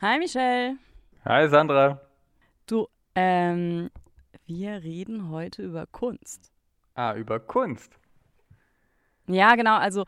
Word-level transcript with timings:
Hi 0.00 0.16
Michelle. 0.20 0.78
Hi 1.24 1.48
Sandra. 1.48 2.00
Du, 2.66 2.86
ähm, 3.16 3.90
wir 4.46 4.84
reden 4.84 5.28
heute 5.28 5.62
über 5.62 5.86
Kunst. 5.86 6.52
Ah, 6.94 7.14
über 7.14 7.40
Kunst. 7.40 7.98
Ja, 9.26 9.56
genau, 9.56 9.76
also 9.76 10.04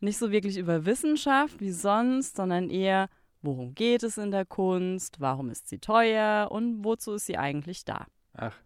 nicht 0.00 0.18
so 0.18 0.30
wirklich 0.30 0.58
über 0.58 0.84
Wissenschaft 0.84 1.58
wie 1.58 1.70
sonst, 1.70 2.36
sondern 2.36 2.68
eher, 2.68 3.08
worum 3.40 3.74
geht 3.74 4.02
es 4.02 4.18
in 4.18 4.30
der 4.30 4.44
Kunst, 4.44 5.20
warum 5.20 5.48
ist 5.48 5.68
sie 5.68 5.78
teuer 5.78 6.48
und 6.50 6.84
wozu 6.84 7.14
ist 7.14 7.24
sie 7.24 7.38
eigentlich 7.38 7.86
da? 7.86 8.08
Ach, 8.34 8.56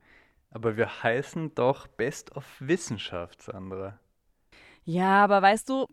aber 0.51 0.77
wir 0.77 1.05
heißen 1.05 1.55
doch 1.55 1.87
Best 1.87 2.35
of 2.35 2.45
Wissenschaft, 2.59 3.43
Sandra. 3.43 4.01
Ja, 4.87 5.25
aber 5.25 5.41
weißt 5.41 5.71
du, 5.71 5.87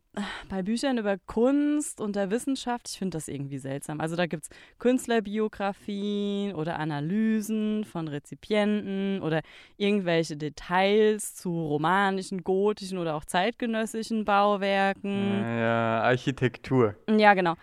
bei 0.50 0.64
Büchern 0.64 0.98
über 0.98 1.18
Kunst 1.26 2.02
und 2.02 2.18
der 2.18 2.30
Wissenschaft, 2.30 2.90
ich 2.90 2.98
finde 2.98 3.16
das 3.16 3.30
irgendwie 3.30 3.58
seltsam. 3.58 4.02
Also 4.02 4.18
da 4.18 4.26
gibt 4.26 4.44
es 4.44 4.50
Künstlerbiografien 4.80 6.54
oder 6.56 6.78
Analysen 6.78 7.86
von 7.86 8.10
Rezipienten 8.10 9.22
oder 9.22 9.44
irgendwelche 9.78 10.36
Details 10.36 11.36
zu 11.36 11.52
romanischen, 11.52 12.44
gotischen 12.44 12.98
oder 12.98 13.16
auch 13.16 13.24
zeitgenössischen 13.24 14.26
Bauwerken. 14.26 15.42
Ja, 15.42 16.02
Architektur. 16.02 16.96
Ja, 17.10 17.34
genau. 17.34 17.56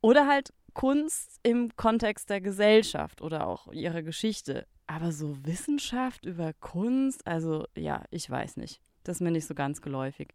Oder 0.00 0.26
halt 0.26 0.52
Kunst 0.72 1.38
im 1.44 1.76
Kontext 1.76 2.30
der 2.30 2.40
Gesellschaft 2.40 3.22
oder 3.22 3.46
auch 3.46 3.72
ihrer 3.72 4.02
Geschichte. 4.02 4.66
Aber 4.88 5.12
so 5.12 5.36
Wissenschaft 5.46 6.26
über 6.26 6.52
Kunst, 6.54 7.24
also 7.28 7.64
ja, 7.76 8.02
ich 8.10 8.28
weiß 8.28 8.56
nicht. 8.56 8.80
Das 9.04 9.16
ist 9.16 9.20
mir 9.20 9.30
nicht 9.30 9.46
so 9.46 9.54
ganz 9.54 9.80
geläufig. 9.80 10.34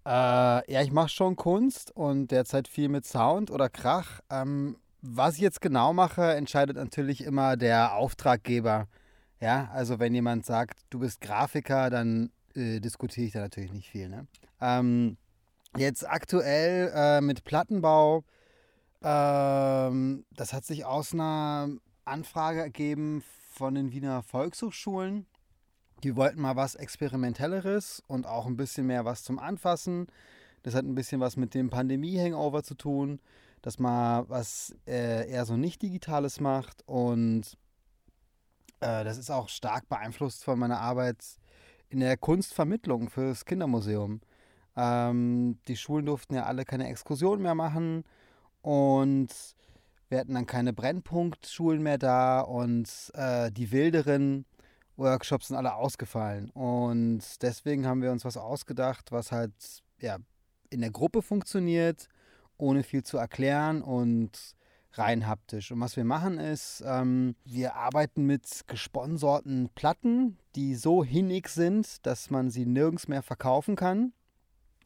Äh, 0.07 0.71
ja, 0.71 0.83
ich 0.83 0.93
mache 0.93 1.09
schon 1.09 1.35
Kunst 1.35 1.97
und 1.97 2.31
derzeit 2.31 2.69
viel 2.69 2.91
mit 2.91 3.07
Sound 3.07 3.51
oder 3.51 3.71
Krach. 3.71 4.21
Ähm, 4.31 4.77
was 5.01 5.37
ich 5.37 5.41
jetzt 5.41 5.63
genau 5.63 5.95
mache, 5.95 6.35
entscheidet 6.35 6.77
natürlich 6.77 7.25
immer 7.25 7.57
der 7.57 7.95
Auftraggeber. 7.95 8.87
Ja, 9.41 9.71
also 9.73 9.99
wenn 9.99 10.15
jemand 10.15 10.45
sagt, 10.45 10.79
du 10.91 10.99
bist 10.99 11.23
Grafiker, 11.23 11.89
dann 11.89 12.31
äh, 12.55 12.81
diskutiere 12.81 13.27
ich 13.27 13.33
da 13.33 13.41
natürlich 13.41 13.73
nicht 13.73 13.89
viel. 13.89 14.11
Ne? 14.11 14.27
Ähm, 14.61 15.17
Jetzt 15.77 16.09
aktuell 16.09 16.93
äh, 16.95 17.21
mit 17.21 17.43
Plattenbau, 17.43 18.23
ähm, 19.03 20.25
das 20.31 20.53
hat 20.53 20.65
sich 20.65 20.85
aus 20.85 21.13
einer 21.13 21.69
Anfrage 22.05 22.61
ergeben 22.61 23.25
von 23.53 23.75
den 23.75 23.91
Wiener 23.91 24.23
Volkshochschulen. 24.23 25.27
Die 26.05 26.15
wollten 26.15 26.41
mal 26.41 26.55
was 26.55 26.77
Experimentelleres 26.77 28.05
und 28.07 28.25
auch 28.25 28.47
ein 28.47 28.57
bisschen 28.57 28.87
mehr 28.87 29.05
was 29.05 29.25
zum 29.25 29.41
Anfassen. 29.41 30.07
Das 30.63 30.77
hat 30.77 30.85
ein 30.85 30.95
bisschen 30.95 31.21
was 31.21 31.37
mit 31.37 31.55
dem 31.55 31.71
Pandemie-Hangover 31.71 32.63
zu 32.63 32.75
tun, 32.75 33.21
dass 33.61 33.81
man 33.81 34.29
was 34.29 34.77
äh, 34.87 35.29
eher 35.29 35.45
so 35.45 35.57
nicht 35.57 35.83
Digitales 35.83 36.39
macht. 36.39 36.83
Und 36.87 37.59
äh, 38.79 39.03
das 39.03 39.19
ist 39.19 39.31
auch 39.31 39.49
stark 39.49 39.89
beeinflusst 39.89 40.45
von 40.45 40.57
meiner 40.57 40.81
Arbeit 40.81 41.19
in 41.89 41.99
der 41.99 42.17
Kunstvermittlung 42.17 43.11
fürs 43.11 43.45
Kindermuseum. 43.45 44.21
Ähm, 44.77 45.59
die 45.69 45.77
Schulen 45.77 46.07
durften 46.07 46.35
ja 46.35 46.45
alle 46.45 46.65
keine 46.65 46.89
Exkursionen 46.89 47.43
mehr 47.43 47.55
machen 47.55 48.05
und 48.63 49.29
wir 50.09 50.19
hatten 50.19 50.35
dann 50.35 50.47
keine 50.47 50.73
Brennpunktschulen 50.73 51.83
mehr 51.83 51.99
da 51.99 52.41
und 52.41 52.89
äh, 53.15 53.51
die 53.51 53.73
wilderen 53.73 54.45
Workshops 54.97 55.49
sind 55.49 55.57
alle 55.57 55.75
ausgefallen. 55.75 56.51
Und 56.51 57.43
deswegen 57.43 57.87
haben 57.87 58.03
wir 58.03 58.13
uns 58.13 58.25
was 58.25 58.37
ausgedacht, 58.37 59.13
was 59.13 59.33
halt 59.33 59.53
ja, 60.01 60.19
in 60.71 60.81
der 60.81 60.91
Gruppe 60.91 61.23
funktioniert, 61.23 62.09
ohne 62.57 62.83
viel 62.83 63.03
zu 63.03 63.17
erklären 63.19 63.83
und 63.83 64.55
rein 64.93 65.27
haptisch. 65.27 65.73
Und 65.73 65.81
was 65.81 65.97
wir 65.97 66.05
machen 66.05 66.39
ist, 66.39 66.83
ähm, 66.87 67.35
wir 67.45 67.75
arbeiten 67.75 68.27
mit 68.27 68.63
gesponsorten 68.67 69.71
Platten, 69.75 70.39
die 70.55 70.75
so 70.75 71.05
hinnig 71.05 71.49
sind, 71.49 72.07
dass 72.07 72.31
man 72.31 72.51
sie 72.51 72.67
nirgends 72.67 73.09
mehr 73.09 73.23
verkaufen 73.23 73.77
kann. 73.77 74.13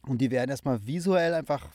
Und 0.08 0.18
die 0.18 0.30
werden 0.30 0.50
erstmal 0.50 0.86
visuell 0.86 1.34
einfach 1.34 1.68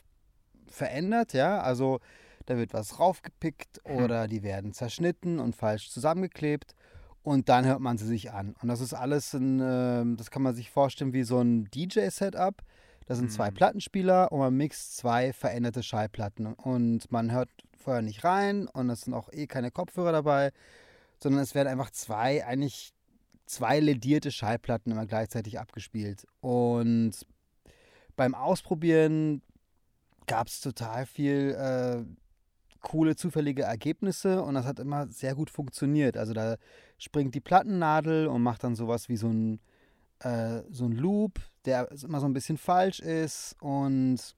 verändert, 0.68 1.34
ja. 1.34 1.62
Also 1.62 2.00
da 2.46 2.58
wird 2.58 2.74
was 2.74 3.00
raufgepickt 3.00 3.80
hm. 3.86 4.04
oder 4.04 4.28
die 4.28 4.44
werden 4.44 4.74
zerschnitten 4.74 5.40
und 5.40 5.56
falsch 5.56 5.90
zusammengeklebt. 5.92 6.76
Und 7.22 7.48
dann 7.48 7.66
hört 7.66 7.80
man 7.80 7.98
sie 7.98 8.06
sich 8.06 8.34
an. 8.34 8.54
Und 8.62 8.68
das 8.68 8.82
ist 8.82 8.94
alles 8.94 9.34
ein, 9.34 9.62
äh, 9.62 10.18
das 10.18 10.30
kann 10.30 10.42
man 10.42 10.56
sich 10.56 10.72
vorstellen 10.72 11.14
wie 11.14 11.24
so 11.24 11.40
ein 11.40 11.70
DJ-Setup. 11.72 12.62
Da 13.06 13.16
sind 13.16 13.32
zwei 13.32 13.48
hm. 13.48 13.54
Plattenspieler 13.54 14.32
und 14.32 14.40
man 14.40 14.54
mixt 14.56 14.98
zwei 14.98 15.32
veränderte 15.32 15.84
Schallplatten. 15.84 16.48
Und 16.48 17.12
man 17.12 17.32
hört 17.32 17.50
vorher 17.78 18.02
nicht 18.02 18.24
rein 18.24 18.68
und 18.68 18.90
es 18.90 19.02
sind 19.02 19.14
auch 19.14 19.32
eh 19.32 19.46
keine 19.46 19.72
Kopfhörer 19.72 20.12
dabei, 20.12 20.52
sondern 21.22 21.42
es 21.42 21.54
werden 21.54 21.68
einfach 21.68 21.92
zwei, 21.92 22.46
eigentlich 22.46 22.94
zwei 23.46 23.80
ledierte 23.80 24.32
Schallplatten 24.32 24.92
immer 24.92 25.06
gleichzeitig 25.06 25.60
abgespielt. 25.60 26.26
Und 26.42 27.26
beim 28.16 28.36
Ausprobieren 28.36 29.42
gab 30.28 30.48
es 30.48 30.62
total 30.62 31.06
viel 31.06 31.56
äh, 31.58 32.04
coole, 32.82 33.16
zufällige 33.16 33.64
Ergebnisse 33.64 34.44
und 34.44 34.54
das 34.56 34.66
hat 34.66 34.80
immer 34.80 35.08
sehr 35.08 35.36
gut 35.36 35.50
funktioniert. 35.50 36.18
Also 36.18 36.34
da 36.34 36.58
springt 36.98 37.34
die 37.34 37.40
Plattennadel 37.40 38.28
und 38.28 38.44
macht 38.44 38.64
dann 38.64 38.76
sowas 38.76 39.10
wie 39.10 39.18
so 39.18 39.30
ein, 39.30 39.60
äh, 40.20 40.62
so 40.70 40.86
ein 40.86 40.92
Loop, 40.92 41.40
der 41.66 41.90
immer 42.04 42.20
so 42.20 42.28
ein 42.28 42.34
bisschen 42.34 42.58
falsch 42.58 43.00
ist 43.00 43.56
und 43.62 44.36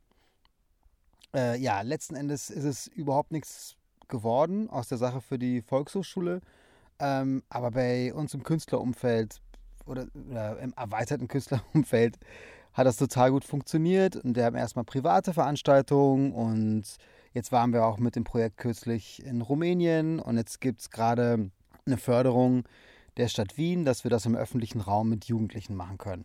äh, 1.36 1.60
ja, 1.60 1.82
letzten 1.82 2.16
Endes 2.16 2.50
ist 2.50 2.64
es 2.64 2.88
überhaupt 2.88 3.32
nichts 3.32 3.76
geworden 4.08 4.70
aus 4.70 4.88
der 4.88 4.98
Sache 4.98 5.22
für 5.22 5.38
die 5.38 5.62
Volkshochschule. 5.62 6.42
Ähm, 7.00 7.44
aber 7.50 7.72
bei 7.72 8.14
uns 8.14 8.34
im 8.34 8.44
Künstlerumfeld 8.44 9.42
oder, 9.86 10.08
oder 10.30 10.60
im 10.60 10.74
erweiterten 10.78 11.28
Künstlerumfeld 11.28 12.18
hat 12.76 12.86
das 12.86 12.98
total 12.98 13.32
gut 13.32 13.44
funktioniert. 13.44 14.16
Und 14.16 14.36
wir 14.36 14.46
haben 14.46 14.56
erstmal 14.56 14.86
private 14.86 15.34
Veranstaltungen 15.34 16.32
und 16.32 16.84
Jetzt 17.36 17.52
waren 17.52 17.74
wir 17.74 17.86
auch 17.86 17.98
mit 17.98 18.16
dem 18.16 18.24
Projekt 18.24 18.56
kürzlich 18.56 19.22
in 19.26 19.42
Rumänien 19.42 20.20
und 20.20 20.38
jetzt 20.38 20.62
gibt 20.62 20.80
es 20.80 20.90
gerade 20.90 21.52
eine 21.86 21.98
Förderung 21.98 22.64
der 23.18 23.28
Stadt 23.28 23.58
Wien, 23.58 23.84
dass 23.84 24.06
wir 24.06 24.10
das 24.10 24.26
im 24.26 24.38
öffentlichen 24.38 24.80
Raum 24.80 25.10
mit 25.10 25.26
Jugendlichen 25.26 25.76
machen 25.76 25.98
können. 25.98 26.24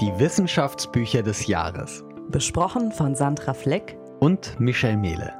Die 0.00 0.18
Wissenschaftsbücher 0.18 1.22
des 1.22 1.46
Jahres. 1.46 2.02
Besprochen 2.30 2.90
von 2.90 3.14
Sandra 3.14 3.52
Fleck 3.52 3.98
Und 4.20 4.58
Michel 4.58 4.96
Mehle. 4.96 5.34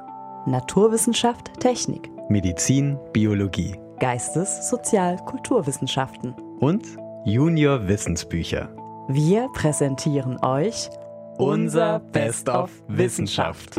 Naturwissenschaft, 0.45 1.59
Technik, 1.59 2.11
Medizin, 2.29 2.99
Biologie. 3.11 3.75
Geistes-, 3.99 4.69
Sozial-, 4.69 5.17
Kulturwissenschaften. 5.25 6.35
Und 6.59 6.85
Junior 7.29 7.89
Wissensbücher. 7.89 8.73
Wir 9.09 9.49
präsentieren 9.49 10.41
euch 10.45 10.89
Unser 11.37 11.99
Best 11.99 12.47
of 12.47 12.71
Wissenschaft. 12.87 13.75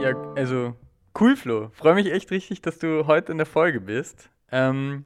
Ja, 0.00 0.16
also 0.36 0.74
cool, 1.20 1.36
Flo. 1.36 1.68
Freue 1.74 1.96
mich 1.96 2.10
echt 2.10 2.30
richtig, 2.30 2.62
dass 2.62 2.78
du 2.78 3.06
heute 3.06 3.32
in 3.32 3.36
der 3.36 3.46
Folge 3.46 3.82
bist. 3.82 4.30
Ähm, 4.50 5.04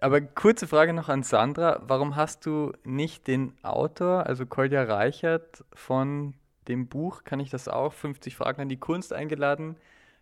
aber 0.00 0.20
kurze 0.20 0.68
Frage 0.68 0.92
noch 0.92 1.08
an 1.08 1.24
Sandra. 1.24 1.82
Warum 1.84 2.14
hast 2.14 2.46
du 2.46 2.70
nicht 2.84 3.26
den 3.26 3.54
Autor, 3.64 4.24
also 4.26 4.46
Kolja 4.46 4.84
Reichert 4.84 5.64
von 5.72 6.34
dem 6.68 6.86
Buch, 6.86 7.24
kann 7.24 7.40
ich 7.40 7.50
das 7.50 7.66
auch, 7.66 7.92
50 7.92 8.36
Fragen 8.36 8.60
an 8.60 8.68
die 8.68 8.78
Kunst 8.78 9.12
eingeladen, 9.12 9.74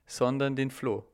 sondern 0.06 0.56
den 0.56 0.70
Flo? 0.70 1.04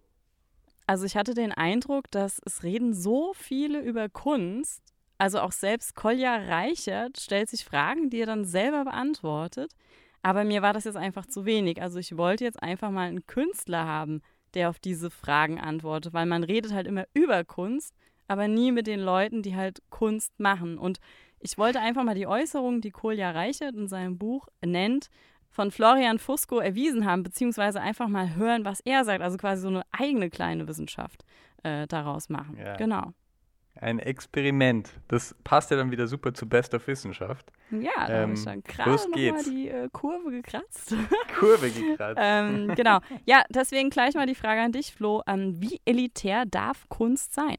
Also 0.87 1.07
ich 1.07 1.17
hatte 1.17 1.35
den 1.35 1.53
Eindruck, 1.53 2.11
dass 2.11 2.41
es 2.45 2.63
reden 2.63 2.95
so 2.95 3.33
viele 3.35 3.81
über 3.81 4.09
Kunst. 4.09 4.83
Also 5.19 5.41
auch 5.41 5.53
selbst 5.53 5.95
Kolja 5.95 6.35
Reichert 6.35 7.21
stellt 7.21 7.49
sich 7.49 7.65
Fragen, 7.65 8.11
die 8.11 8.21
er 8.21 8.27
dann 8.27 8.45
selber 8.45 8.85
beantwortet. 8.85 9.73
Aber 10.23 10.45
mir 10.45 10.63
war 10.63 10.73
das 10.73 10.85
jetzt 10.85 10.97
einfach 10.97 11.27
zu 11.27 11.45
wenig. 11.45 11.81
Also 11.81 11.99
ich 11.99 12.17
wollte 12.17 12.45
jetzt 12.45 12.63
einfach 12.63 12.91
mal 12.91 13.09
einen 13.09 13.27
Künstler 13.27 13.87
haben, 13.87 14.23
der 14.55 14.69
auf 14.69 14.79
diese 14.79 15.11
Fragen 15.11 15.61
antwortet, 15.61 16.13
weil 16.13 16.27
man 16.27 16.45
redet 16.45 16.73
halt 16.73 16.87
immer 16.87 17.07
über 17.15 17.45
Kunst, 17.45 17.95
aber 18.29 18.49
nie 18.49 18.73
mit 18.73 18.87
den 18.87 19.01
Leuten, 19.01 19.43
die 19.43 19.57
halt 19.57 19.83
Kunst 19.91 20.39
machen. 20.39 20.79
Und 20.79 20.99
ich 21.41 21.59
wollte 21.59 21.81
einfach 21.81 22.05
mal 22.05 22.15
die 22.15 22.27
Äußerungen, 22.27 22.81
die 22.81 22.91
Kolja 22.91 23.31
Reichert 23.31 23.75
in 23.75 23.89
seinem 23.89 24.19
Buch 24.19 24.49
nennt, 24.65 25.09
von 25.53 25.71
Florian 25.71 26.19
Fusco 26.19 26.59
erwiesen 26.59 27.05
haben, 27.07 27.23
beziehungsweise 27.23 27.81
einfach 27.81 28.09
mal 28.09 28.35
hören, 28.35 28.65
was 28.65 28.81
er 28.81 29.05
sagt. 29.05 29.23
Also 29.23 29.37
quasi 29.37 29.63
so 29.63 29.69
eine 29.69 29.83
eigene 29.93 30.31
kleine 30.31 30.67
Wissenschaft 30.67 31.25
äh, 31.63 31.87
daraus 31.87 32.29
machen. 32.31 32.57
Ja. 32.59 32.75
Genau. 32.77 33.13
Ein 33.81 34.01
Experiment. 34.01 34.91
Das 35.09 35.35
passt 35.45 35.71
ja 35.71 35.77
dann 35.79 35.91
wieder 35.91 36.07
super 36.07 36.35
zu 36.35 36.47
Best 36.47 36.75
of 36.75 36.87
Wissenschaft. 36.87 37.51
Ja, 37.71 37.91
da 37.97 38.03
habe 38.03 38.13
Ähm, 38.15 38.33
ich 38.35 38.45
dann 38.45 38.63
gerade 38.63 38.91
los 38.91 39.07
nochmal 39.09 39.43
die 39.45 39.69
äh, 39.69 39.89
Kurve 39.93 40.31
gekratzt. 40.31 40.95
Kurve 41.39 41.71
gekratzt. 41.71 42.21
ähm, 42.23 42.75
genau. 42.75 42.99
Ja, 43.25 43.43
deswegen 43.49 43.89
gleich 43.89 44.15
mal 44.15 44.27
die 44.27 44.35
Frage 44.35 44.61
an 44.61 44.73
dich, 44.73 44.93
Flo. 44.95 45.23
Ähm, 45.27 45.55
wie 45.63 45.81
elitär 45.87 46.45
darf 46.45 46.87
Kunst 46.91 47.33
sein? 47.35 47.57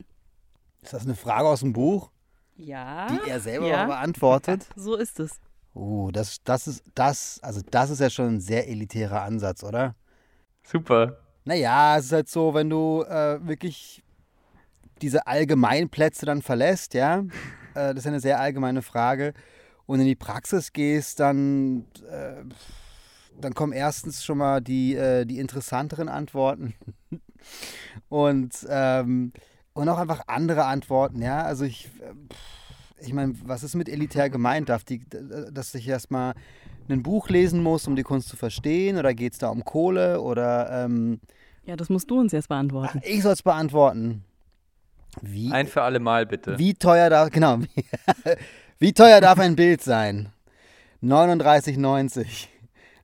Ist 0.83 0.93
das 0.93 1.05
eine 1.05 1.15
Frage 1.15 1.47
aus 1.47 1.61
dem 1.61 1.73
Buch, 1.73 2.11
Ja. 2.57 3.07
die 3.07 3.29
er 3.29 3.39
selber 3.39 3.67
ja. 3.67 3.85
beantwortet? 3.85 4.67
So 4.75 4.95
ist 4.95 5.19
es. 5.19 5.39
Oh, 5.73 6.11
das, 6.11 6.43
das 6.43 6.67
ist 6.67 6.83
das, 6.93 7.39
also 7.41 7.61
das 7.71 7.89
ist 7.89 7.99
ja 7.99 8.09
schon 8.09 8.35
ein 8.35 8.41
sehr 8.41 8.69
elitärer 8.69 9.23
Ansatz, 9.23 9.63
oder? 9.63 9.95
Super. 10.63 11.17
Naja, 11.45 11.97
es 11.97 12.05
ist 12.05 12.11
halt 12.11 12.29
so, 12.29 12.53
wenn 12.53 12.69
du 12.69 13.03
äh, 13.03 13.45
wirklich 13.45 14.03
diese 15.01 15.27
Allgemeinplätze 15.27 16.25
dann 16.25 16.41
verlässt, 16.41 16.93
ja, 16.93 17.19
äh, 17.73 17.93
das 17.93 17.97
ist 17.97 18.05
ja 18.05 18.11
eine 18.11 18.19
sehr 18.19 18.39
allgemeine 18.39 18.81
Frage, 18.81 19.33
und 19.85 19.99
in 19.99 20.05
die 20.05 20.15
Praxis 20.15 20.71
gehst, 20.71 21.19
dann, 21.19 21.85
äh, 22.09 22.43
dann 23.39 23.53
kommen 23.53 23.73
erstens 23.73 24.23
schon 24.23 24.37
mal 24.37 24.61
die, 24.61 24.95
äh, 24.95 25.25
die 25.25 25.39
interessanteren 25.39 26.07
Antworten 26.07 26.73
und, 28.09 28.65
ähm, 28.69 29.33
und 29.73 29.89
auch 29.89 29.97
einfach 29.97 30.21
andere 30.27 30.65
Antworten, 30.65 31.21
ja. 31.21 31.43
Also 31.43 31.65
ich, 31.65 31.89
äh, 31.99 32.13
ich 32.99 33.13
meine, 33.13 33.33
was 33.45 33.63
ist 33.63 33.75
mit 33.75 33.89
elitär 33.89 34.29
gemeint? 34.29 34.69
Darf 34.69 34.83
die, 34.83 35.01
dass 35.51 35.73
ich 35.75 35.87
erstmal 35.87 36.33
ein 36.89 37.03
Buch 37.03 37.29
lesen 37.29 37.61
muss, 37.61 37.87
um 37.87 37.95
die 37.95 38.03
Kunst 38.03 38.29
zu 38.29 38.37
verstehen? 38.37 38.97
Oder 38.97 39.13
geht 39.13 39.33
es 39.33 39.39
da 39.39 39.49
um 39.49 39.63
Kohle? 39.65 40.21
Oder 40.21 40.85
ähm, 40.85 41.19
Ja, 41.65 41.75
das 41.75 41.89
musst 41.89 42.09
du 42.09 42.19
uns 42.19 42.31
jetzt 42.31 42.45
ach, 42.45 42.49
beantworten. 42.49 43.01
ich 43.03 43.21
soll 43.23 43.33
es 43.33 43.43
beantworten. 43.43 44.23
Wie, 45.21 45.51
Ein 45.51 45.67
für 45.67 45.83
alle 45.83 45.99
Mal 45.99 46.25
bitte. 46.25 46.57
wie 46.57 46.73
teuer 46.73 47.09
darf, 47.09 47.29
genau, 47.29 47.59
wie, 47.59 47.85
wie 48.79 48.93
teuer 48.93 49.21
darf 49.21 49.37
ein 49.39 49.55
Bild 49.55 49.81
sein? 49.81 50.29
39,90. 51.03 52.47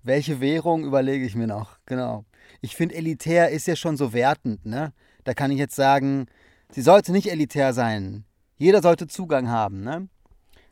Welche 0.04 0.40
Währung 0.42 0.86
überlege 0.86 1.26
ich 1.26 1.36
mir 1.36 1.48
noch? 1.48 1.78
Genau. 1.86 2.26
Ich 2.62 2.76
finde, 2.76 2.96
elitär 2.96 3.50
ist 3.50 3.68
ja 3.68 3.76
schon 3.76 3.98
so 3.98 4.14
wertend, 4.14 4.66
ne? 4.66 4.94
Da 5.24 5.34
kann 5.34 5.52
ich 5.52 5.60
jetzt 5.60 5.76
sagen, 5.76 6.28
sie 6.72 6.82
sollte 6.82 7.12
nicht 7.12 7.30
elitär 7.30 7.74
sein. 7.74 8.24
Jeder 8.60 8.82
sollte 8.82 9.08
Zugang 9.08 9.50
haben, 9.50 9.82
ne? 9.82 10.10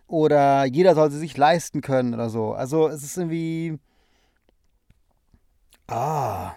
Oder 0.08 0.66
jeder 0.66 0.94
sollte 0.94 1.16
sich 1.16 1.36
leisten 1.38 1.82
können 1.82 2.14
oder 2.14 2.30
so. 2.30 2.54
Also 2.54 2.90
es 2.90 3.02
ist 3.02 3.18
irgendwie. 3.18 3.80
Ah. 5.88 6.54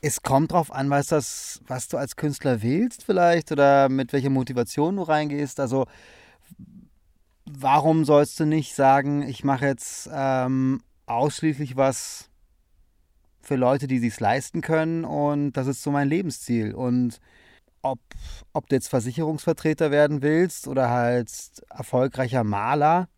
Es 0.00 0.22
kommt 0.22 0.52
drauf 0.52 0.72
an, 0.72 0.88
was 0.88 1.08
das, 1.08 1.60
was 1.66 1.88
du 1.88 1.98
als 1.98 2.16
Künstler 2.16 2.62
willst, 2.62 3.04
vielleicht, 3.04 3.52
oder 3.52 3.90
mit 3.90 4.14
welcher 4.14 4.30
Motivation 4.30 4.96
du 4.96 5.02
reingehst. 5.02 5.60
Also, 5.60 5.86
warum 7.44 8.06
sollst 8.06 8.40
du 8.40 8.46
nicht 8.46 8.74
sagen, 8.74 9.22
ich 9.22 9.44
mache 9.44 9.66
jetzt 9.66 10.08
ähm, 10.10 10.80
ausschließlich 11.04 11.76
was 11.76 12.30
für 13.42 13.56
Leute, 13.56 13.88
die 13.88 13.98
sich's 13.98 14.20
leisten 14.20 14.62
können 14.62 15.04
und 15.04 15.52
das 15.52 15.66
ist 15.66 15.82
so 15.82 15.90
mein 15.90 16.08
Lebensziel. 16.08 16.72
Und 16.74 17.20
ob, 17.82 17.98
ob 18.52 18.68
du 18.68 18.76
jetzt 18.76 18.88
Versicherungsvertreter 18.88 19.90
werden 19.90 20.22
willst 20.22 20.68
oder 20.68 20.90
halt 20.90 21.30
erfolgreicher 21.70 22.44
Maler, 22.44 23.08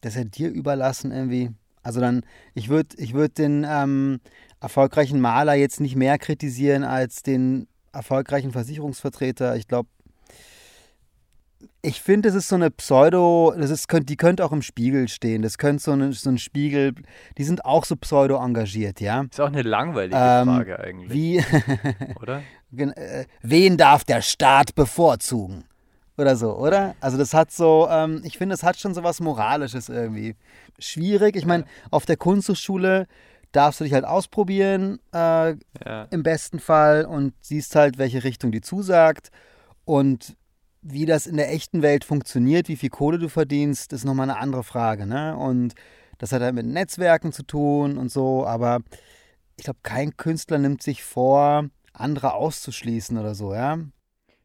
das 0.00 0.14
ist 0.14 0.18
ja 0.18 0.24
dir 0.24 0.50
überlassen 0.50 1.12
irgendwie. 1.12 1.50
Also 1.82 2.00
dann, 2.00 2.22
ich 2.54 2.68
würde 2.68 2.96
ich 2.98 3.14
würd 3.14 3.38
den 3.38 3.66
ähm, 3.68 4.20
erfolgreichen 4.60 5.20
Maler 5.20 5.54
jetzt 5.54 5.80
nicht 5.80 5.96
mehr 5.96 6.18
kritisieren 6.18 6.84
als 6.84 7.22
den 7.22 7.68
erfolgreichen 7.92 8.52
Versicherungsvertreter. 8.52 9.56
Ich 9.56 9.66
glaube, 9.66 9.88
ich 11.82 12.00
finde, 12.02 12.28
es 12.28 12.34
ist 12.34 12.48
so 12.48 12.56
eine 12.56 12.70
Pseudo, 12.70 13.54
das 13.56 13.70
ist, 13.70 13.88
könnt, 13.88 14.08
die 14.08 14.16
könnte 14.16 14.44
auch 14.44 14.52
im 14.52 14.62
Spiegel 14.62 15.08
stehen. 15.08 15.42
Das 15.42 15.56
könnte 15.56 15.82
so, 15.82 15.92
eine, 15.92 16.12
so 16.12 16.28
ein 16.28 16.38
Spiegel, 16.38 16.94
die 17.38 17.44
sind 17.44 17.64
auch 17.64 17.84
so 17.84 17.96
pseudo 17.96 18.36
engagiert, 18.36 19.00
ja. 19.00 19.22
Ist 19.22 19.40
auch 19.40 19.46
eine 19.46 19.62
langweilige 19.62 20.16
Ähm, 20.16 20.48
Frage 20.48 20.78
eigentlich, 20.78 21.12
Wie, 21.12 21.44
oder? 22.20 22.42
Äh, 22.76 23.26
wen 23.42 23.76
darf 23.76 24.04
der 24.04 24.22
Staat 24.22 24.74
bevorzugen? 24.74 25.64
Oder 26.16 26.36
so, 26.36 26.56
oder? 26.56 26.94
Also 27.00 27.16
das 27.16 27.32
hat 27.32 27.50
so, 27.50 27.88
ähm, 27.90 28.20
ich 28.24 28.36
finde, 28.36 28.54
es 28.54 28.62
hat 28.62 28.78
schon 28.78 28.92
so 28.94 29.02
was 29.02 29.20
Moralisches 29.20 29.88
irgendwie. 29.88 30.36
Schwierig. 30.78 31.34
Ich 31.36 31.46
meine, 31.46 31.64
auf 31.90 32.04
der 32.04 32.16
Kunsthochschule 32.16 33.06
darfst 33.52 33.80
du 33.80 33.84
dich 33.84 33.94
halt 33.94 34.04
ausprobieren, 34.04 34.98
äh, 35.14 35.54
Ja. 35.84 36.04
im 36.10 36.22
besten 36.22 36.60
Fall, 36.60 37.04
und 37.06 37.32
siehst 37.40 37.74
halt, 37.74 37.98
welche 37.98 38.22
Richtung 38.22 38.52
die 38.52 38.60
zusagt. 38.60 39.30
Und 39.84 40.36
wie 40.82 41.06
das 41.06 41.26
in 41.26 41.36
der 41.36 41.52
echten 41.52 41.82
Welt 41.82 42.04
funktioniert, 42.04 42.68
wie 42.68 42.76
viel 42.76 42.90
Kohle 42.90 43.18
du 43.18 43.28
verdienst, 43.28 43.92
ist 43.92 44.04
nochmal 44.04 44.30
eine 44.30 44.38
andere 44.38 44.62
Frage. 44.62 45.06
Ne? 45.06 45.36
Und 45.36 45.74
das 46.18 46.32
hat 46.32 46.42
halt 46.42 46.54
mit 46.54 46.66
Netzwerken 46.66 47.32
zu 47.32 47.42
tun 47.42 47.96
und 47.98 48.10
so, 48.10 48.46
aber 48.46 48.80
ich 49.56 49.64
glaube, 49.64 49.80
kein 49.82 50.16
Künstler 50.16 50.58
nimmt 50.58 50.82
sich 50.82 51.02
vor, 51.02 51.64
andere 52.00 52.34
auszuschließen 52.34 53.16
oder 53.18 53.34
so, 53.34 53.54
ja. 53.54 53.78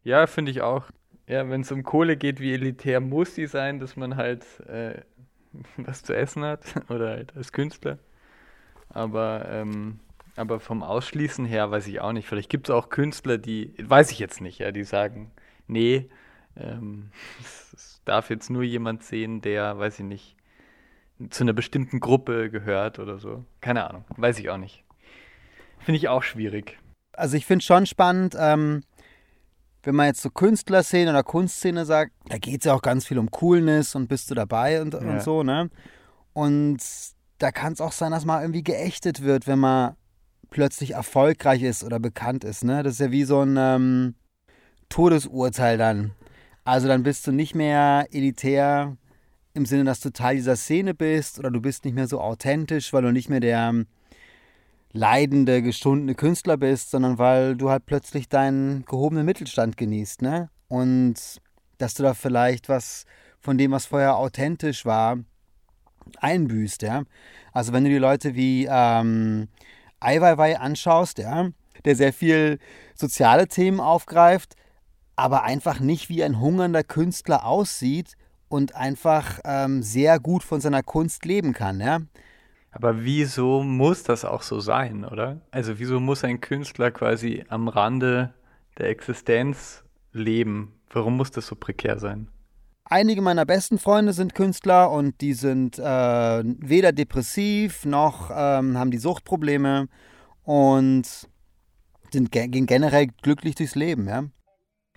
Ja, 0.03 0.27
finde 0.27 0.51
ich 0.51 0.61
auch. 0.61 0.89
Ja, 1.27 1.49
wenn 1.49 1.61
es 1.61 1.71
um 1.71 1.83
Kohle 1.83 2.17
geht, 2.17 2.39
wie 2.39 2.53
elitär 2.53 2.99
muss 2.99 3.33
die 3.33 3.47
sein, 3.47 3.79
dass 3.79 3.95
man 3.95 4.15
halt 4.15 4.45
äh, 4.67 5.01
was 5.77 6.03
zu 6.03 6.15
essen 6.15 6.43
hat 6.43 6.61
oder 6.89 7.09
halt 7.09 7.35
als 7.35 7.51
Künstler. 7.51 7.97
Aber, 8.89 9.47
ähm, 9.49 9.99
aber 10.35 10.59
vom 10.59 10.83
Ausschließen 10.83 11.45
her 11.45 11.71
weiß 11.71 11.87
ich 11.87 11.99
auch 11.99 12.11
nicht. 12.11 12.27
Vielleicht 12.27 12.49
gibt 12.49 12.69
es 12.69 12.75
auch 12.75 12.89
Künstler, 12.89 13.37
die, 13.37 13.73
weiß 13.81 14.11
ich 14.11 14.19
jetzt 14.19 14.41
nicht, 14.41 14.59
ja, 14.59 14.71
die 14.71 14.83
sagen, 14.83 15.31
nee, 15.67 16.09
ähm, 16.55 17.09
es, 17.41 17.73
es 17.73 18.01
darf 18.05 18.29
jetzt 18.29 18.49
nur 18.49 18.63
jemand 18.63 19.03
sehen, 19.03 19.41
der, 19.41 19.79
weiß 19.79 19.99
ich 19.99 20.05
nicht, 20.05 20.35
zu 21.29 21.43
einer 21.43 21.53
bestimmten 21.53 21.99
Gruppe 21.99 22.49
gehört 22.49 22.99
oder 22.99 23.19
so. 23.19 23.45
Keine 23.61 23.89
Ahnung, 23.89 24.05
weiß 24.17 24.37
ich 24.39 24.49
auch 24.49 24.57
nicht. 24.57 24.83
Finde 25.79 25.97
ich 25.97 26.09
auch 26.09 26.23
schwierig. 26.23 26.77
Also 27.17 27.37
ich 27.37 27.45
finde 27.45 27.63
schon 27.63 27.85
spannend, 27.85 28.35
ähm, 28.37 28.83
wenn 29.83 29.95
man 29.95 30.07
jetzt 30.07 30.21
so 30.21 30.29
Künstlerszene 30.29 31.09
oder 31.11 31.23
Kunstszene 31.23 31.85
sagt, 31.85 32.11
da 32.27 32.37
geht 32.37 32.61
es 32.61 32.65
ja 32.65 32.73
auch 32.73 32.81
ganz 32.81 33.05
viel 33.05 33.19
um 33.19 33.29
Coolness 33.31 33.95
und 33.95 34.07
bist 34.07 34.29
du 34.31 34.35
dabei 34.35 34.81
und, 34.81 34.93
Ja. 34.93 34.99
und 34.99 35.21
so, 35.21 35.43
ne? 35.43 35.69
Und 36.33 36.77
da 37.37 37.51
kann 37.51 37.73
es 37.73 37.81
auch 37.81 37.91
sein, 37.91 38.11
dass 38.11 38.25
mal 38.25 38.41
irgendwie 38.41 38.63
geächtet 38.63 39.21
wird, 39.23 39.45
wenn 39.47 39.59
man 39.59 39.95
plötzlich 40.49 40.91
erfolgreich 40.91 41.61
ist 41.63 41.83
oder 41.83 41.99
bekannt 41.99 42.43
ist, 42.43 42.63
ne? 42.63 42.81
Das 42.83 42.93
ist 42.93 42.99
ja 42.99 43.11
wie 43.11 43.25
so 43.25 43.41
ein 43.41 43.55
ähm, 43.57 44.15
Todesurteil 44.89 45.77
dann. 45.77 46.11
Also 46.63 46.87
dann 46.87 47.03
bist 47.03 47.27
du 47.27 47.31
nicht 47.31 47.53
mehr 47.55 48.07
elitär, 48.11 48.97
im 49.53 49.65
Sinne, 49.65 49.85
dass 49.85 50.01
du 50.01 50.11
Teil 50.11 50.35
dieser 50.35 50.55
Szene 50.57 50.93
bist 50.93 51.39
oder 51.39 51.49
du 51.49 51.61
bist 51.61 51.85
nicht 51.85 51.93
mehr 51.93 52.07
so 52.07 52.19
authentisch, 52.19 52.91
weil 52.91 53.03
du 53.03 53.11
nicht 53.13 53.29
mehr 53.29 53.39
der 53.39 53.85
leidende, 54.95 55.61
gestundene 55.61 56.15
Künstler 56.15 56.57
bist, 56.57 56.89
sondern 56.89 57.17
weil 57.17 57.55
du 57.55 57.69
halt 57.69 57.85
plötzlich 57.85 58.29
deinen 58.29 58.85
gehobenen 58.85 59.25
Mittelstand 59.25 59.75
genießt, 59.77 60.21
ne? 60.21 60.49
Und 60.69 61.15
dass 61.77 61.93
du 61.93 62.03
da 62.03 62.13
vielleicht 62.13 62.69
was 62.69 63.05
von 63.41 63.57
dem, 63.57 63.71
was 63.71 63.85
vorher 63.85 64.15
authentisch 64.15 64.85
war, 64.85 65.17
einbüßt, 66.19 66.81
ja. 66.81 67.03
Also 67.51 67.73
wenn 67.73 67.83
du 67.83 67.89
die 67.89 67.97
Leute 67.97 68.35
wie 68.35 68.67
ähm, 68.69 69.49
Ai 69.99 70.21
Weiwei 70.21 70.57
anschaust, 70.57 71.17
ja, 71.17 71.49
der 71.83 71.95
sehr 71.95 72.13
viel 72.13 72.57
soziale 72.95 73.47
Themen 73.47 73.81
aufgreift, 73.81 74.55
aber 75.17 75.43
einfach 75.43 75.81
nicht 75.81 76.07
wie 76.09 76.23
ein 76.23 76.39
hungernder 76.39 76.83
Künstler 76.83 77.45
aussieht 77.45 78.13
und 78.47 78.75
einfach 78.75 79.39
ähm, 79.43 79.83
sehr 79.83 80.19
gut 80.19 80.43
von 80.43 80.61
seiner 80.61 80.83
Kunst 80.83 81.25
leben 81.25 81.51
kann, 81.51 81.81
ja. 81.81 81.99
Aber 82.75 83.05
wieso 83.05 83.63
muss 83.63 84.03
das 84.03 84.25
auch 84.25 84.41
so 84.41 84.59
sein, 84.59 85.05
oder? 85.05 85.39
Also 85.51 85.79
wieso 85.79 86.01
muss 86.01 86.25
ein 86.25 86.41
Künstler 86.41 86.91
quasi 86.91 87.45
am 87.47 87.69
Rande 87.69 88.33
der 88.77 88.89
Existenz 88.89 89.85
leben? 90.11 90.73
Warum 90.89 91.15
muss 91.15 91.31
das 91.31 91.47
so 91.47 91.55
prekär 91.55 91.99
sein? 91.99 92.27
Einige 92.83 93.21
meiner 93.21 93.45
besten 93.45 93.79
Freunde 93.79 94.11
sind 94.11 94.35
Künstler 94.35 94.91
und 94.91 95.21
die 95.21 95.31
sind 95.31 95.79
äh, 95.79 95.83
weder 95.83 96.91
depressiv 96.91 97.85
noch 97.85 98.29
ähm, 98.29 98.77
haben 98.77 98.91
die 98.91 98.97
Suchtprobleme 98.97 99.87
und 100.43 101.29
sind 102.11 102.31
ge 102.33 102.47
gehen 102.49 102.65
generell 102.65 103.07
glücklich 103.21 103.55
durchs 103.55 103.75
Leben, 103.75 104.09
ja. 104.09 104.25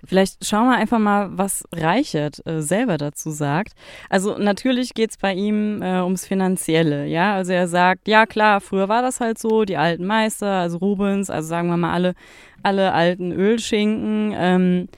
Vielleicht 0.04 0.46
schauen 0.46 0.68
wir 0.68 0.76
einfach 0.76 0.98
mal, 0.98 1.28
was 1.32 1.64
Reichert 1.72 2.44
äh, 2.46 2.62
selber 2.62 2.98
dazu 2.98 3.30
sagt. 3.30 3.72
Also 4.08 4.38
natürlich 4.38 4.94
geht's 4.94 5.16
bei 5.16 5.34
ihm 5.34 5.82
äh, 5.82 6.00
ums 6.02 6.24
Finanzielle, 6.24 7.06
ja. 7.06 7.34
Also 7.34 7.52
er 7.52 7.66
sagt, 7.66 8.06
ja 8.06 8.26
klar, 8.26 8.60
früher 8.60 8.88
war 8.88 9.02
das 9.02 9.20
halt 9.20 9.38
so, 9.38 9.64
die 9.64 9.76
alten 9.76 10.06
Meister, 10.06 10.46
also 10.46 10.78
Rubens, 10.78 11.30
also 11.30 11.48
sagen 11.48 11.68
wir 11.68 11.76
mal 11.76 11.92
alle, 11.92 12.14
alle 12.62 12.92
alten 12.92 13.32
Ölschinken, 13.32 14.32
ähm, 14.36 14.88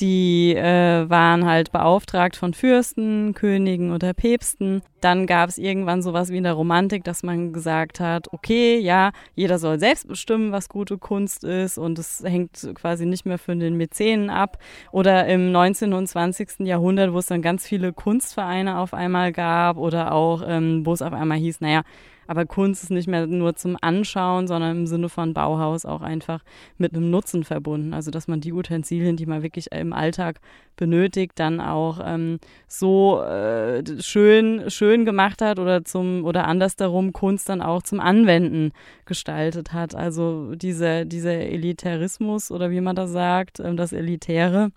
die 0.00 0.54
äh, 0.54 1.08
waren 1.08 1.44
halt 1.44 1.72
beauftragt 1.72 2.36
von 2.36 2.54
Fürsten, 2.54 3.34
Königen 3.34 3.92
oder 3.92 4.14
Päpsten. 4.14 4.82
Dann 5.00 5.26
gab 5.26 5.48
es 5.48 5.58
irgendwann 5.58 6.02
sowas 6.02 6.30
wie 6.30 6.36
in 6.36 6.44
der 6.44 6.54
Romantik, 6.54 7.04
dass 7.04 7.22
man 7.22 7.52
gesagt 7.52 8.00
hat, 8.00 8.32
okay, 8.32 8.78
ja, 8.78 9.12
jeder 9.34 9.58
soll 9.58 9.78
selbst 9.78 10.08
bestimmen, 10.08 10.52
was 10.52 10.68
gute 10.68 10.98
Kunst 10.98 11.44
ist 11.44 11.78
und 11.78 11.98
es 11.98 12.22
hängt 12.24 12.70
quasi 12.74 13.06
nicht 13.06 13.26
mehr 13.26 13.38
von 13.38 13.60
den 13.60 13.76
Mäzenen 13.76 14.30
ab. 14.30 14.58
Oder 14.92 15.26
im 15.26 15.52
19. 15.52 15.92
und 15.92 16.06
20. 16.06 16.60
Jahrhundert, 16.60 17.12
wo 17.12 17.18
es 17.18 17.26
dann 17.26 17.42
ganz 17.42 17.66
viele 17.66 17.92
Kunstvereine 17.92 18.78
auf 18.78 18.94
einmal 18.94 19.32
gab 19.32 19.76
oder 19.76 20.12
auch, 20.12 20.42
ähm, 20.46 20.84
wo 20.84 20.92
es 20.92 21.02
auf 21.02 21.12
einmal 21.12 21.38
hieß, 21.38 21.60
naja, 21.60 21.82
aber 22.30 22.46
Kunst 22.46 22.84
ist 22.84 22.90
nicht 22.90 23.08
mehr 23.08 23.26
nur 23.26 23.56
zum 23.56 23.76
Anschauen, 23.80 24.46
sondern 24.46 24.78
im 24.78 24.86
Sinne 24.86 25.08
von 25.08 25.34
Bauhaus 25.34 25.84
auch 25.84 26.00
einfach 26.00 26.44
mit 26.78 26.94
einem 26.94 27.10
Nutzen 27.10 27.42
verbunden. 27.42 27.92
Also 27.92 28.12
dass 28.12 28.28
man 28.28 28.40
die 28.40 28.52
Utensilien, 28.52 29.16
die 29.16 29.26
man 29.26 29.42
wirklich 29.42 29.72
im 29.72 29.92
Alltag 29.92 30.38
benötigt, 30.76 31.32
dann 31.40 31.60
auch 31.60 31.98
ähm, 32.04 32.38
so 32.68 33.20
äh, 33.20 33.82
schön, 34.00 34.70
schön 34.70 35.04
gemacht 35.04 35.42
hat 35.42 35.58
oder 35.58 35.84
zum 35.84 36.24
oder 36.24 36.46
andersdarum 36.46 37.12
Kunst 37.12 37.48
dann 37.48 37.60
auch 37.60 37.82
zum 37.82 37.98
Anwenden 37.98 38.70
gestaltet 39.06 39.72
hat. 39.72 39.96
Also 39.96 40.54
dieser, 40.54 41.06
dieser 41.06 41.32
Elitarismus 41.32 42.52
oder 42.52 42.70
wie 42.70 42.80
man 42.80 42.94
das 42.94 43.10
sagt, 43.10 43.58
äh, 43.58 43.74
das 43.74 43.92
Elitäre 43.92 44.70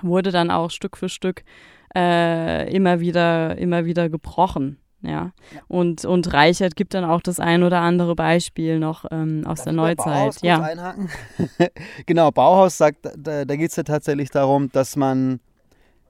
wurde 0.00 0.30
dann 0.30 0.50
auch 0.50 0.70
Stück 0.70 0.96
für 0.96 1.10
Stück 1.10 1.44
äh, 1.94 2.74
immer 2.74 3.00
wieder, 3.00 3.58
immer 3.58 3.84
wieder 3.84 4.08
gebrochen. 4.08 4.79
Ja. 5.02 5.32
Und, 5.66 6.04
und 6.04 6.32
Reichert 6.32 6.76
gibt 6.76 6.94
dann 6.94 7.04
auch 7.04 7.22
das 7.22 7.40
ein 7.40 7.62
oder 7.62 7.80
andere 7.80 8.14
Beispiel 8.14 8.78
noch 8.78 9.06
ähm, 9.10 9.44
aus 9.46 9.64
Darf 9.64 9.64
der 9.64 9.72
Bauhaus 9.72 9.96
Neuzeit. 9.96 10.42
Ja. 10.42 10.58
kurz 10.58 10.68
einhaken? 10.70 11.10
genau, 12.06 12.30
Bauhaus 12.30 12.76
sagt, 12.76 13.06
da, 13.16 13.44
da 13.44 13.56
geht 13.56 13.70
es 13.70 13.76
ja 13.76 13.82
tatsächlich 13.82 14.30
darum, 14.30 14.70
dass 14.72 14.96
man, 14.96 15.40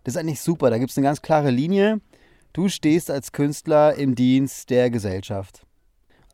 das 0.04 0.14
ist 0.14 0.20
eigentlich 0.20 0.40
super, 0.40 0.70
da 0.70 0.78
gibt 0.78 0.90
es 0.90 0.97
eine 0.97 1.06
ganz 1.06 1.23
klare 1.23 1.50
Linie. 1.50 2.00
Du 2.52 2.68
stehst 2.68 3.11
als 3.11 3.30
Künstler 3.30 3.94
im 3.94 4.16
Dienst 4.16 4.70
der 4.70 4.90
Gesellschaft. 4.90 5.64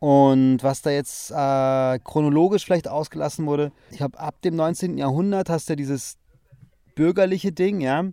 Und 0.00 0.58
was 0.62 0.82
da 0.82 0.90
jetzt 0.90 1.30
äh, 1.30 1.98
chronologisch 2.04 2.64
vielleicht 2.64 2.88
ausgelassen 2.88 3.46
wurde, 3.46 3.72
ich 3.90 4.02
habe 4.02 4.18
ab 4.18 4.40
dem 4.42 4.56
19. 4.56 4.98
Jahrhundert 4.98 5.50
hast 5.50 5.68
du 5.68 5.72
ja 5.72 5.76
dieses 5.76 6.16
bürgerliche 6.94 7.52
Ding, 7.52 7.80
ja. 7.80 8.04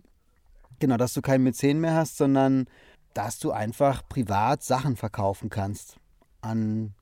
Genau, 0.80 0.96
dass 0.96 1.14
du 1.14 1.22
keinen 1.22 1.44
Mäzen 1.44 1.80
mehr 1.80 1.94
hast, 1.94 2.16
sondern 2.16 2.66
dass 3.14 3.38
du 3.38 3.52
einfach 3.52 4.06
privat 4.08 4.62
Sachen 4.62 4.96
verkaufen 4.96 5.48
kannst 5.48 5.96
an 6.40 6.94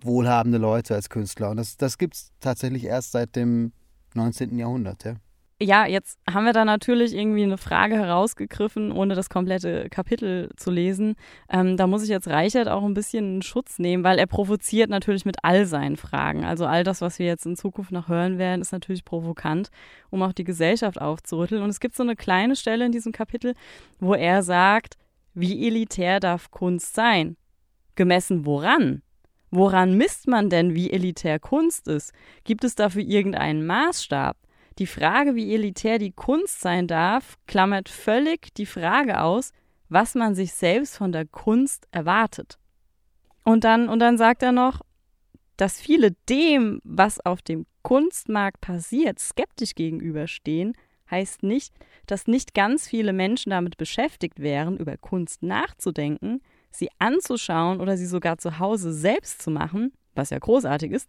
wohlhabende 0.00 0.58
Leute 0.58 0.94
als 0.94 1.10
Künstler. 1.10 1.50
Und 1.50 1.58
das, 1.58 1.76
das 1.76 1.98
gibt 1.98 2.14
es 2.14 2.32
tatsächlich 2.40 2.84
erst 2.84 3.12
seit 3.12 3.36
dem 3.36 3.72
19. 4.14 4.58
Jahrhundert, 4.58 5.04
ja. 5.04 5.14
Ja, 5.60 5.86
jetzt 5.86 6.18
haben 6.28 6.44
wir 6.44 6.52
da 6.52 6.64
natürlich 6.64 7.14
irgendwie 7.14 7.44
eine 7.44 7.56
Frage 7.56 7.94
herausgegriffen, 7.94 8.90
ohne 8.90 9.14
das 9.14 9.30
komplette 9.30 9.88
Kapitel 9.90 10.50
zu 10.56 10.72
lesen. 10.72 11.14
Ähm, 11.48 11.76
da 11.76 11.86
muss 11.86 12.02
ich 12.02 12.08
jetzt 12.08 12.26
Reichert 12.26 12.66
auch 12.66 12.82
ein 12.82 12.94
bisschen 12.94 13.36
in 13.36 13.42
Schutz 13.42 13.78
nehmen, 13.78 14.02
weil 14.02 14.18
er 14.18 14.26
provoziert 14.26 14.90
natürlich 14.90 15.24
mit 15.24 15.36
all 15.44 15.64
seinen 15.66 15.96
Fragen. 15.96 16.44
Also 16.44 16.66
all 16.66 16.82
das, 16.82 17.00
was 17.00 17.20
wir 17.20 17.26
jetzt 17.26 17.46
in 17.46 17.54
Zukunft 17.54 17.92
noch 17.92 18.08
hören 18.08 18.38
werden, 18.38 18.60
ist 18.60 18.72
natürlich 18.72 19.04
provokant, 19.04 19.70
um 20.10 20.20
auch 20.22 20.32
die 20.32 20.42
Gesellschaft 20.42 21.00
aufzurütteln. 21.00 21.62
Und 21.62 21.70
es 21.70 21.78
gibt 21.78 21.94
so 21.94 22.02
eine 22.02 22.16
kleine 22.16 22.56
Stelle 22.56 22.84
in 22.84 22.90
diesem 22.90 23.12
Kapitel, 23.12 23.54
wo 24.00 24.14
er 24.14 24.42
sagt, 24.42 24.96
wie 25.34 25.66
elitär 25.66 26.20
darf 26.20 26.50
Kunst 26.50 26.94
sein? 26.94 27.36
Gemessen 27.94 28.46
woran? 28.46 29.02
Woran 29.50 29.96
misst 29.96 30.28
man 30.28 30.48
denn, 30.48 30.74
wie 30.74 30.90
elitär 30.90 31.38
Kunst 31.38 31.86
ist? 31.88 32.12
Gibt 32.44 32.64
es 32.64 32.74
dafür 32.74 33.02
irgendeinen 33.02 33.66
Maßstab? 33.66 34.36
Die 34.78 34.86
Frage, 34.86 35.34
wie 35.34 35.52
elitär 35.54 35.98
die 35.98 36.12
Kunst 36.12 36.60
sein 36.60 36.86
darf, 36.86 37.36
klammert 37.46 37.90
völlig 37.90 38.54
die 38.54 38.66
Frage 38.66 39.20
aus, 39.20 39.52
was 39.90 40.14
man 40.14 40.34
sich 40.34 40.54
selbst 40.54 40.96
von 40.96 41.12
der 41.12 41.26
Kunst 41.26 41.86
erwartet. 41.90 42.58
Und 43.44 43.64
dann, 43.64 43.90
und 43.90 43.98
dann 43.98 44.16
sagt 44.16 44.42
er 44.42 44.52
noch, 44.52 44.80
dass 45.58 45.80
viele 45.80 46.12
dem, 46.30 46.80
was 46.84 47.20
auf 47.20 47.42
dem 47.42 47.66
Kunstmarkt 47.82 48.60
passiert, 48.62 49.18
skeptisch 49.18 49.74
gegenüberstehen, 49.74 50.72
heißt 51.12 51.44
nicht, 51.44 51.72
dass 52.06 52.26
nicht 52.26 52.54
ganz 52.54 52.88
viele 52.88 53.12
Menschen 53.12 53.50
damit 53.50 53.76
beschäftigt 53.76 54.40
wären, 54.40 54.76
über 54.76 54.96
Kunst 54.96 55.44
nachzudenken, 55.44 56.40
sie 56.72 56.88
anzuschauen 56.98 57.80
oder 57.80 57.96
sie 57.96 58.06
sogar 58.06 58.38
zu 58.38 58.58
Hause 58.58 58.92
selbst 58.92 59.40
zu 59.42 59.52
machen, 59.52 59.92
was 60.16 60.30
ja 60.30 60.38
großartig 60.38 60.90
ist. 60.90 61.08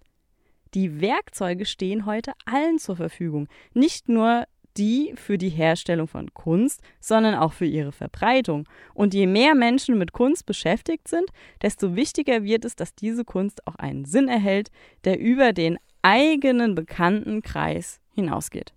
Die 0.75 1.01
Werkzeuge 1.01 1.65
stehen 1.65 2.05
heute 2.05 2.33
allen 2.45 2.77
zur 2.77 2.95
Verfügung, 2.95 3.48
nicht 3.74 4.10
nur 4.10 4.45
die 4.77 5.13
für 5.15 5.38
die 5.38 5.50
Herstellung 5.50 6.07
von 6.07 6.33
Kunst, 6.33 6.81
sondern 7.00 7.36
auch 7.36 7.53
für 7.53 7.65
ihre 7.65 7.91
Verbreitung. 7.91 8.67
Und 8.95 9.13
je 9.13 9.27
mehr 9.27 9.53
Menschen 9.53 10.00
mit 10.00 10.13
Kunst 10.13 10.48
beschäftigt 10.48 11.07
sind, 11.07 11.29
desto 11.62 11.95
wichtiger 11.95 12.43
wird 12.43 12.65
es, 12.65 12.75
dass 12.75 12.95
diese 12.95 13.24
Kunst 13.24 13.67
auch 13.67 13.75
einen 13.75 14.05
Sinn 14.05 14.27
erhält, 14.27 14.72
der 15.03 15.19
über 15.19 15.53
den 15.53 15.77
eigenen 16.01 16.74
bekannten 16.74 17.43
Kreis 17.43 18.00
hinausgeht. 18.15 18.74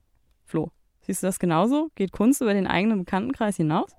Siehst 1.06 1.22
du 1.22 1.28
das 1.28 1.38
genauso? 1.38 1.90
Geht 1.94 2.10
Kunst 2.10 2.40
über 2.40 2.52
den 2.52 2.66
eigenen 2.66 2.98
Bekanntenkreis 3.04 3.56
hinaus? 3.56 3.90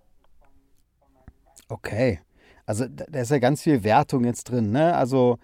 Okay. 1.70 2.20
Also 2.66 2.86
da 2.86 3.06
da 3.10 3.22
ist 3.22 3.32
ja 3.32 3.40
ganz 3.40 3.62
viel 3.62 3.84
Wertung 3.84 4.26
jetzt 4.26 4.46
drin, 4.46 4.72
ne? 4.72 4.94
Also 4.94 5.40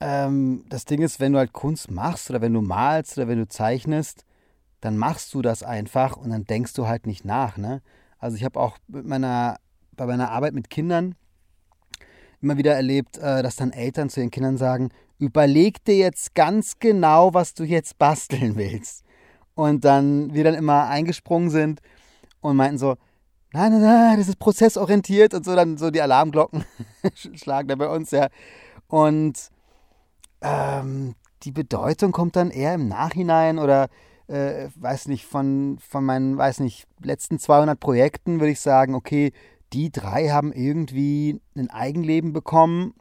ähm, 0.00 0.66
das 0.68 0.84
Ding 0.84 1.00
ist, 1.00 1.18
wenn 1.18 1.32
du 1.32 1.38
halt 1.38 1.54
Kunst 1.54 1.90
machst 1.90 2.28
oder 2.28 2.42
wenn 2.42 2.52
du 2.52 2.60
malst 2.60 3.16
oder 3.16 3.26
wenn 3.26 3.38
du 3.38 3.48
zeichnest, 3.48 4.26
dann 4.82 4.98
machst 4.98 5.32
du 5.32 5.40
das 5.40 5.62
einfach 5.62 6.18
und 6.18 6.28
dann 6.28 6.44
denkst 6.44 6.74
du 6.74 6.86
halt 6.86 7.06
nicht 7.06 7.24
nach, 7.24 7.56
ne? 7.56 7.80
Also 8.18 8.36
ich 8.36 8.44
habe 8.44 8.60
auch 8.60 8.76
mit 8.86 9.06
meiner, 9.06 9.56
bei 9.92 10.04
meiner 10.04 10.30
Arbeit 10.30 10.52
mit 10.52 10.68
Kindern 10.68 11.14
immer 12.42 12.58
wieder 12.58 12.74
erlebt, 12.74 13.16
äh, 13.16 13.42
dass 13.42 13.56
dann 13.56 13.72
Eltern 13.72 14.10
zu 14.10 14.20
ihren 14.20 14.30
Kindern 14.30 14.58
sagen, 14.58 14.90
überleg 15.18 15.82
dir 15.86 15.96
jetzt 15.96 16.34
ganz 16.34 16.78
genau, 16.78 17.32
was 17.32 17.54
du 17.54 17.64
jetzt 17.64 17.96
basteln 17.96 18.56
willst. 18.56 19.04
Und 19.54 19.84
dann 19.84 20.34
wir 20.34 20.44
dann 20.44 20.54
immer 20.54 20.88
eingesprungen 20.88 21.50
sind 21.50 21.80
und 22.40 22.56
meinten 22.56 22.78
so, 22.78 22.96
nein, 23.52 23.72
nein, 23.72 23.82
nein, 23.82 24.18
das 24.18 24.28
ist 24.28 24.38
prozessorientiert 24.38 25.32
und 25.34 25.44
so 25.44 25.54
dann 25.54 25.76
so 25.76 25.90
die 25.90 26.02
Alarmglocken 26.02 26.64
schlagen 27.34 27.68
da 27.68 27.76
bei 27.76 27.88
uns, 27.88 28.10
ja. 28.10 28.28
Und 28.88 29.50
ähm, 30.40 31.14
die 31.44 31.52
Bedeutung 31.52 32.12
kommt 32.12 32.36
dann 32.36 32.50
eher 32.50 32.74
im 32.74 32.88
Nachhinein 32.88 33.58
oder 33.58 33.88
äh, 34.26 34.68
weiß 34.76 35.08
nicht, 35.08 35.24
von, 35.26 35.78
von 35.78 36.04
meinen, 36.04 36.36
weiß 36.36 36.60
nicht, 36.60 36.86
letzten 37.02 37.38
200 37.38 37.78
Projekten 37.78 38.40
würde 38.40 38.52
ich 38.52 38.60
sagen, 38.60 38.94
okay, 38.94 39.32
die 39.72 39.90
drei 39.90 40.28
haben 40.28 40.52
irgendwie 40.52 41.40
ein 41.56 41.70
Eigenleben 41.70 42.32
bekommen. 42.32 42.94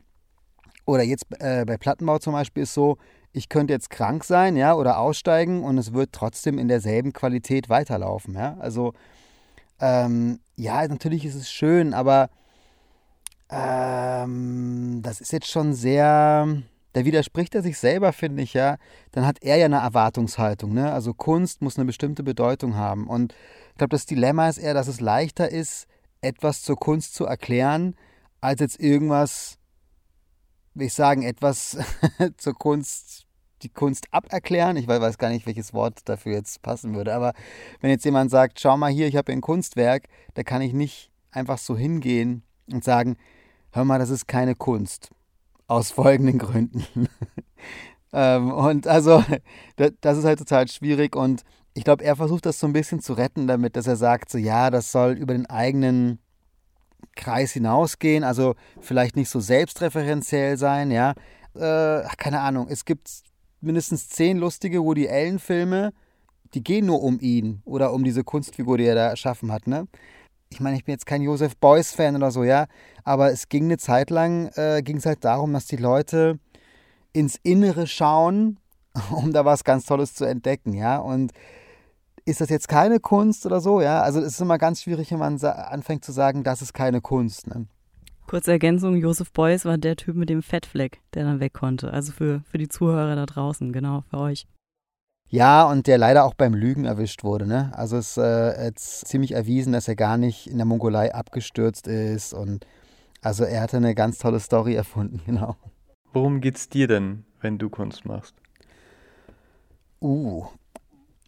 Oder 0.85 1.03
jetzt 1.03 1.25
äh, 1.39 1.63
bei 1.65 1.77
Plattenbau 1.77 2.17
zum 2.17 2.33
Beispiel 2.33 2.63
ist 2.63 2.73
so, 2.73 2.97
ich 3.33 3.49
könnte 3.49 3.73
jetzt 3.73 3.89
krank 3.89 4.23
sein, 4.23 4.55
ja, 4.55 4.75
oder 4.75 4.99
aussteigen 4.99 5.63
und 5.63 5.77
es 5.77 5.93
wird 5.93 6.11
trotzdem 6.13 6.57
in 6.57 6.67
derselben 6.67 7.13
Qualität 7.13 7.67
weiterlaufen, 7.67 8.35
ja. 8.35 8.55
Also 8.59 8.93
ähm, 9.81 10.39
ja, 10.55 10.87
natürlich 10.87 11.25
ist 11.25 11.35
es 11.35 11.51
schön, 11.51 11.93
aber 11.93 12.29
ähm, 13.49 15.01
das 15.03 15.19
ist 15.19 15.33
jetzt 15.33 15.49
schon 15.49 15.73
sehr, 15.73 16.47
da 16.93 17.05
widerspricht 17.05 17.55
er 17.55 17.63
sich 17.63 17.77
selber, 17.77 18.13
finde 18.13 18.43
ich, 18.43 18.53
ja. 18.53 18.77
Dann 19.11 19.25
hat 19.25 19.37
er 19.41 19.57
ja 19.57 19.65
eine 19.65 19.77
Erwartungshaltung, 19.77 20.73
ne? 20.73 20.93
Also 20.93 21.13
Kunst 21.13 21.61
muss 21.61 21.77
eine 21.77 21.85
bestimmte 21.85 22.23
Bedeutung 22.23 22.75
haben. 22.75 23.07
Und 23.07 23.33
ich 23.71 23.77
glaube, 23.77 23.89
das 23.89 24.05
Dilemma 24.05 24.47
ist 24.47 24.59
eher, 24.59 24.75
dass 24.75 24.87
es 24.87 25.01
leichter 25.01 25.51
ist, 25.51 25.87
etwas 26.21 26.61
zur 26.61 26.77
Kunst 26.77 27.15
zu 27.15 27.25
erklären, 27.25 27.95
als 28.41 28.61
jetzt 28.61 28.79
irgendwas, 28.79 29.57
will 30.73 30.87
ich 30.87 30.93
sagen, 30.93 31.23
etwas 31.23 31.77
zur 32.37 32.53
Kunst, 32.53 33.25
die 33.61 33.69
Kunst 33.69 34.07
aberklären. 34.11 34.77
Ich 34.77 34.87
weiß 34.87 35.17
gar 35.17 35.29
nicht, 35.29 35.45
welches 35.45 35.73
Wort 35.73 35.99
dafür 36.05 36.33
jetzt 36.33 36.61
passen 36.61 36.95
würde. 36.95 37.13
Aber 37.13 37.33
wenn 37.81 37.89
jetzt 37.89 38.05
jemand 38.05 38.31
sagt, 38.31 38.59
schau 38.59 38.77
mal 38.77 38.91
hier, 38.91 39.07
ich 39.07 39.15
habe 39.15 39.31
ein 39.31 39.41
Kunstwerk, 39.41 40.07
da 40.33 40.43
kann 40.43 40.61
ich 40.61 40.73
nicht 40.73 41.11
einfach 41.31 41.57
so 41.57 41.77
hingehen 41.77 42.43
und 42.71 42.83
sagen, 42.83 43.17
hör 43.71 43.85
mal, 43.85 43.99
das 43.99 44.09
ist 44.09 44.27
keine 44.27 44.55
Kunst. 44.55 45.09
Aus 45.67 45.91
folgenden 45.91 46.39
Gründen. 46.39 46.85
ähm, 48.13 48.51
und 48.51 48.87
also, 48.87 49.23
das 49.75 50.17
ist 50.17 50.25
halt 50.25 50.39
total 50.39 50.67
schwierig 50.67 51.15
und 51.15 51.43
ich 51.73 51.83
glaube, 51.83 52.03
er 52.03 52.15
versucht 52.15 52.45
das 52.45 52.59
so 52.59 52.67
ein 52.67 52.73
bisschen 52.73 52.99
zu 52.99 53.13
retten 53.13 53.47
damit, 53.47 53.75
dass 53.75 53.87
er 53.87 53.95
sagt, 53.95 54.29
so 54.29 54.37
ja, 54.37 54.69
das 54.69 54.91
soll 54.91 55.13
über 55.13 55.33
den 55.33 55.47
eigenen 55.47 56.19
Kreis 57.15 57.51
hinausgehen, 57.53 58.23
also 58.23 58.55
vielleicht 58.81 59.15
nicht 59.15 59.29
so 59.29 59.39
selbstreferenziell 59.39 60.57
sein, 60.57 60.91
ja. 60.91 61.11
Äh, 61.55 62.07
keine 62.17 62.41
Ahnung, 62.41 62.67
es 62.69 62.85
gibt 62.85 63.09
mindestens 63.61 64.09
zehn 64.09 64.37
lustige 64.37 64.83
Woody 64.83 65.07
Allen-Filme, 65.07 65.93
die 66.53 66.63
gehen 66.63 66.85
nur 66.85 67.01
um 67.01 67.19
ihn 67.19 67.61
oder 67.65 67.93
um 67.93 68.03
diese 68.03 68.23
Kunstfigur, 68.23 68.77
die 68.77 68.85
er 68.85 68.95
da 68.95 69.09
erschaffen 69.09 69.51
hat, 69.51 69.67
ne? 69.67 69.87
Ich 70.49 70.59
meine, 70.59 70.77
ich 70.77 70.85
bin 70.85 70.93
jetzt 70.93 71.07
kein 71.07 71.23
Joseph 71.23 71.57
Beuys-Fan 71.57 72.15
oder 72.15 72.29
so, 72.29 72.43
ja, 72.43 72.67
aber 73.03 73.31
es 73.31 73.49
ging 73.49 73.65
eine 73.65 73.77
Zeit 73.77 74.11
lang, 74.11 74.49
äh, 74.55 74.81
ging 74.83 74.97
es 74.97 75.05
halt 75.05 75.25
darum, 75.25 75.51
dass 75.53 75.65
die 75.65 75.77
Leute 75.77 76.37
ins 77.11 77.39
Innere 77.41 77.87
schauen, 77.87 78.59
um 79.11 79.33
da 79.33 79.45
was 79.45 79.63
ganz 79.63 79.85
Tolles 79.85 80.13
zu 80.13 80.25
entdecken, 80.25 80.73
ja. 80.73 80.97
Und 80.97 81.31
ist 82.25 82.41
das 82.41 82.49
jetzt 82.49 82.67
keine 82.67 82.99
Kunst 82.99 83.45
oder 83.45 83.59
so, 83.59 83.81
ja? 83.81 84.01
Also 84.01 84.19
es 84.19 84.33
ist 84.33 84.41
immer 84.41 84.57
ganz 84.57 84.81
schwierig, 84.81 85.11
wenn 85.11 85.19
man 85.19 85.39
anfängt 85.41 86.05
zu 86.05 86.11
sagen, 86.11 86.43
das 86.43 86.61
ist 86.61 86.73
keine 86.73 87.01
Kunst. 87.01 87.47
Ne? 87.47 87.67
Kurze 88.27 88.51
Ergänzung, 88.51 88.95
Josef 88.95 89.31
Beuys 89.31 89.65
war 89.65 89.77
der 89.77 89.95
Typ 89.95 90.15
mit 90.15 90.29
dem 90.29 90.41
Fettfleck, 90.41 91.01
der 91.13 91.25
dann 91.25 91.39
weg 91.39 91.53
konnte. 91.53 91.91
Also 91.91 92.13
für, 92.13 92.41
für 92.49 92.57
die 92.57 92.69
Zuhörer 92.69 93.15
da 93.15 93.25
draußen, 93.25 93.73
genau, 93.73 94.03
für 94.09 94.17
euch. 94.17 94.47
Ja, 95.29 95.63
und 95.63 95.87
der 95.87 95.97
leider 95.97 96.25
auch 96.25 96.35
beim 96.35 96.53
Lügen 96.53 96.85
erwischt 96.85 97.23
wurde. 97.23 97.47
Ne? 97.47 97.71
Also 97.75 97.97
es 97.97 98.11
ist 98.11 98.17
äh, 98.17 98.65
jetzt 98.65 99.07
ziemlich 99.07 99.31
erwiesen, 99.33 99.73
dass 99.73 99.87
er 99.87 99.95
gar 99.95 100.17
nicht 100.17 100.47
in 100.47 100.57
der 100.57 100.65
Mongolei 100.65 101.13
abgestürzt 101.13 101.87
ist. 101.87 102.33
Und 102.33 102.65
also 103.21 103.43
er 103.43 103.61
hatte 103.61 103.77
eine 103.77 103.95
ganz 103.95 104.19
tolle 104.19 104.39
Story 104.39 104.75
erfunden, 104.75 105.21
genau. 105.25 105.55
Worum 106.13 106.39
geht's 106.39 106.69
dir 106.69 106.87
denn, 106.87 107.25
wenn 107.41 107.57
du 107.57 107.69
Kunst 107.69 108.05
machst? 108.05 108.35
Uh, 110.01 110.45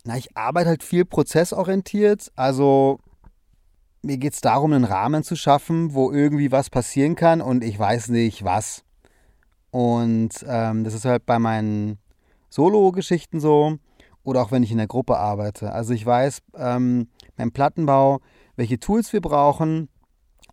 na, 0.06 0.18
ich 0.18 0.38
arbeite 0.38 0.70
halt 0.70 0.84
viel 0.84 1.04
prozessorientiert. 1.04 2.32
Also 2.36 3.00
mir 4.04 4.18
geht 4.18 4.34
es 4.34 4.42
darum, 4.42 4.72
einen 4.72 4.86
Rahmen 4.86 5.24
zu 5.24 5.36
schaffen, 5.36 5.94
wo 5.96 6.12
irgendwie 6.12 6.52
was 6.52 6.70
passieren 6.70 7.16
kann 7.16 7.42
und 7.42 7.64
ich 7.64 7.78
weiß 7.78 8.10
nicht 8.10 8.44
was. 8.44 8.84
Und 9.72 10.46
ähm, 10.48 10.84
das 10.84 10.94
ist 10.94 11.06
halt 11.06 11.26
bei 11.26 11.40
meinen 11.40 11.98
Solo-Geschichten 12.50 13.40
so 13.40 13.78
oder 14.24 14.44
auch 14.44 14.52
wenn 14.52 14.64
ich 14.64 14.72
in 14.72 14.78
der 14.78 14.88
Gruppe 14.88 15.18
arbeite. 15.18 15.72
Also 15.72 15.94
ich 15.94 16.06
weiß 16.06 16.42
ähm, 16.56 17.10
beim 17.36 17.52
Plattenbau, 17.52 18.22
welche 18.56 18.80
Tools 18.80 19.12
wir 19.12 19.22
brauchen, 19.22 19.90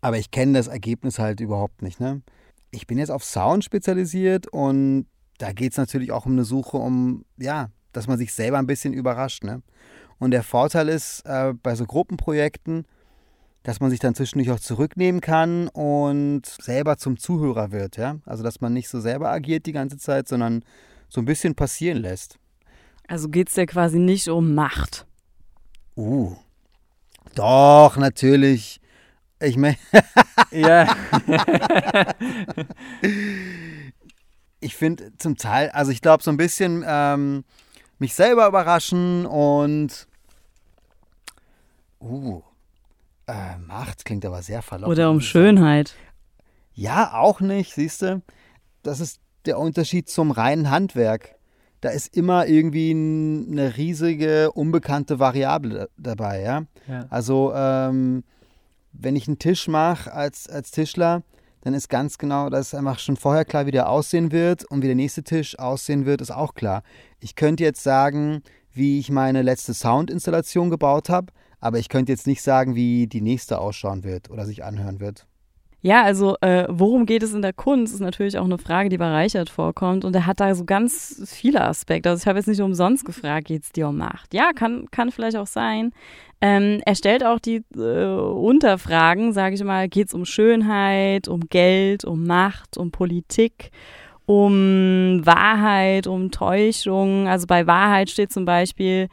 aber 0.00 0.16
ich 0.16 0.30
kenne 0.30 0.54
das 0.54 0.66
Ergebnis 0.66 1.18
halt 1.18 1.40
überhaupt 1.40 1.82
nicht. 1.82 2.00
Ne? 2.00 2.22
Ich 2.70 2.86
bin 2.86 2.96
jetzt 2.98 3.10
auf 3.10 3.22
Sound 3.22 3.64
spezialisiert 3.64 4.48
und 4.48 5.06
da 5.36 5.52
geht 5.52 5.72
es 5.72 5.78
natürlich 5.78 6.10
auch 6.10 6.24
um 6.24 6.32
eine 6.32 6.44
Suche 6.44 6.78
um, 6.78 7.26
ja, 7.38 7.68
dass 7.92 8.06
man 8.06 8.18
sich 8.18 8.32
selber 8.32 8.58
ein 8.58 8.66
bisschen 8.66 8.92
überrascht. 8.92 9.44
Ne? 9.44 9.62
Und 10.18 10.30
der 10.30 10.42
Vorteil 10.42 10.88
ist 10.88 11.22
äh, 11.26 11.52
bei 11.62 11.74
so 11.74 11.84
Gruppenprojekten, 11.84 12.86
dass 13.62 13.80
man 13.80 13.90
sich 13.90 14.00
dann 14.00 14.14
zwischendurch 14.14 14.50
auch 14.50 14.60
zurücknehmen 14.60 15.20
kann 15.20 15.68
und 15.68 16.46
selber 16.46 16.96
zum 16.96 17.18
Zuhörer 17.18 17.70
wird. 17.70 17.96
Ja? 17.96 18.16
Also, 18.24 18.42
dass 18.42 18.60
man 18.60 18.72
nicht 18.72 18.88
so 18.88 19.00
selber 19.00 19.30
agiert 19.30 19.66
die 19.66 19.72
ganze 19.72 19.98
Zeit, 19.98 20.28
sondern 20.28 20.64
so 21.08 21.20
ein 21.20 21.24
bisschen 21.24 21.54
passieren 21.54 21.98
lässt. 21.98 22.38
Also 23.06 23.28
geht 23.28 23.48
es 23.48 23.56
ja 23.56 23.66
quasi 23.66 23.98
nicht 23.98 24.28
um 24.28 24.54
Macht. 24.54 25.06
Uh. 25.96 26.34
Doch, 27.34 27.96
natürlich. 27.96 28.80
Ich 29.40 29.56
meine. 29.56 29.76
ja. 30.50 30.94
ich 34.60 34.76
finde 34.76 35.12
zum 35.18 35.36
Teil, 35.36 35.70
also 35.70 35.90
ich 35.90 36.00
glaube 36.00 36.22
so 36.22 36.30
ein 36.30 36.36
bisschen 36.36 36.84
ähm, 36.86 37.44
mich 38.02 38.14
selber 38.14 38.48
überraschen 38.48 39.26
und 39.26 40.08
uh, 42.00 42.42
äh, 43.28 43.56
Macht 43.64 44.04
klingt 44.04 44.26
aber 44.26 44.42
sehr 44.42 44.60
verlockend. 44.60 44.92
Oder 44.92 45.08
um 45.08 45.20
Schönheit. 45.20 45.94
Ja, 46.74 47.12
auch 47.14 47.40
nicht, 47.40 47.72
siehst 47.74 48.02
du? 48.02 48.20
Das 48.82 48.98
ist 48.98 49.20
der 49.46 49.60
Unterschied 49.60 50.08
zum 50.08 50.32
reinen 50.32 50.68
Handwerk. 50.68 51.36
Da 51.80 51.90
ist 51.90 52.16
immer 52.16 52.48
irgendwie 52.48 52.90
eine 52.90 53.76
riesige, 53.76 54.50
unbekannte 54.50 55.20
Variable 55.20 55.88
dabei, 55.96 56.42
ja. 56.42 56.64
ja. 56.88 57.06
Also, 57.08 57.52
ähm, 57.54 58.24
wenn 58.92 59.14
ich 59.14 59.28
einen 59.28 59.38
Tisch 59.38 59.68
mache 59.68 60.12
als, 60.12 60.48
als 60.48 60.72
Tischler, 60.72 61.22
dann 61.62 61.74
ist 61.74 61.88
ganz 61.88 62.18
genau, 62.18 62.50
dass 62.50 62.74
einfach 62.74 62.98
schon 62.98 63.16
vorher 63.16 63.44
klar, 63.44 63.66
wie 63.66 63.70
der 63.70 63.88
aussehen 63.88 64.32
wird 64.32 64.64
und 64.64 64.82
wie 64.82 64.88
der 64.88 64.96
nächste 64.96 65.22
Tisch 65.22 65.58
aussehen 65.58 66.06
wird, 66.06 66.20
ist 66.20 66.32
auch 66.32 66.54
klar. 66.54 66.82
Ich 67.20 67.36
könnte 67.36 67.62
jetzt 67.62 67.82
sagen, 67.82 68.42
wie 68.72 68.98
ich 68.98 69.10
meine 69.10 69.42
letzte 69.42 69.72
Soundinstallation 69.72 70.70
gebaut 70.70 71.08
habe, 71.08 71.32
aber 71.60 71.78
ich 71.78 71.88
könnte 71.88 72.12
jetzt 72.12 72.26
nicht 72.26 72.42
sagen, 72.42 72.74
wie 72.74 73.06
die 73.06 73.20
nächste 73.20 73.58
ausschauen 73.58 74.02
wird 74.02 74.30
oder 74.30 74.44
sich 74.44 74.64
anhören 74.64 74.98
wird. 74.98 75.26
Ja, 75.84 76.04
also 76.04 76.36
äh, 76.40 76.64
worum 76.68 77.06
geht 77.06 77.24
es 77.24 77.34
in 77.34 77.42
der 77.42 77.52
Kunst, 77.52 77.92
ist 77.92 77.98
natürlich 77.98 78.38
auch 78.38 78.44
eine 78.44 78.58
Frage, 78.58 78.88
die 78.88 78.98
bei 78.98 79.10
Reichert 79.10 79.50
vorkommt. 79.50 80.04
Und 80.04 80.14
er 80.14 80.26
hat 80.26 80.38
da 80.38 80.54
so 80.54 80.64
ganz 80.64 81.20
viele 81.26 81.60
Aspekte. 81.62 82.08
Also 82.08 82.22
ich 82.22 82.28
habe 82.28 82.38
jetzt 82.38 82.46
nicht 82.46 82.60
umsonst 82.60 83.04
gefragt, 83.04 83.48
geht 83.48 83.64
es 83.64 83.72
dir 83.72 83.88
um 83.88 83.96
Macht? 83.96 84.32
Ja, 84.32 84.52
kann, 84.52 84.86
kann 84.92 85.10
vielleicht 85.10 85.36
auch 85.36 85.48
sein. 85.48 85.92
Ähm, 86.40 86.80
er 86.86 86.94
stellt 86.94 87.24
auch 87.24 87.40
die 87.40 87.64
äh, 87.76 88.06
Unterfragen, 88.06 89.32
sage 89.32 89.56
ich 89.56 89.64
mal, 89.64 89.88
geht 89.88 90.06
es 90.06 90.14
um 90.14 90.24
Schönheit, 90.24 91.26
um 91.26 91.48
Geld, 91.48 92.04
um 92.04 92.26
Macht, 92.28 92.76
um 92.78 92.92
Politik, 92.92 93.72
um 94.24 95.20
Wahrheit, 95.26 96.06
um 96.06 96.30
Täuschung. 96.30 97.26
Also 97.26 97.48
bei 97.48 97.66
Wahrheit 97.66 98.08
steht 98.08 98.32
zum 98.32 98.44
Beispiel 98.44 99.08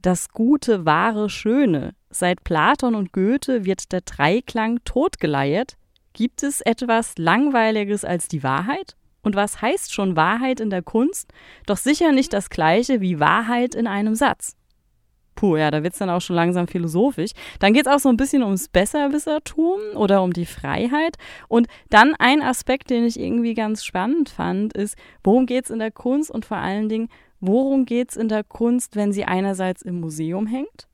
das 0.00 0.28
Gute, 0.28 0.86
Wahre, 0.86 1.28
Schöne. 1.28 1.94
Seit 2.10 2.44
Platon 2.44 2.94
und 2.94 3.12
Goethe 3.12 3.64
wird 3.64 3.90
der 3.90 4.02
Dreiklang 4.02 4.78
totgeleiert 4.84 5.76
Gibt 6.14 6.44
es 6.44 6.60
etwas 6.60 7.18
Langweiliges 7.18 8.04
als 8.04 8.28
die 8.28 8.44
Wahrheit? 8.44 8.96
Und 9.22 9.34
was 9.34 9.60
heißt 9.60 9.92
schon 9.92 10.14
Wahrheit 10.14 10.60
in 10.60 10.70
der 10.70 10.80
Kunst? 10.80 11.32
Doch 11.66 11.76
sicher 11.76 12.12
nicht 12.12 12.32
das 12.32 12.50
gleiche 12.50 13.00
wie 13.00 13.18
Wahrheit 13.18 13.74
in 13.74 13.88
einem 13.88 14.14
Satz. 14.14 14.54
Puh, 15.34 15.56
ja, 15.56 15.72
da 15.72 15.82
wird 15.82 15.94
es 15.94 15.98
dann 15.98 16.10
auch 16.10 16.20
schon 16.20 16.36
langsam 16.36 16.68
philosophisch. 16.68 17.32
Dann 17.58 17.72
geht 17.72 17.86
es 17.86 17.92
auch 17.92 17.98
so 17.98 18.08
ein 18.10 18.16
bisschen 18.16 18.44
ums 18.44 18.68
Besserwissertum 18.68 19.80
oder 19.96 20.22
um 20.22 20.32
die 20.32 20.46
Freiheit. 20.46 21.16
Und 21.48 21.66
dann 21.90 22.14
ein 22.16 22.42
Aspekt, 22.42 22.90
den 22.90 23.04
ich 23.04 23.18
irgendwie 23.18 23.54
ganz 23.54 23.84
spannend 23.84 24.28
fand, 24.28 24.72
ist, 24.72 24.96
worum 25.24 25.46
geht 25.46 25.64
es 25.64 25.70
in 25.70 25.80
der 25.80 25.90
Kunst 25.90 26.30
und 26.30 26.44
vor 26.44 26.58
allen 26.58 26.88
Dingen, 26.88 27.08
worum 27.40 27.86
geht 27.86 28.10
es 28.10 28.16
in 28.16 28.28
der 28.28 28.44
Kunst, 28.44 28.94
wenn 28.94 29.12
sie 29.12 29.24
einerseits 29.24 29.82
im 29.82 29.98
Museum 29.98 30.46
hängt 30.46 30.86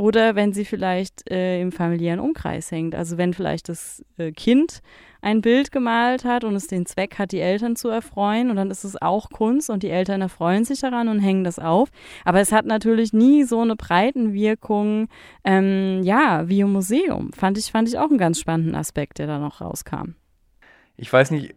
oder 0.00 0.34
wenn 0.34 0.54
sie 0.54 0.64
vielleicht 0.64 1.30
äh, 1.30 1.60
im 1.60 1.72
familiären 1.72 2.20
Umkreis 2.20 2.70
hängt. 2.70 2.94
Also 2.94 3.18
wenn 3.18 3.34
vielleicht 3.34 3.68
das 3.68 4.02
äh, 4.16 4.32
Kind 4.32 4.80
ein 5.20 5.42
Bild 5.42 5.72
gemalt 5.72 6.24
hat 6.24 6.42
und 6.42 6.54
es 6.56 6.66
den 6.68 6.86
Zweck 6.86 7.18
hat, 7.18 7.32
die 7.32 7.40
Eltern 7.40 7.76
zu 7.76 7.90
erfreuen 7.90 8.48
und 8.48 8.56
dann 8.56 8.70
ist 8.70 8.84
es 8.84 9.00
auch 9.00 9.28
Kunst 9.28 9.68
und 9.68 9.82
die 9.82 9.90
Eltern 9.90 10.22
erfreuen 10.22 10.64
sich 10.64 10.80
daran 10.80 11.08
und 11.08 11.18
hängen 11.20 11.44
das 11.44 11.58
auf. 11.58 11.90
Aber 12.24 12.40
es 12.40 12.50
hat 12.50 12.64
natürlich 12.64 13.12
nie 13.12 13.44
so 13.44 13.60
eine 13.60 13.76
Breitenwirkung, 13.76 15.08
ähm, 15.44 16.00
ja, 16.02 16.48
wie 16.48 16.60
im 16.60 16.72
Museum. 16.72 17.30
Fand 17.34 17.58
ich, 17.58 17.70
fand 17.70 17.86
ich 17.86 17.98
auch 17.98 18.08
einen 18.08 18.16
ganz 18.16 18.40
spannenden 18.40 18.76
Aspekt, 18.76 19.18
der 19.18 19.26
da 19.26 19.38
noch 19.38 19.60
rauskam. 19.60 20.14
Ich 20.96 21.12
weiß 21.12 21.30
nicht, 21.30 21.54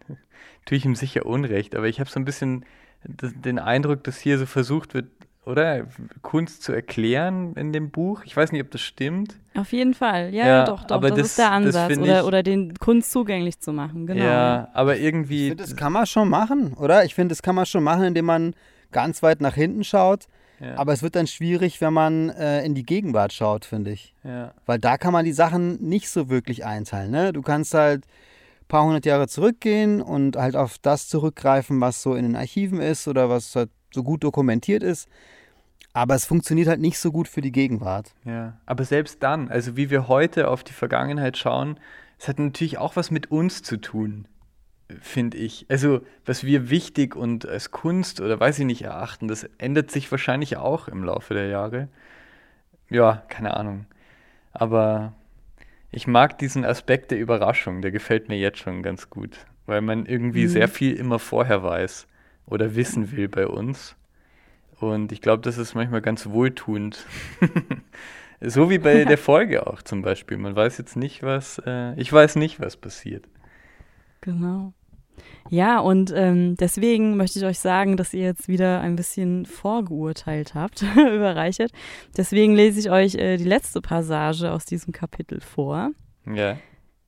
tue 0.64 0.78
ich 0.78 0.86
ihm 0.86 0.94
sicher 0.94 1.26
Unrecht, 1.26 1.74
aber 1.76 1.88
ich 1.88 2.00
habe 2.00 2.08
so 2.08 2.18
ein 2.18 2.24
bisschen 2.24 2.64
den 3.04 3.58
Eindruck, 3.58 4.02
dass 4.04 4.18
hier 4.18 4.38
so 4.38 4.46
versucht 4.46 4.94
wird, 4.94 5.08
oder? 5.46 5.86
Kunst 6.22 6.62
zu 6.62 6.72
erklären 6.72 7.54
in 7.54 7.72
dem 7.72 7.90
Buch. 7.90 8.22
Ich 8.24 8.36
weiß 8.36 8.52
nicht, 8.52 8.62
ob 8.62 8.70
das 8.70 8.80
stimmt. 8.80 9.36
Auf 9.54 9.72
jeden 9.72 9.94
Fall, 9.94 10.34
ja, 10.34 10.46
ja 10.46 10.64
doch, 10.64 10.84
doch. 10.84 10.96
Aber 10.96 11.08
das, 11.08 11.18
das 11.18 11.26
ist 11.28 11.38
der 11.38 11.52
Ansatz. 11.52 11.96
Oder, 11.96 12.20
ich, 12.20 12.26
oder 12.26 12.42
den 12.42 12.74
Kunst 12.74 13.12
zugänglich 13.12 13.60
zu 13.60 13.72
machen, 13.72 14.06
genau. 14.06 14.24
Ja, 14.24 14.68
aber 14.74 14.98
irgendwie. 14.98 15.44
Ich 15.44 15.48
finde, 15.50 15.64
das 15.64 15.76
kann 15.76 15.92
man 15.92 16.06
schon 16.06 16.28
machen, 16.28 16.74
oder? 16.74 17.04
Ich 17.04 17.14
finde, 17.14 17.32
das 17.32 17.42
kann 17.42 17.54
man 17.54 17.64
schon 17.64 17.82
machen, 17.82 18.04
indem 18.04 18.26
man 18.26 18.54
ganz 18.92 19.22
weit 19.22 19.40
nach 19.40 19.54
hinten 19.54 19.84
schaut. 19.84 20.26
Ja. 20.60 20.78
Aber 20.78 20.92
es 20.92 21.02
wird 21.02 21.16
dann 21.16 21.26
schwierig, 21.26 21.80
wenn 21.80 21.92
man 21.92 22.30
äh, 22.30 22.64
in 22.64 22.74
die 22.74 22.84
Gegenwart 22.84 23.32
schaut, 23.32 23.64
finde 23.64 23.92
ich. 23.92 24.14
ja. 24.24 24.52
Weil 24.64 24.78
da 24.78 24.96
kann 24.96 25.12
man 25.12 25.24
die 25.24 25.32
Sachen 25.32 25.82
nicht 25.82 26.08
so 26.08 26.30
wirklich 26.30 26.64
einteilen. 26.64 27.10
Ne? 27.10 27.32
Du 27.32 27.42
kannst 27.42 27.74
halt 27.74 28.04
ein 28.04 28.66
paar 28.68 28.84
hundert 28.84 29.04
Jahre 29.04 29.28
zurückgehen 29.28 30.00
und 30.00 30.36
halt 30.36 30.56
auf 30.56 30.78
das 30.78 31.08
zurückgreifen, 31.08 31.80
was 31.80 32.02
so 32.02 32.14
in 32.14 32.24
den 32.24 32.36
Archiven 32.36 32.80
ist 32.80 33.06
oder 33.06 33.28
was 33.28 33.54
halt 33.54 33.70
so 33.92 34.02
gut 34.02 34.24
dokumentiert 34.24 34.82
ist. 34.82 35.08
Aber 35.96 36.14
es 36.14 36.26
funktioniert 36.26 36.68
halt 36.68 36.80
nicht 36.80 36.98
so 36.98 37.10
gut 37.10 37.26
für 37.26 37.40
die 37.40 37.52
Gegenwart. 37.52 38.12
Ja, 38.26 38.58
aber 38.66 38.84
selbst 38.84 39.22
dann, 39.22 39.48
also 39.48 39.78
wie 39.78 39.88
wir 39.88 40.08
heute 40.08 40.48
auf 40.48 40.62
die 40.62 40.74
Vergangenheit 40.74 41.38
schauen, 41.38 41.80
es 42.18 42.28
hat 42.28 42.38
natürlich 42.38 42.76
auch 42.76 42.96
was 42.96 43.10
mit 43.10 43.30
uns 43.30 43.62
zu 43.62 43.78
tun, 43.78 44.28
finde 45.00 45.38
ich. 45.38 45.64
Also, 45.70 46.02
was 46.26 46.44
wir 46.44 46.68
wichtig 46.68 47.16
und 47.16 47.48
als 47.48 47.70
Kunst 47.70 48.20
oder 48.20 48.38
weiß 48.38 48.58
ich 48.58 48.66
nicht 48.66 48.82
erachten, 48.82 49.26
das 49.26 49.44
ändert 49.56 49.90
sich 49.90 50.10
wahrscheinlich 50.10 50.58
auch 50.58 50.88
im 50.88 51.02
Laufe 51.02 51.32
der 51.32 51.46
Jahre. 51.46 51.88
Ja, 52.90 53.22
keine 53.28 53.56
Ahnung. 53.56 53.86
Aber 54.52 55.14
ich 55.90 56.06
mag 56.06 56.36
diesen 56.36 56.66
Aspekt 56.66 57.10
der 57.10 57.18
Überraschung, 57.18 57.80
der 57.80 57.90
gefällt 57.90 58.28
mir 58.28 58.36
jetzt 58.36 58.58
schon 58.58 58.82
ganz 58.82 59.08
gut, 59.08 59.46
weil 59.64 59.80
man 59.80 60.04
irgendwie 60.04 60.44
Mhm. 60.44 60.50
sehr 60.50 60.68
viel 60.68 60.92
immer 60.94 61.18
vorher 61.18 61.62
weiß 61.62 62.06
oder 62.44 62.74
wissen 62.76 63.12
will 63.12 63.28
bei 63.28 63.46
uns. 63.46 63.96
Und 64.80 65.12
ich 65.12 65.20
glaube, 65.20 65.42
das 65.42 65.58
ist 65.58 65.74
manchmal 65.74 66.02
ganz 66.02 66.26
wohltuend. 66.28 67.06
so 68.40 68.68
wie 68.70 68.78
bei 68.78 69.04
der 69.06 69.18
Folge 69.18 69.66
auch 69.66 69.82
zum 69.82 70.02
Beispiel. 70.02 70.36
Man 70.36 70.54
weiß 70.54 70.78
jetzt 70.78 70.96
nicht, 70.96 71.22
was, 71.22 71.60
äh, 71.66 71.94
ich 72.00 72.12
weiß 72.12 72.36
nicht, 72.36 72.60
was 72.60 72.76
passiert. 72.76 73.24
Genau. 74.20 74.72
Ja, 75.48 75.78
und 75.78 76.12
ähm, 76.14 76.56
deswegen 76.56 77.16
möchte 77.16 77.38
ich 77.38 77.44
euch 77.46 77.58
sagen, 77.58 77.96
dass 77.96 78.12
ihr 78.12 78.24
jetzt 78.24 78.48
wieder 78.48 78.80
ein 78.80 78.96
bisschen 78.96 79.46
vorgeurteilt 79.46 80.54
habt 80.54 80.82
über 80.96 81.34
Reichert. 81.34 81.72
Deswegen 82.16 82.54
lese 82.54 82.80
ich 82.80 82.90
euch 82.90 83.14
äh, 83.14 83.38
die 83.38 83.44
letzte 83.44 83.80
Passage 83.80 84.52
aus 84.52 84.66
diesem 84.66 84.92
Kapitel 84.92 85.40
vor. 85.40 85.92
Ja, 86.26 86.58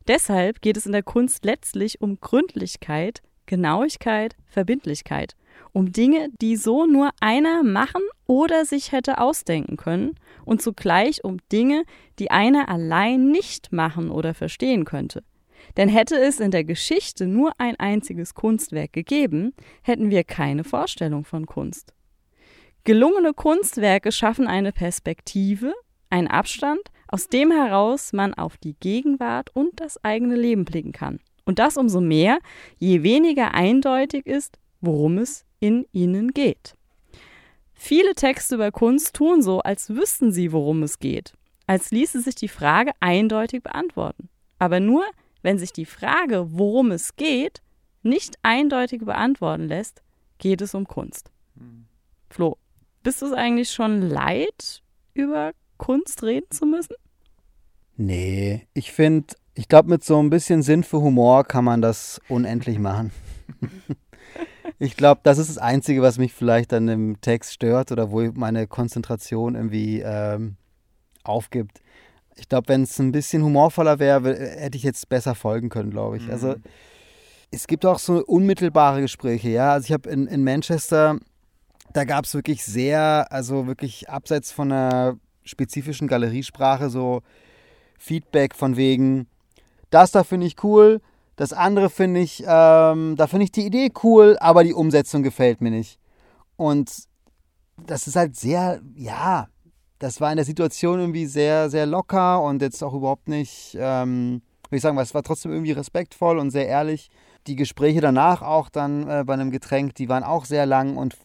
Deshalb 0.08 0.62
geht 0.62 0.78
es 0.78 0.86
in 0.86 0.92
der 0.92 1.02
Kunst 1.02 1.44
letztlich 1.44 2.00
um 2.00 2.18
Gründlichkeit, 2.18 3.20
Genauigkeit, 3.44 4.36
Verbindlichkeit. 4.46 5.36
Um 5.72 5.92
Dinge, 5.92 6.28
die 6.40 6.56
so 6.56 6.86
nur 6.86 7.10
einer 7.20 7.62
machen 7.62 8.02
oder 8.26 8.64
sich 8.64 8.92
hätte 8.92 9.18
ausdenken 9.18 9.76
können 9.76 10.14
und 10.44 10.62
zugleich 10.62 11.24
um 11.24 11.38
Dinge, 11.52 11.84
die 12.18 12.30
einer 12.30 12.68
allein 12.68 13.30
nicht 13.30 13.72
machen 13.72 14.10
oder 14.10 14.34
verstehen 14.34 14.84
könnte. 14.84 15.22
Denn 15.76 15.88
hätte 15.88 16.16
es 16.16 16.40
in 16.40 16.50
der 16.50 16.64
Geschichte 16.64 17.26
nur 17.26 17.52
ein 17.58 17.76
einziges 17.78 18.34
Kunstwerk 18.34 18.92
gegeben, 18.92 19.52
hätten 19.82 20.10
wir 20.10 20.24
keine 20.24 20.64
Vorstellung 20.64 21.24
von 21.24 21.46
Kunst. 21.46 21.92
Gelungene 22.84 23.34
Kunstwerke 23.34 24.12
schaffen 24.12 24.46
eine 24.46 24.72
Perspektive, 24.72 25.74
einen 26.10 26.28
Abstand, 26.28 26.80
aus 27.06 27.28
dem 27.28 27.50
heraus 27.50 28.12
man 28.12 28.34
auf 28.34 28.56
die 28.56 28.74
Gegenwart 28.80 29.50
und 29.54 29.80
das 29.80 30.02
eigene 30.04 30.36
Leben 30.36 30.64
blicken 30.64 30.92
kann. 30.92 31.20
Und 31.44 31.58
das 31.58 31.76
umso 31.76 32.00
mehr, 32.00 32.38
je 32.78 33.02
weniger 33.02 33.54
eindeutig 33.54 34.26
ist, 34.26 34.58
worum 34.80 35.18
es 35.18 35.44
in 35.60 35.86
ihnen 35.92 36.32
geht. 36.32 36.74
Viele 37.74 38.14
Texte 38.14 38.56
über 38.56 38.72
Kunst 38.72 39.14
tun 39.14 39.42
so, 39.42 39.60
als 39.60 39.90
wüssten 39.90 40.32
sie, 40.32 40.52
worum 40.52 40.82
es 40.82 40.98
geht, 40.98 41.34
als 41.66 41.90
ließe 41.90 42.20
sich 42.20 42.34
die 42.34 42.48
Frage 42.48 42.92
eindeutig 43.00 43.62
beantworten. 43.62 44.28
Aber 44.58 44.80
nur, 44.80 45.04
wenn 45.42 45.58
sich 45.58 45.72
die 45.72 45.86
Frage, 45.86 46.46
worum 46.50 46.90
es 46.90 47.14
geht, 47.16 47.62
nicht 48.02 48.36
eindeutig 48.42 49.04
beantworten 49.04 49.68
lässt, 49.68 50.02
geht 50.38 50.60
es 50.60 50.74
um 50.74 50.86
Kunst. 50.86 51.30
Flo, 52.30 52.58
bist 53.02 53.22
du 53.22 53.26
es 53.26 53.32
eigentlich 53.32 53.70
schon 53.70 54.02
leid, 54.02 54.82
über 55.14 55.52
Kunst 55.76 56.22
reden 56.22 56.50
zu 56.50 56.66
müssen? 56.66 56.94
Nee, 57.96 58.66
ich 58.74 58.92
finde, 58.92 59.34
ich 59.54 59.68
glaube, 59.68 59.88
mit 59.88 60.04
so 60.04 60.20
ein 60.22 60.30
bisschen 60.30 60.62
Sinn 60.62 60.84
für 60.84 61.00
Humor 61.00 61.44
kann 61.44 61.64
man 61.64 61.80
das 61.80 62.20
unendlich 62.28 62.78
machen. 62.78 63.12
ich 64.78 64.96
glaube, 64.96 65.20
das 65.24 65.38
ist 65.38 65.48
das 65.50 65.58
Einzige, 65.58 66.02
was 66.02 66.18
mich 66.18 66.32
vielleicht 66.32 66.72
dann 66.72 66.88
im 66.88 67.20
Text 67.20 67.52
stört 67.52 67.90
oder 67.92 68.10
wo 68.10 68.22
meine 68.34 68.66
Konzentration 68.66 69.54
irgendwie 69.54 70.00
ähm, 70.04 70.56
aufgibt. 71.24 71.80
Ich 72.36 72.48
glaube, 72.48 72.68
wenn 72.68 72.82
es 72.84 72.98
ein 73.00 73.10
bisschen 73.10 73.42
humorvoller 73.42 73.98
wäre, 73.98 74.22
wär- 74.24 74.38
hätte 74.60 74.76
ich 74.76 74.84
jetzt 74.84 75.08
besser 75.08 75.34
folgen 75.34 75.68
können, 75.68 75.90
glaube 75.90 76.18
ich. 76.18 76.30
Also 76.30 76.54
es 77.50 77.66
gibt 77.66 77.84
auch 77.86 77.98
so 77.98 78.24
unmittelbare 78.24 79.00
Gespräche, 79.00 79.48
ja. 79.48 79.72
Also 79.72 79.86
ich 79.86 79.92
habe 79.92 80.08
in, 80.10 80.26
in 80.28 80.44
Manchester, 80.44 81.18
da 81.92 82.04
gab 82.04 82.24
es 82.26 82.34
wirklich 82.34 82.64
sehr, 82.64 83.26
also 83.30 83.66
wirklich 83.66 84.08
abseits 84.08 84.52
von 84.52 84.70
einer 84.70 85.16
spezifischen 85.44 86.06
Galeriesprache 86.06 86.90
so 86.90 87.22
Feedback 87.98 88.54
von 88.54 88.76
wegen, 88.76 89.26
das 89.90 90.12
da 90.12 90.22
finde 90.22 90.46
ich 90.46 90.62
cool, 90.62 91.00
das 91.38 91.52
andere 91.52 91.88
finde 91.88 92.18
ich, 92.18 92.42
ähm, 92.44 93.14
da 93.16 93.28
finde 93.28 93.44
ich 93.44 93.52
die 93.52 93.64
Idee 93.64 93.92
cool, 94.02 94.36
aber 94.40 94.64
die 94.64 94.74
Umsetzung 94.74 95.22
gefällt 95.22 95.60
mir 95.60 95.70
nicht. 95.70 96.00
Und 96.56 96.90
das 97.76 98.08
ist 98.08 98.16
halt 98.16 98.34
sehr, 98.34 98.80
ja, 98.96 99.46
das 100.00 100.20
war 100.20 100.32
in 100.32 100.36
der 100.36 100.44
Situation 100.44 100.98
irgendwie 100.98 101.26
sehr, 101.26 101.70
sehr 101.70 101.86
locker 101.86 102.42
und 102.42 102.60
jetzt 102.60 102.82
auch 102.82 102.92
überhaupt 102.92 103.28
nicht, 103.28 103.76
ähm, 103.78 104.42
würde 104.64 104.76
ich 104.76 104.82
sagen, 104.82 104.98
es 104.98 105.14
war 105.14 105.22
trotzdem 105.22 105.52
irgendwie 105.52 105.70
respektvoll 105.70 106.38
und 106.38 106.50
sehr 106.50 106.66
ehrlich. 106.66 107.08
Die 107.46 107.54
Gespräche 107.54 108.00
danach 108.00 108.42
auch 108.42 108.68
dann 108.68 109.08
äh, 109.08 109.22
bei 109.24 109.34
einem 109.34 109.52
Getränk, 109.52 109.94
die 109.94 110.08
waren 110.08 110.24
auch 110.24 110.44
sehr 110.44 110.66
lang 110.66 110.96
und 110.96 111.16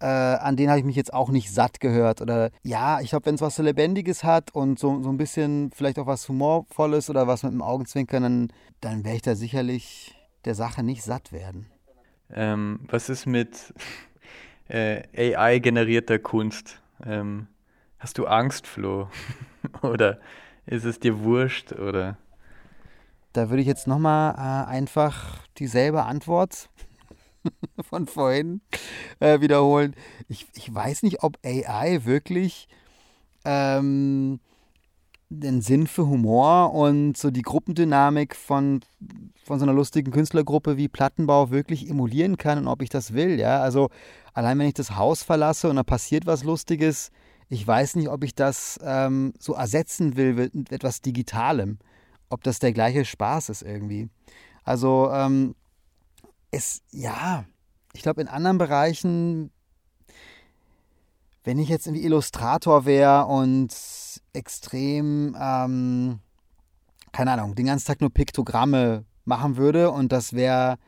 äh, 0.00 0.06
an 0.06 0.56
denen 0.56 0.70
habe 0.70 0.78
ich 0.78 0.84
mich 0.84 0.96
jetzt 0.96 1.12
auch 1.12 1.30
nicht 1.30 1.52
satt 1.52 1.80
gehört. 1.80 2.20
Oder 2.20 2.50
ja, 2.62 3.00
ich 3.00 3.10
glaube, 3.10 3.26
wenn 3.26 3.36
es 3.36 3.40
was 3.40 3.56
so 3.56 3.62
Lebendiges 3.62 4.24
hat 4.24 4.54
und 4.54 4.78
so, 4.78 5.02
so 5.02 5.08
ein 5.08 5.16
bisschen 5.16 5.70
vielleicht 5.74 5.98
auch 5.98 6.06
was 6.06 6.28
Humorvolles 6.28 7.10
oder 7.10 7.26
was 7.26 7.42
mit 7.42 7.52
dem 7.52 7.62
Augenzwinkern, 7.62 8.22
dann, 8.22 8.48
dann 8.80 9.04
werde 9.04 9.16
ich 9.16 9.22
da 9.22 9.34
sicherlich 9.34 10.14
der 10.44 10.54
Sache 10.54 10.82
nicht 10.82 11.02
satt 11.02 11.32
werden. 11.32 11.66
Ähm, 12.32 12.80
was 12.88 13.08
ist 13.08 13.26
mit 13.26 13.72
äh, 14.68 15.02
AI-generierter 15.36 16.18
Kunst? 16.18 16.80
Ähm, 17.04 17.48
hast 17.98 18.18
du 18.18 18.26
Angst, 18.26 18.66
Flo? 18.66 19.08
oder 19.82 20.18
ist 20.66 20.84
es 20.84 20.98
dir 21.00 21.20
wurscht? 21.20 21.72
Oder 21.72 22.18
Da 23.32 23.50
würde 23.50 23.60
ich 23.60 23.66
jetzt 23.66 23.86
nochmal 23.86 24.34
äh, 24.34 24.70
einfach 24.70 25.46
dieselbe 25.58 26.04
Antwort 26.04 26.68
von 27.88 28.06
vorhin 28.06 28.60
äh, 29.20 29.40
wiederholen. 29.40 29.94
Ich, 30.28 30.46
ich 30.54 30.72
weiß 30.72 31.02
nicht, 31.02 31.22
ob 31.22 31.38
AI 31.44 32.04
wirklich 32.04 32.68
ähm, 33.44 34.40
den 35.28 35.60
Sinn 35.60 35.86
für 35.86 36.06
Humor 36.06 36.72
und 36.72 37.16
so 37.16 37.30
die 37.30 37.42
Gruppendynamik 37.42 38.36
von, 38.36 38.80
von 39.44 39.58
so 39.58 39.64
einer 39.64 39.72
lustigen 39.72 40.12
Künstlergruppe 40.12 40.76
wie 40.76 40.88
Plattenbau 40.88 41.50
wirklich 41.50 41.88
emulieren 41.88 42.36
kann 42.36 42.58
und 42.58 42.68
ob 42.68 42.82
ich 42.82 42.88
das 42.88 43.14
will. 43.14 43.38
Ja, 43.38 43.60
also 43.60 43.90
allein 44.32 44.58
wenn 44.58 44.68
ich 44.68 44.74
das 44.74 44.96
Haus 44.96 45.22
verlasse 45.22 45.68
und 45.68 45.76
da 45.76 45.82
passiert 45.82 46.26
was 46.26 46.44
Lustiges, 46.44 47.10
ich 47.48 47.66
weiß 47.66 47.96
nicht, 47.96 48.08
ob 48.08 48.24
ich 48.24 48.34
das 48.34 48.78
ähm, 48.82 49.34
so 49.38 49.54
ersetzen 49.54 50.16
will 50.16 50.34
mit 50.34 50.72
etwas 50.72 51.02
Digitalem 51.02 51.78
ob 52.34 52.42
das 52.42 52.58
der 52.58 52.72
gleiche 52.72 53.04
Spaß 53.04 53.48
ist 53.48 53.62
irgendwie. 53.62 54.08
Also 54.64 55.10
ähm, 55.12 55.54
es, 56.54 56.82
ja, 56.90 57.44
ich 57.92 58.02
glaube 58.02 58.20
in 58.20 58.28
anderen 58.28 58.58
Bereichen, 58.58 59.50
wenn 61.44 61.58
ich 61.58 61.68
jetzt 61.68 61.86
irgendwie 61.86 62.04
Illustrator 62.04 62.86
wäre 62.86 63.26
und 63.26 63.74
extrem, 64.32 65.36
ähm, 65.38 66.20
keine 67.12 67.32
Ahnung, 67.32 67.54
den 67.54 67.66
ganzen 67.66 67.86
Tag 67.86 68.00
nur 68.00 68.10
Piktogramme 68.10 69.04
machen 69.24 69.56
würde 69.56 69.90
und 69.90 70.12
das 70.12 70.32
wäre 70.32 70.78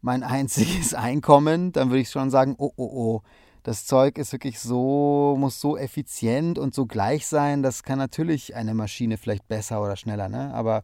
mein 0.00 0.22
einziges 0.24 0.94
Einkommen, 0.94 1.72
dann 1.72 1.90
würde 1.90 2.00
ich 2.00 2.10
schon 2.10 2.30
sagen, 2.30 2.54
oh, 2.58 2.72
oh, 2.76 2.90
oh, 2.92 3.22
das 3.62 3.86
Zeug 3.86 4.18
ist 4.18 4.32
wirklich 4.32 4.60
so, 4.60 5.36
muss 5.38 5.60
so 5.60 5.78
effizient 5.78 6.58
und 6.58 6.74
so 6.74 6.84
gleich 6.84 7.26
sein, 7.26 7.62
das 7.62 7.82
kann 7.82 7.98
natürlich 7.98 8.54
eine 8.54 8.74
Maschine 8.74 9.16
vielleicht 9.16 9.48
besser 9.48 9.82
oder 9.82 9.96
schneller, 9.96 10.28
ne? 10.28 10.52
Aber 10.52 10.82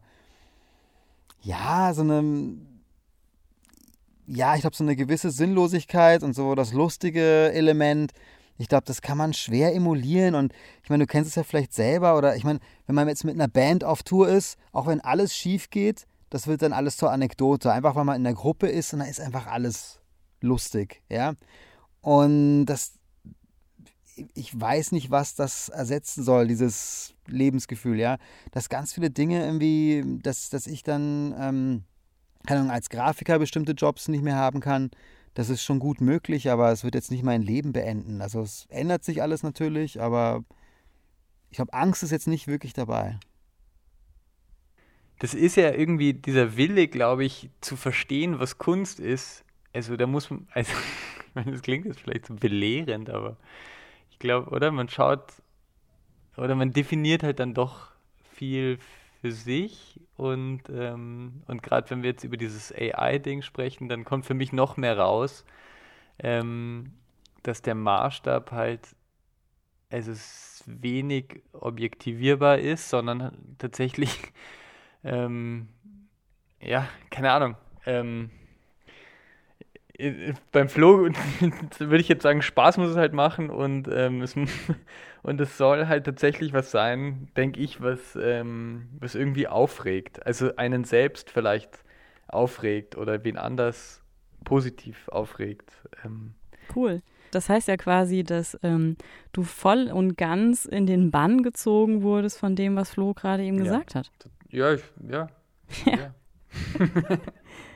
ja, 1.41 1.93
so 1.93 2.01
eine, 2.01 2.55
ja, 4.27 4.55
ich 4.55 4.61
glaube, 4.61 4.75
so 4.75 4.83
eine 4.83 4.95
gewisse 4.95 5.31
Sinnlosigkeit 5.31 6.23
und 6.23 6.33
so 6.33 6.55
das 6.55 6.73
lustige 6.73 7.51
Element, 7.51 8.11
ich 8.57 8.67
glaube, 8.67 8.85
das 8.85 9.01
kann 9.01 9.17
man 9.17 9.33
schwer 9.33 9.73
emulieren 9.73 10.35
und 10.35 10.53
ich 10.83 10.89
meine, 10.89 11.05
du 11.05 11.07
kennst 11.07 11.29
es 11.29 11.35
ja 11.35 11.43
vielleicht 11.43 11.73
selber 11.73 12.17
oder 12.17 12.35
ich 12.35 12.43
meine, 12.43 12.59
wenn 12.85 12.95
man 12.95 13.07
jetzt 13.07 13.23
mit 13.23 13.35
einer 13.35 13.47
Band 13.47 13.83
auf 13.83 14.03
Tour 14.03 14.29
ist, 14.29 14.57
auch 14.71 14.87
wenn 14.87 15.01
alles 15.01 15.35
schief 15.35 15.69
geht, 15.69 16.05
das 16.29 16.47
wird 16.47 16.61
dann 16.61 16.73
alles 16.73 16.97
zur 16.97 17.11
Anekdote, 17.11 17.71
einfach 17.71 17.95
weil 17.95 18.05
man 18.05 18.15
in 18.15 18.23
der 18.23 18.33
Gruppe 18.33 18.67
ist 18.67 18.93
und 18.93 18.99
da 18.99 19.05
ist 19.05 19.19
einfach 19.19 19.47
alles 19.47 19.99
lustig, 20.41 21.01
ja? 21.09 21.33
Und 22.01 22.65
das, 22.65 22.93
ich 24.33 24.59
weiß 24.59 24.93
nicht, 24.93 25.11
was 25.11 25.35
das 25.35 25.69
ersetzen 25.69 26.23
soll, 26.23 26.47
dieses 26.47 27.13
Lebensgefühl, 27.27 27.99
ja. 27.99 28.17
Dass 28.51 28.69
ganz 28.69 28.93
viele 28.93 29.11
Dinge 29.11 29.43
irgendwie, 29.45 30.19
dass, 30.23 30.49
dass 30.49 30.67
ich 30.67 30.83
dann, 30.83 31.35
ähm, 31.37 31.83
keine 32.45 32.61
Ahnung, 32.61 32.71
als 32.71 32.89
Grafiker 32.89 33.39
bestimmte 33.39 33.73
Jobs 33.73 34.07
nicht 34.07 34.23
mehr 34.23 34.35
haben 34.35 34.59
kann, 34.59 34.91
das 35.33 35.49
ist 35.49 35.63
schon 35.63 35.79
gut 35.79 36.01
möglich, 36.01 36.49
aber 36.49 36.71
es 36.71 36.83
wird 36.83 36.95
jetzt 36.95 37.11
nicht 37.11 37.23
mein 37.23 37.41
Leben 37.41 37.71
beenden. 37.71 38.21
Also 38.21 38.41
es 38.41 38.65
ändert 38.69 39.03
sich 39.03 39.21
alles 39.21 39.43
natürlich, 39.43 40.01
aber 40.01 40.43
ich 41.49 41.57
glaube, 41.57 41.73
Angst 41.73 42.03
ist 42.03 42.11
jetzt 42.11 42.27
nicht 42.27 42.47
wirklich 42.47 42.73
dabei. 42.73 43.17
Das 45.19 45.33
ist 45.33 45.55
ja 45.55 45.71
irgendwie 45.71 46.13
dieser 46.13 46.57
Wille, 46.57 46.87
glaube 46.87 47.23
ich, 47.23 47.49
zu 47.61 47.75
verstehen, 47.77 48.39
was 48.39 48.57
Kunst 48.57 48.99
ist. 48.99 49.45
Also 49.71 49.95
da 49.95 50.07
muss 50.07 50.29
man, 50.29 50.47
also 50.53 50.71
das 51.33 51.61
klingt 51.61 51.85
jetzt 51.85 52.01
vielleicht 52.01 52.25
so 52.25 52.33
belehrend, 52.33 53.09
aber 53.09 53.37
ich 54.09 54.19
glaube, 54.19 54.49
oder 54.49 54.71
man 54.71 54.89
schaut 54.89 55.31
oder 56.37 56.55
man 56.55 56.71
definiert 56.73 57.23
halt 57.23 57.39
dann 57.39 57.53
doch 57.53 57.91
viel 58.33 58.79
für 59.21 59.31
sich 59.31 59.99
und, 60.17 60.63
ähm, 60.69 61.43
und 61.47 61.61
gerade 61.61 61.89
wenn 61.91 62.01
wir 62.01 62.09
jetzt 62.09 62.23
über 62.23 62.37
dieses 62.37 62.73
AI-Ding 62.73 63.43
sprechen, 63.43 63.87
dann 63.87 64.03
kommt 64.03 64.25
für 64.25 64.33
mich 64.33 64.51
noch 64.51 64.77
mehr 64.77 64.97
raus, 64.97 65.45
ähm, 66.19 66.93
dass 67.43 67.61
der 67.61 67.75
Maßstab 67.75 68.51
halt 68.51 68.95
also 69.91 70.13
wenig 70.65 71.43
objektivierbar 71.53 72.59
ist, 72.59 72.89
sondern 72.89 73.55
tatsächlich, 73.59 74.17
ähm, 75.03 75.67
ja, 76.59 76.87
keine 77.09 77.31
Ahnung, 77.31 77.55
ähm, 77.85 78.31
beim 80.51 80.69
Flo 80.69 80.99
würde 81.79 81.97
ich 81.97 82.07
jetzt 82.07 82.23
sagen, 82.23 82.41
Spaß 82.41 82.77
muss 82.77 82.89
es 82.89 82.97
halt 82.97 83.13
machen 83.13 83.49
und, 83.49 83.87
ähm, 83.91 84.21
es, 84.21 84.35
und 85.23 85.41
es 85.41 85.57
soll 85.57 85.87
halt 85.87 86.05
tatsächlich 86.05 86.53
was 86.53 86.71
sein, 86.71 87.29
denke 87.37 87.59
ich, 87.59 87.81
was, 87.81 88.17
ähm, 88.21 88.89
was 88.99 89.15
irgendwie 89.15 89.47
aufregt. 89.47 90.25
Also 90.25 90.55
einen 90.55 90.83
selbst 90.83 91.29
vielleicht 91.29 91.83
aufregt 92.27 92.97
oder 92.97 93.23
wen 93.23 93.37
anders 93.37 94.01
positiv 94.43 95.07
aufregt. 95.09 95.71
Ähm. 96.03 96.33
Cool. 96.75 97.01
Das 97.31 97.47
heißt 97.47 97.67
ja 97.69 97.77
quasi, 97.77 98.23
dass 98.23 98.59
ähm, 98.61 98.97
du 99.31 99.43
voll 99.43 99.89
und 99.91 100.17
ganz 100.17 100.65
in 100.65 100.85
den 100.85 101.11
Bann 101.11 101.43
gezogen 101.43 102.03
wurdest 102.03 102.37
von 102.37 102.55
dem, 102.55 102.75
was 102.75 102.91
Flo 102.91 103.13
gerade 103.13 103.43
eben 103.43 103.57
ja. 103.57 103.63
gesagt 103.63 103.95
hat. 103.95 104.11
Ja, 104.49 104.73
ich, 104.73 104.83
ja. 105.09 105.27
ja. 105.85 106.13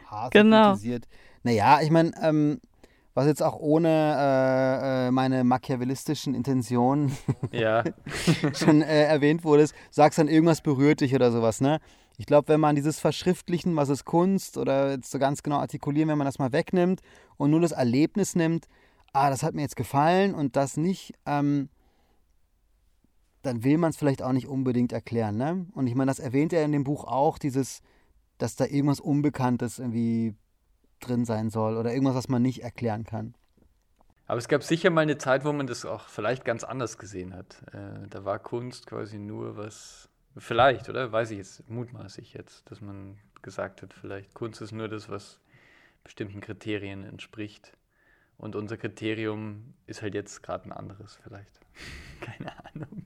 Hart 0.08 0.34
Genau. 0.34 0.72
kritisiert. 0.72 1.08
Naja, 1.46 1.80
ich 1.84 1.92
meine, 1.92 2.12
ähm, 2.24 2.60
was 3.14 3.28
jetzt 3.28 3.44
auch 3.44 3.56
ohne 3.60 3.88
äh, 3.88 5.08
äh, 5.08 5.12
meine 5.12 5.44
machiavellistischen 5.44 6.34
Intentionen 6.34 7.16
ja. 7.52 7.84
schon 8.56 8.82
äh, 8.82 9.04
erwähnt 9.04 9.44
wurde, 9.44 9.62
ist, 9.62 9.76
sagst 9.92 10.18
dann 10.18 10.28
irgendwas 10.28 10.62
berührt 10.62 11.02
dich 11.02 11.14
oder 11.14 11.32
sowas, 11.32 11.62
ne? 11.62 11.80
Ich 12.18 12.26
glaube, 12.26 12.48
wenn 12.48 12.60
man 12.60 12.76
dieses 12.76 13.00
Verschriftlichen, 13.00 13.76
was 13.76 13.90
ist 13.90 14.06
Kunst 14.06 14.58
oder 14.58 14.94
jetzt 14.94 15.12
so 15.12 15.20
ganz 15.20 15.44
genau 15.44 15.58
artikulieren, 15.58 16.10
wenn 16.10 16.18
man 16.18 16.26
das 16.26 16.40
mal 16.40 16.52
wegnimmt 16.52 17.02
und 17.38 17.52
nur 17.52 17.62
das 17.62 17.74
Erlebnis 17.74 18.36
nimmt, 18.36 18.68
ah, 19.14 19.30
das 19.30 19.44
hat 19.44 19.54
mir 19.54 19.62
jetzt 19.62 19.76
gefallen 19.76 20.34
und 20.34 20.56
das 20.56 20.78
nicht, 20.78 21.14
ähm, 21.28 21.70
dann 23.44 23.64
will 23.64 23.78
man 23.78 23.92
es 23.92 23.98
vielleicht 23.98 24.24
auch 24.24 24.32
nicht 24.32 24.48
unbedingt 24.48 24.94
erklären, 24.94 25.38
ne? 25.38 25.68
Und 25.76 25.86
ich 25.86 25.94
meine, 25.94 26.10
das 26.10 26.18
erwähnt 26.18 26.54
er 26.54 26.66
in 26.66 26.72
dem 26.72 26.84
Buch 26.84 27.04
auch, 27.04 27.38
dieses, 27.38 27.84
dass 28.40 28.56
da 28.56 28.66
irgendwas 28.66 29.00
Unbekanntes 29.00 29.78
irgendwie 29.78 30.34
drin 31.00 31.26
sein 31.26 31.50
soll 31.50 31.78
oder 31.78 31.92
irgendwas, 31.92 32.16
was 32.16 32.30
man 32.30 32.42
nicht 32.42 32.64
erklären 32.64 33.04
kann. 33.04 33.36
Aber 34.28 34.40
es 34.40 34.48
gab 34.48 34.64
sicher 34.64 34.90
mal 34.90 35.02
eine 35.02 35.18
Zeit, 35.18 35.46
wo 35.46 35.54
man 35.54 35.68
das 35.68 35.86
auch 35.86 36.08
vielleicht 36.08 36.46
ganz 36.46 36.64
anders 36.64 36.98
gesehen 36.98 37.36
hat. 37.36 37.62
Äh, 37.74 38.08
da 38.10 38.26
war 38.26 38.40
Kunst 38.40 38.88
quasi 38.88 39.20
nur 39.20 39.56
was, 39.56 40.10
vielleicht, 40.38 40.90
oder? 40.90 41.12
Weiß 41.12 41.32
ich 41.32 41.38
jetzt, 41.38 41.70
mutmaße 41.70 42.22
ich 42.22 42.34
jetzt, 42.34 42.70
dass 42.72 42.82
man 42.82 43.18
gesagt 43.44 43.84
hat, 43.84 43.94
vielleicht 43.94 44.34
Kunst 44.34 44.62
ist 44.62 44.72
nur 44.72 44.88
das, 44.88 45.10
was 45.10 45.40
bestimmten 46.04 46.42
Kriterien 46.42 47.04
entspricht. 47.04 47.74
Und 48.38 48.56
unser 48.56 48.78
Kriterium 48.78 49.76
ist 49.86 50.02
halt 50.02 50.16
jetzt 50.16 50.42
gerade 50.42 50.66
ein 50.66 50.72
anderes, 50.72 51.20
vielleicht. 51.24 51.60
Keine 52.22 52.52
Ahnung. 52.66 53.06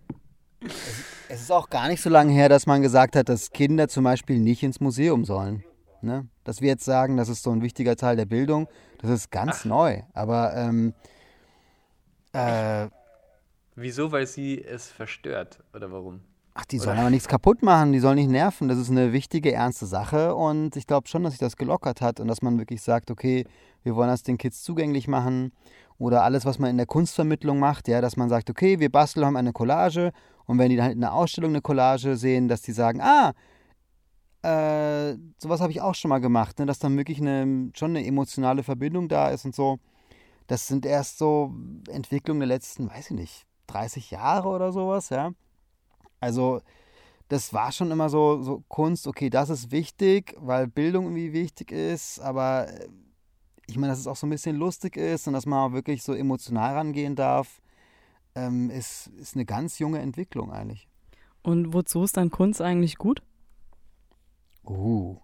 Es, 0.62 1.04
es 1.30 1.42
ist 1.42 1.52
auch 1.52 1.70
gar 1.70 1.88
nicht 1.90 2.02
so 2.02 2.10
lange 2.10 2.34
her, 2.34 2.50
dass 2.50 2.66
man 2.66 2.82
gesagt 2.82 3.16
hat, 3.16 3.30
dass 3.30 3.52
Kinder 3.52 3.88
zum 3.88 4.06
Beispiel 4.06 4.40
nicht 4.40 4.64
ins 4.64 4.80
Museum 4.80 5.26
sollen. 5.26 5.64
Ne? 6.02 6.28
Dass 6.44 6.62
wir 6.62 6.70
jetzt 6.70 6.86
sagen, 6.86 7.18
das 7.18 7.30
ist 7.30 7.44
so 7.44 7.52
ein 7.52 7.62
wichtiger 7.62 7.96
Teil 7.96 8.16
der 8.16 8.26
Bildung, 8.26 8.68
das 9.02 9.12
ist 9.12 9.32
ganz 9.32 9.62
Ach. 9.62 9.66
neu. 9.66 10.02
Aber 10.14 10.56
ähm, 10.56 10.94
äh, 12.34 12.88
Wieso? 13.76 14.12
Weil 14.12 14.28
sie 14.28 14.64
es 14.64 14.88
verstört, 14.88 15.64
oder 15.74 15.92
warum? 15.92 16.22
ach, 16.54 16.66
die 16.66 16.78
Oder- 16.78 16.86
sollen 16.86 17.00
aber 17.00 17.10
nichts 17.10 17.28
kaputt 17.28 17.64
machen, 17.64 17.94
die 17.94 18.00
sollen 18.00 18.18
nicht 18.18 18.30
nerven. 18.30 18.68
Das 18.68 18.78
ist 18.78 18.90
eine 18.92 19.14
wichtige, 19.14 19.54
ernste 19.54 19.86
Sache 19.86 20.36
und 20.36 20.76
ich 20.76 20.88
glaube 20.88 21.08
schon, 21.08 21.24
dass 21.24 21.32
sich 21.34 21.40
das 21.40 21.56
gelockert 21.56 22.02
hat 22.02 22.20
und 22.20 22.28
dass 22.28 22.42
man 22.42 22.58
wirklich 22.58 22.82
sagt, 22.82 23.12
okay, 23.12 23.46
wir 23.84 23.96
wollen 23.96 24.10
das 24.10 24.24
den 24.24 24.38
Kids 24.38 24.62
zugänglich 24.64 25.08
machen 25.08 25.54
oder 25.98 26.24
alles, 26.24 26.46
was 26.46 26.60
man 26.60 26.70
in 26.72 26.78
der 26.78 26.86
Kunstvermittlung 26.86 27.60
macht, 27.60 27.88
ja, 27.88 28.02
dass 28.02 28.18
man 28.18 28.28
sagt, 28.28 28.50
okay, 28.50 28.80
wir 28.80 28.92
basteln 28.92 29.26
haben 29.26 29.38
eine 29.38 29.54
Collage 29.54 30.12
und 30.46 30.58
wenn 30.58 30.70
die 30.70 30.76
dann 30.76 30.86
halt 30.86 30.96
in 30.96 31.02
der 31.02 31.14
Ausstellung 31.14 31.52
eine 31.52 31.62
Collage 31.62 32.18
sehen, 32.18 32.50
dass 32.50 32.62
die 32.62 32.74
sagen, 32.74 33.00
ah, 33.02 33.32
äh, 34.42 35.18
sowas 35.38 35.60
habe 35.62 35.72
ich 35.72 35.82
auch 35.82 35.96
schon 35.96 36.10
mal 36.10 36.20
gemacht, 36.20 36.60
ne, 36.60 36.66
dass 36.66 36.80
dann 36.80 36.98
wirklich 36.98 37.20
eine, 37.20 37.72
schon 37.76 37.92
eine 37.92 38.06
emotionale 38.06 38.64
Verbindung 38.64 39.10
da 39.10 39.30
ist 39.30 39.46
und 39.46 39.56
so. 39.56 39.80
Das 40.48 40.68
sind 40.68 40.86
erst 40.86 41.18
so 41.18 41.54
Entwicklungen 41.90 42.40
der 42.40 42.48
letzten, 42.48 42.90
weiß 42.90 43.12
ich 43.12 43.18
nicht, 43.18 43.46
30 43.68 44.12
Jahre 44.12 44.50
oder 44.50 44.72
sowas, 44.72 45.10
ja. 45.10 45.32
Also, 46.20 46.62
das 47.28 47.54
war 47.54 47.72
schon 47.72 47.92
immer 47.92 48.10
so, 48.10 48.42
so 48.42 48.64
Kunst, 48.68 49.08
okay, 49.08 49.30
das 49.30 49.50
ist 49.50 49.72
wichtig, 49.72 50.36
weil 50.40 50.68
Bildung 50.68 51.06
irgendwie 51.06 51.34
wichtig 51.34 51.72
ist, 51.72 52.20
aber 52.20 52.68
äh, 52.70 52.88
ich 53.68 53.78
meine, 53.78 53.92
dass 53.92 54.00
es 54.00 54.08
auch 54.08 54.16
so 54.16 54.26
ein 54.26 54.32
bisschen 54.32 54.56
lustig 54.56 54.98
ist 54.98 55.28
und 55.28 55.34
dass 55.34 55.46
man 55.46 55.70
auch 55.70 55.74
wirklich 55.74 56.02
so 56.02 56.14
emotional 56.14 56.74
rangehen 56.76 57.16
darf, 57.16 57.62
ähm, 58.36 58.70
ist, 58.70 59.08
ist 59.20 59.36
eine 59.36 59.46
ganz 59.46 59.80
junge 59.80 60.00
Entwicklung 60.00 60.52
eigentlich. 60.52 60.88
Und 61.44 61.74
wozu 61.74 62.04
ist 62.04 62.18
dann 62.18 62.32
Kunst 62.32 62.62
eigentlich 62.62 62.98
gut? 62.98 63.22
Uh. 64.70 65.18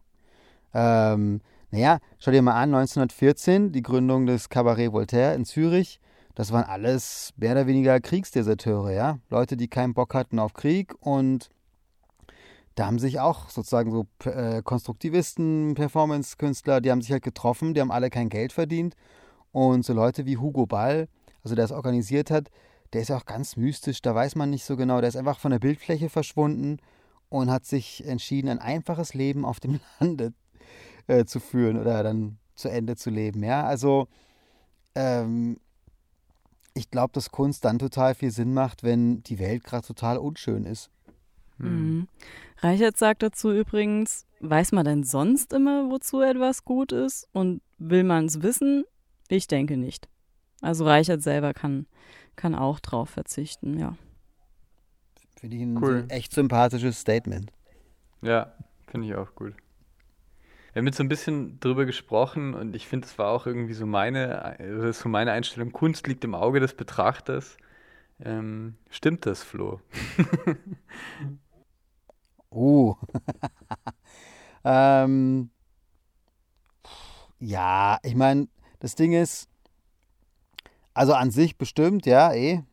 Ähm, 0.74 1.42
naja, 1.72 2.00
schau 2.20 2.32
dir 2.32 2.42
mal 2.42 2.54
an, 2.54 2.74
1914, 2.74 3.72
die 3.72 3.82
Gründung 3.82 4.26
des 4.26 4.50
Cabaret 4.50 4.92
Voltaire 4.92 5.36
in 5.36 5.46
Zürich. 5.46 6.00
Das 6.34 6.52
waren 6.52 6.66
alles 6.66 7.34
mehr 7.38 7.54
oder 7.54 7.68
weniger 7.68 8.00
Kriegsdeserteure, 8.00 8.92
ja. 8.92 9.20
Leute, 9.30 9.56
die 9.56 9.70
keinen 9.70 9.94
Bock 9.94 10.14
hatten 10.14 10.40
auf 10.40 10.54
Krieg 10.54 10.94
und 11.00 11.50
da 12.76 12.88
haben 12.88 13.00
sich 13.00 13.22
auch 13.22 13.50
sozusagen 13.50 13.90
so 13.90 14.06
äh, 14.30 14.62
Konstruktivisten, 14.62 15.76
Performance-Künstler, 15.76 16.82
die 16.82 16.92
haben 16.92 17.02
sich 17.02 17.12
halt 17.14 17.24
getroffen, 17.24 17.74
die 17.74 17.80
haben 17.80 17.92
alle 17.92 18.10
kein 18.10 18.28
Geld 18.28 18.52
verdient. 18.52 18.96
Und 19.54 19.86
so 19.86 19.94
Leute 19.94 20.26
wie 20.26 20.38
Hugo 20.38 20.66
Ball, 20.66 21.08
also 21.42 21.56
der 21.56 21.64
es 21.64 21.72
organisiert 21.72 22.32
hat, 22.32 22.50
der 22.92 23.02
ist 23.02 23.08
ja 23.08 23.18
auch 23.18 23.26
ganz 23.26 23.56
mystisch, 23.56 24.02
da 24.02 24.14
weiß 24.14 24.36
man 24.36 24.50
nicht 24.50 24.66
so 24.66 24.76
genau, 24.76 25.00
der 25.00 25.08
ist 25.08 25.16
einfach 25.16 25.40
von 25.40 25.52
der 25.52 25.60
Bildfläche 25.60 26.10
verschwunden 26.10 26.80
und 27.30 27.50
hat 27.50 27.66
sich 27.66 28.06
entschieden, 28.06 28.50
ein 28.50 28.60
einfaches 28.60 29.14
Leben 29.14 29.46
auf 29.46 29.60
dem 29.60 29.80
Lande 30.00 30.34
äh, 31.08 31.26
zu 31.26 31.40
führen 31.40 31.80
oder 31.80 32.04
dann 32.04 32.38
zu 32.56 32.70
Ende 32.70 32.96
zu 32.96 33.10
leben. 33.10 33.44
Ja, 33.44 33.66
also 33.66 34.08
ähm, 34.96 35.58
ich 36.74 36.90
glaube, 36.90 37.14
dass 37.14 37.32
Kunst 37.32 37.66
dann 37.66 37.80
total 37.80 38.16
viel 38.16 38.32
Sinn 38.32 38.54
macht, 38.54 38.84
wenn 38.84 39.24
die 39.24 39.40
Welt 39.40 39.64
gerade 39.64 39.86
total 39.86 40.18
unschön 40.18 40.66
ist. 40.66 40.90
Mhm. 41.58 42.08
Reichert 42.60 42.98
sagt 42.98 43.24
dazu 43.24 43.52
übrigens, 43.52 44.26
weiß 44.42 44.72
man 44.74 44.86
denn 44.86 45.04
sonst 45.04 45.54
immer, 45.54 45.90
wozu 45.90 46.22
etwas 46.22 46.66
gut 46.66 46.92
ist? 46.92 47.28
Und 47.32 47.62
will 47.78 48.04
man 48.04 48.26
es 48.26 48.42
wissen? 48.42 48.84
Ich 49.30 49.48
denke 49.48 49.78
nicht. 49.78 50.10
Also 50.62 50.86
Reichert 50.86 51.22
selber 51.22 51.54
kann, 51.54 51.88
kann 52.36 52.56
auch 52.56 52.80
drauf 52.80 53.10
verzichten, 53.10 53.78
ja. 53.78 53.96
Finde 55.46 55.58
ich 55.58 55.62
ein 55.62 55.78
Cool. 55.78 56.06
echt 56.10 56.34
sympathisches 56.34 57.00
Statement. 57.00 57.52
Ja, 58.24 58.52
finde 58.88 59.08
ich 59.08 59.14
auch 59.14 59.36
gut. 59.36 59.54
Wir 60.74 60.80
haben 60.80 60.88
jetzt 60.88 60.98
so 60.98 61.04
ein 61.04 61.08
bisschen 61.08 61.60
drüber 61.60 61.86
gesprochen 61.86 62.56
und 62.56 62.76
ich 62.76 62.88
finde, 62.88 63.06
es 63.06 63.20
war 63.20 63.30
auch 63.30 63.46
irgendwie 63.46 63.76
so 63.76 63.86
meine, 63.86 64.42
also 64.44 64.92
so 64.92 65.08
meine 65.08 65.34
Einstellung. 65.34 65.72
Kunst 65.72 66.08
liegt 66.08 66.24
im 66.24 66.34
Auge 66.34 66.60
des 66.60 66.74
Betrachters. 66.74 67.58
Ähm, 68.20 68.74
stimmt 68.90 69.28
das, 69.28 69.44
Flo? 69.44 69.82
Uh. 72.52 72.96
ähm, 74.64 75.52
ja, 77.40 78.00
ich 78.02 78.16
meine, 78.16 78.48
das 78.80 78.96
Ding 78.96 79.14
ist, 79.14 79.48
also 80.96 81.14
an 81.14 81.30
sich 81.30 81.56
bestimmt, 81.60 82.08
ja, 82.08 82.34
eh. 82.34 82.64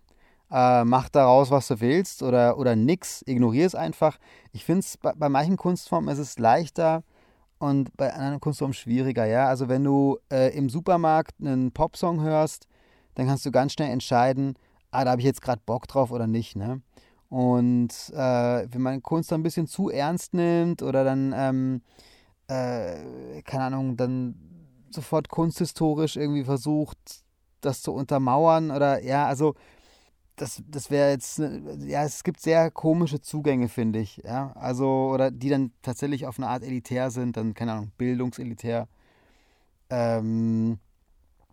Äh, 0.52 0.84
mach 0.84 1.08
daraus, 1.08 1.50
was 1.50 1.68
du 1.68 1.80
willst 1.80 2.22
oder, 2.22 2.58
oder 2.58 2.76
nix, 2.76 3.22
ignorier 3.26 3.66
es 3.66 3.74
einfach. 3.74 4.18
Ich 4.52 4.64
finde 4.66 4.80
es 4.80 4.98
bei, 4.98 5.12
bei 5.14 5.30
manchen 5.30 5.56
Kunstformen 5.56 6.12
ist 6.12 6.18
es 6.18 6.38
leichter 6.38 7.04
und 7.58 7.96
bei 7.96 8.12
anderen 8.12 8.38
Kunstformen 8.40 8.74
schwieriger, 8.74 9.24
ja. 9.24 9.48
Also 9.48 9.68
wenn 9.68 9.82
du 9.82 10.18
äh, 10.30 10.54
im 10.54 10.68
Supermarkt 10.68 11.36
einen 11.40 11.72
Popsong 11.72 12.20
hörst, 12.20 12.68
dann 13.14 13.26
kannst 13.26 13.46
du 13.46 13.50
ganz 13.50 13.72
schnell 13.72 13.90
entscheiden, 13.90 14.56
ah, 14.90 15.04
da 15.04 15.12
habe 15.12 15.22
ich 15.22 15.26
jetzt 15.26 15.40
gerade 15.40 15.62
Bock 15.64 15.88
drauf 15.88 16.10
oder 16.10 16.26
nicht, 16.26 16.54
ne? 16.54 16.82
Und 17.30 17.94
äh, 18.12 18.66
wenn 18.70 18.82
man 18.82 19.02
Kunst 19.02 19.32
dann 19.32 19.40
ein 19.40 19.42
bisschen 19.42 19.66
zu 19.66 19.88
ernst 19.88 20.34
nimmt 20.34 20.82
oder 20.82 21.02
dann, 21.02 21.32
ähm, 21.34 21.82
äh, 22.48 23.40
keine 23.42 23.64
Ahnung, 23.64 23.96
dann 23.96 24.34
sofort 24.90 25.30
kunsthistorisch 25.30 26.16
irgendwie 26.16 26.44
versucht, 26.44 26.98
das 27.62 27.80
zu 27.80 27.94
untermauern 27.94 28.70
oder 28.70 29.02
ja, 29.02 29.26
also 29.26 29.54
das, 30.42 30.60
das 30.66 30.90
wäre 30.90 31.10
jetzt, 31.10 31.38
ne, 31.38 31.78
ja, 31.86 32.02
es 32.02 32.24
gibt 32.24 32.40
sehr 32.40 32.72
komische 32.72 33.20
Zugänge, 33.20 33.68
finde 33.68 34.00
ich, 34.00 34.16
ja, 34.24 34.50
also, 34.56 35.10
oder 35.12 35.30
die 35.30 35.48
dann 35.48 35.70
tatsächlich 35.82 36.26
auf 36.26 36.36
eine 36.36 36.48
Art 36.48 36.64
elitär 36.64 37.12
sind, 37.12 37.36
dann, 37.36 37.54
keine 37.54 37.74
Ahnung, 37.74 37.92
bildungselitär. 37.96 38.88
Ähm, 39.88 40.80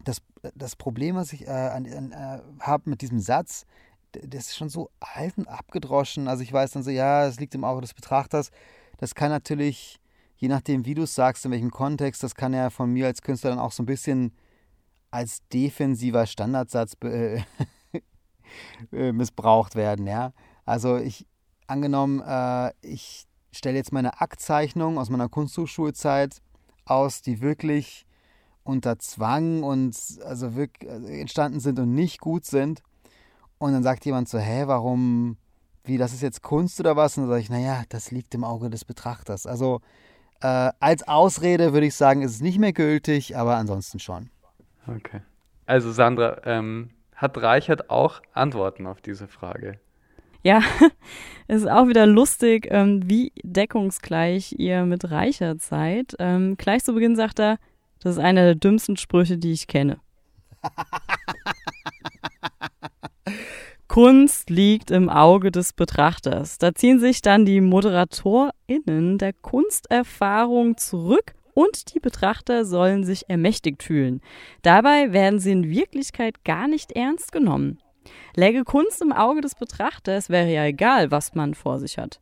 das, 0.04 0.23
das 0.56 0.75
Problem, 0.75 1.17
was 1.17 1.34
ich 1.34 1.47
äh, 1.47 1.67
äh, 1.67 2.39
habe 2.62 2.89
mit 2.89 3.02
diesem 3.02 3.19
Satz, 3.19 3.67
das 4.12 4.47
ist 4.47 4.58
schon 4.58 4.69
so 4.69 4.89
alt 4.99 5.38
und 5.38 5.47
abgedroschen. 5.47 6.28
Also 6.28 6.41
ich 6.41 6.52
weiß 6.52 6.71
dann 6.71 6.82
so, 6.82 6.89
ja, 6.89 7.28
es 7.28 7.39
liegt 7.39 7.54
im 7.54 7.63
Auge 7.63 7.82
des 7.82 7.93
Betrachters. 7.93 8.49
Das 8.97 9.13
kann 9.13 9.30
natürlich, 9.30 9.99
je 10.38 10.47
nachdem, 10.47 10.86
wie 10.86 10.95
du 10.95 11.04
es 11.04 11.13
sagst, 11.13 11.45
in 11.45 11.52
welchem 11.52 11.69
Kontext, 11.69 12.23
das 12.23 12.34
kann 12.34 12.54
ja 12.54 12.71
von 12.71 12.91
mir 12.91 13.06
als 13.06 13.21
Künstler 13.21 13.52
dann 13.52 13.60
auch 13.60 13.71
so 13.71 13.84
ein 13.84 13.86
bisschen 13.86 14.34
als 15.12 15.47
defensiver 15.54 16.25
Standardsatz 16.25 16.97
äh, 17.04 17.43
missbraucht 18.92 19.76
werden, 19.76 20.08
ja. 20.08 20.34
Also 20.66 20.98
ich, 20.98 21.26
angenommen, 21.68 22.22
äh, 22.22 22.72
ich 22.82 23.26
stelle 23.52 23.78
jetzt 23.78 23.92
meine 23.92 24.22
Aktzeichnung 24.22 24.98
aus 24.98 25.10
meiner 25.10 25.30
Kunsthochschulzeit 25.30 26.42
aus, 26.86 27.22
die 27.22 27.42
wirklich 27.42 28.06
unter 28.64 29.00
Zwang 29.00 29.64
und 29.64 29.96
also 30.24 30.56
wirklich 30.56 30.90
also 30.90 31.08
entstanden 31.08 31.60
sind 31.60 31.80
und 31.80 31.94
nicht 31.94 32.20
gut 32.20 32.46
sind. 32.46 32.82
Und 33.58 33.74
dann 33.74 33.84
sagt 33.84 34.06
jemand 34.06 34.30
so, 34.30 34.38
hä, 34.38 34.64
warum, 34.68 35.38
wie, 35.84 35.98
das 35.98 36.14
ist 36.14 36.22
jetzt 36.22 36.42
Kunst 36.42 36.80
oder 36.80 36.96
was? 36.96 37.18
Und 37.18 37.24
dann 37.24 37.32
sage 37.32 37.42
ich, 37.42 37.50
naja, 37.50 37.84
das 37.90 38.12
liegt 38.12 38.34
im 38.36 38.44
Auge 38.44 38.70
des 38.70 38.86
Betrachters. 38.86 39.46
Also 39.46 39.82
äh, 40.42 40.72
als 40.80 41.08
Ausrede 41.08 41.74
würde 41.74 41.88
ich 41.88 41.96
sagen, 41.96 42.22
ist 42.22 42.36
es 42.36 42.42
nicht 42.42 42.60
mehr 42.60 42.74
gültig, 42.74 43.36
aber 43.36 43.58
ansonsten 43.58 44.00
schon. 44.00 44.30
Okay. 44.88 45.22
Also 45.66 45.92
Sandra, 45.92 46.42
ähm, 46.46 46.92
hat 47.19 47.38
Reichert 47.38 47.89
auch 47.89 48.21
Antworten 48.34 48.88
auf 48.88 49.01
diese 49.01 49.27
Frage? 49.27 49.77
Ja, 50.41 50.62
es 51.47 51.63
ist 51.63 51.69
auch 51.69 51.88
wieder 51.88 52.05
lustig, 52.05 52.67
ähm, 52.71 53.01
wie 53.10 53.34
deckungsgleich 53.43 54.53
ihr 54.58 54.86
mit 54.86 55.12
Reichert 55.12 55.62
seid. 55.62 56.15
Ähm, 56.17 56.55
gleich 56.55 56.84
zu 56.84 56.93
Beginn 56.93 57.17
sagt 57.17 57.39
er, 57.39 57.58
das 57.99 58.13
ist 58.13 58.19
einer 58.19 58.43
der 58.43 58.55
dümmsten 58.55 58.95
Sprüche, 58.95 59.38
die 59.38 59.51
ich 59.51 59.67
kenne. 59.67 59.99
Kunst 63.89 64.49
liegt 64.49 64.91
im 64.91 65.10
Auge 65.10 65.51
des 65.51 65.73
Betrachters. 65.73 66.58
Da 66.58 66.73
ziehen 66.73 66.99
sich 66.99 67.21
dann 67.21 67.45
die 67.45 67.60
ModeratorInnen 67.60 69.17
der 69.17 69.34
Kunsterfahrung 69.34 70.77
zurück 70.77 71.34
und 71.54 71.94
die 71.94 72.00
Betrachter 72.00 72.66
sollen 72.66 73.04
sich 73.04 73.30
ermächtigt 73.30 73.84
fühlen. 73.84 74.22
Dabei 74.62 75.14
werden 75.14 75.40
sie 75.40 75.52
in 75.52 75.70
Wirklichkeit 75.70 76.44
gar 76.44 76.68
nicht 76.68 76.92
ernst 76.94 77.32
genommen. 77.32 77.80
Läge 78.36 78.63
Kunst 78.63 79.02
im 79.02 79.12
Auge 79.12 79.41
des 79.41 79.56
Betrachters, 79.56 80.30
wäre 80.30 80.52
ja 80.52 80.65
egal, 80.65 81.12
was 81.12 81.36
man 81.36 81.54
vor 81.54 81.80
sich 81.80 81.98
hat. 81.98 82.19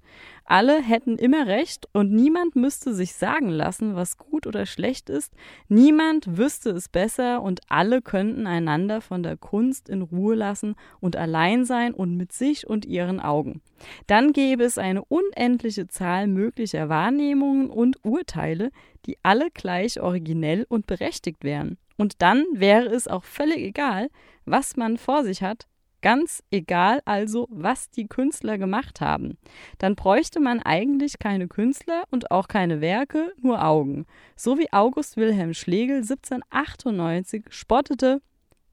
Alle 0.49 0.81
hätten 0.81 1.17
immer 1.17 1.45
recht 1.45 1.89
und 1.91 2.13
niemand 2.13 2.55
müsste 2.55 2.93
sich 2.93 3.15
sagen 3.15 3.49
lassen, 3.49 3.95
was 3.95 4.17
gut 4.17 4.47
oder 4.47 4.65
schlecht 4.65 5.09
ist. 5.09 5.33
Niemand 5.67 6.37
wüsste 6.37 6.69
es 6.69 6.87
besser 6.87 7.41
und 7.41 7.59
alle 7.67 8.01
könnten 8.01 8.47
einander 8.47 9.01
von 9.01 9.23
der 9.23 9.35
Kunst 9.35 9.89
in 9.89 10.01
Ruhe 10.01 10.35
lassen 10.35 10.75
und 11.01 11.17
allein 11.17 11.65
sein 11.65 11.93
und 11.93 12.15
mit 12.15 12.31
sich 12.31 12.65
und 12.65 12.85
ihren 12.85 13.19
Augen. 13.19 13.61
Dann 14.07 14.31
gäbe 14.31 14.63
es 14.63 14.77
eine 14.77 15.03
unendliche 15.03 15.89
Zahl 15.89 16.27
möglicher 16.27 16.87
Wahrnehmungen 16.87 17.69
und 17.69 17.97
Urteile, 18.05 18.71
die 19.05 19.17
alle 19.23 19.49
gleich 19.51 19.99
originell 19.99 20.65
und 20.69 20.87
berechtigt 20.87 21.43
wären. 21.43 21.77
Und 21.97 22.21
dann 22.21 22.45
wäre 22.53 22.85
es 22.85 23.09
auch 23.09 23.25
völlig 23.25 23.57
egal, 23.57 24.09
was 24.45 24.77
man 24.77 24.97
vor 24.97 25.25
sich 25.25 25.41
hat, 25.41 25.67
Ganz 26.07 26.41
egal 26.51 27.01
also, 27.03 27.49
was 27.51 27.89
die 27.89 28.07
Künstler 28.07 28.57
gemacht 28.57 29.01
haben. 29.01 29.37
Dann 29.77 29.97
bräuchte 29.97 30.39
man 30.39 30.61
eigentlich 30.61 31.19
keine 31.19 31.49
Künstler 31.49 32.05
und 32.11 32.31
auch 32.31 32.47
keine 32.47 32.79
Werke, 32.79 33.33
nur 33.41 33.61
Augen. 33.61 34.05
So 34.37 34.57
wie 34.57 34.71
August 34.71 35.17
Wilhelm 35.17 35.53
Schlegel 35.53 35.97
1798 35.97 37.47
spottete, 37.49 38.21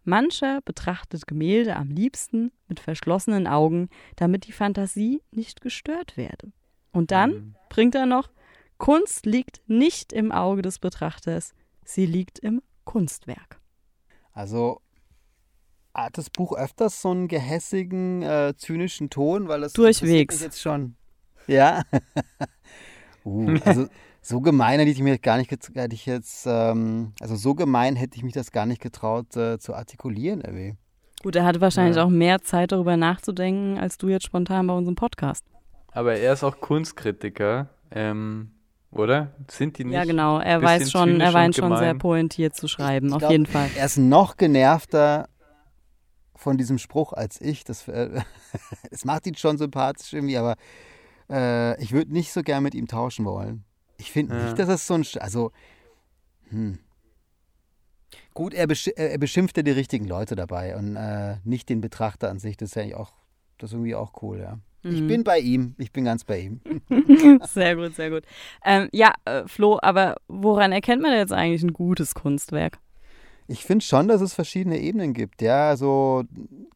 mancher 0.05 0.61
betrachtet 0.65 1.27
Gemälde 1.27 1.75
am 1.75 1.89
liebsten 1.89 2.53
mit 2.69 2.79
verschlossenen 2.79 3.49
Augen, 3.49 3.89
damit 4.15 4.47
die 4.47 4.53
Fantasie 4.53 5.21
nicht 5.33 5.61
gestört 5.61 6.17
werde. 6.17 6.53
Und 6.93 7.11
dann 7.11 7.31
mhm. 7.31 7.55
bringt 7.69 7.97
er 7.97 8.07
noch, 8.07 8.31
Kunst 8.79 9.27
liegt 9.27 9.61
nicht 9.67 10.13
im 10.13 10.31
Auge 10.31 10.63
des 10.63 10.79
Betrachters, 10.79 11.53
sie 11.85 12.07
liegt 12.07 12.39
im 12.39 12.63
Kunstwerk. 12.85 13.61
Also 14.31 14.83
hat 15.95 16.19
das 16.19 16.29
Buch 16.29 16.57
öfters 16.57 17.01
so 17.01 17.11
einen 17.11 17.29
gehässigen, 17.29 18.23
äh, 18.23 18.55
zynischen 18.57 19.11
Ton, 19.11 19.49
weil 19.49 19.61
das 19.61 19.73
durchwegs 19.73 20.43
jetzt 20.43 20.61
schon. 20.61 20.97
Ja. 21.47 21.83
uh, 23.25 23.57
also 23.65 23.87
so 24.21 24.41
gemein 24.41 24.81
hätte 24.81 24.91
ich 24.91 25.01
mir 25.01 25.19
gar 25.19 25.37
nicht 25.37 25.51
hätte 25.51 25.95
ich 25.95 26.07
jetzt, 26.07 26.47
ähm, 26.47 27.13
also 27.21 27.37
so 27.37 27.55
gemein 27.55 27.95
hätte 27.95 28.17
ich 28.17 28.25
mich 28.25 28.33
das 28.33 28.51
gar 28.51 28.67
nicht 28.67 28.81
getraut 28.81 29.37
äh, 29.37 29.59
zu 29.59 29.75
artikulieren, 29.75 30.41
irgendwie. 30.41 30.77
Gut, 31.23 31.37
er 31.37 31.45
hatte 31.45 31.61
wahrscheinlich 31.61 31.97
ja. 31.97 32.05
auch 32.05 32.11
mehr 32.11 32.43
Zeit 32.43 32.73
darüber 32.73 32.97
nachzudenken, 32.97 33.79
als 33.79 33.97
du 33.99 34.09
jetzt 34.09 34.27
spontan 34.27 34.67
bei 34.67 34.75
unserem 34.75 34.97
Podcast. 34.97 35.45
Aber 35.93 36.17
er 36.17 36.33
ist 36.33 36.43
auch 36.43 36.61
Kunstkritiker, 36.61 37.69
ähm, 37.91 38.51
oder? 38.91 39.33
Sind 39.49 39.79
die 39.79 39.85
nicht? 39.85 39.95
Ja, 39.95 40.05
genau. 40.05 40.39
Er 40.39 40.61
weiß 40.61 40.91
schon, 40.91 41.21
er 41.21 41.33
weiß 41.33 41.57
schon 41.57 41.77
sehr 41.77 41.95
pointiert 41.95 42.57
zu 42.57 42.67
schreiben, 42.67 43.07
ich, 43.07 43.11
ich 43.11 43.15
auf 43.15 43.19
glaub, 43.21 43.31
jeden 43.31 43.47
Fall. 43.47 43.69
Er 43.77 43.87
ist 43.87 43.99
noch 43.99 44.37
genervter 44.37 45.29
von 46.45 46.59
diesem 46.59 46.79
Spruch 46.79 47.13
als 47.13 47.41
ich. 47.41 47.65
Das, 47.65 47.89
äh, 47.89 48.21
das 48.91 49.05
macht 49.05 49.27
ihn 49.27 49.35
schon 49.35 49.59
sympathisch 49.59 50.13
irgendwie, 50.13 50.37
aber 50.37 50.55
äh, 51.29 51.83
ich 51.83 51.93
würde 51.93 52.13
nicht 52.13 52.33
so 52.33 52.43
gern 52.43 52.63
mit 52.63 52.75
ihm 52.75 52.87
tauschen 52.87 53.25
wollen. 53.25 53.65
Ich 53.97 54.13
finde 54.13 54.37
ja. 54.37 54.45
nicht, 54.45 54.59
dass 54.59 54.69
das 54.69 54.87
so 54.87 54.95
ein. 54.95 55.05
Also, 55.19 55.51
hm. 56.51 56.79
Gut, 58.33 58.55
er, 58.55 58.67
besch 58.67 58.89
er 58.89 59.19
beschimpft 59.19 59.57
ja 59.57 59.63
die 59.63 59.73
richtigen 59.73 60.07
Leute 60.07 60.37
dabei 60.37 60.77
und 60.77 60.95
äh, 60.97 61.37
nicht 61.45 61.69
den 61.69 61.81
Betrachter 61.81 62.31
an 62.31 62.39
sich. 62.39 62.57
Das 62.57 62.71
ist 62.71 62.75
ja 62.77 62.83
eigentlich 62.83 62.97
auch, 62.97 63.13
das 63.59 63.71
ist 63.71 63.75
irgendwie 63.75 63.95
auch 63.95 64.23
cool, 64.23 64.39
ja. 64.39 64.59
Mhm. 64.83 64.95
Ich 64.95 65.07
bin 65.07 65.25
bei 65.25 65.39
ihm. 65.39 65.75
Ich 65.79 65.93
bin 65.93 66.05
ganz 66.05 66.25
bei 66.25 66.41
ihm. 66.41 66.61
sehr 67.45 67.77
gut, 67.77 67.95
sehr 67.95 68.11
gut. 68.11 68.25
Ähm, 68.65 68.89
ja, 68.93 69.13
äh, 69.25 69.45
Flo, 69.47 69.79
aber 69.83 70.17
woran 70.29 70.73
erkennt 70.73 71.03
man 71.03 71.13
jetzt 71.13 71.33
eigentlich 71.33 71.63
ein 71.63 71.73
gutes 71.73 72.15
Kunstwerk? 72.15 72.79
Ich 73.47 73.65
finde 73.65 73.85
schon, 73.85 74.09
dass 74.09 74.21
es 74.21 74.33
verschiedene 74.35 74.79
Ebenen 74.79 75.13
gibt. 75.13 75.43
Ja, 75.43 75.77
so 75.77 76.25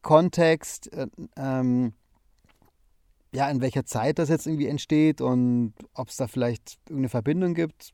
Kontext, 0.01 0.91
äh, 0.93 1.07
ähm, 1.35 1.93
ja, 3.31 3.49
in 3.49 3.61
welcher 3.61 3.85
Zeit 3.85 4.19
das 4.19 4.29
jetzt 4.29 4.47
irgendwie 4.47 4.67
entsteht 4.67 5.21
und 5.21 5.73
ob 5.93 6.09
es 6.09 6.17
da 6.17 6.27
vielleicht 6.27 6.79
irgendeine 6.85 7.09
Verbindung 7.09 7.53
gibt 7.53 7.93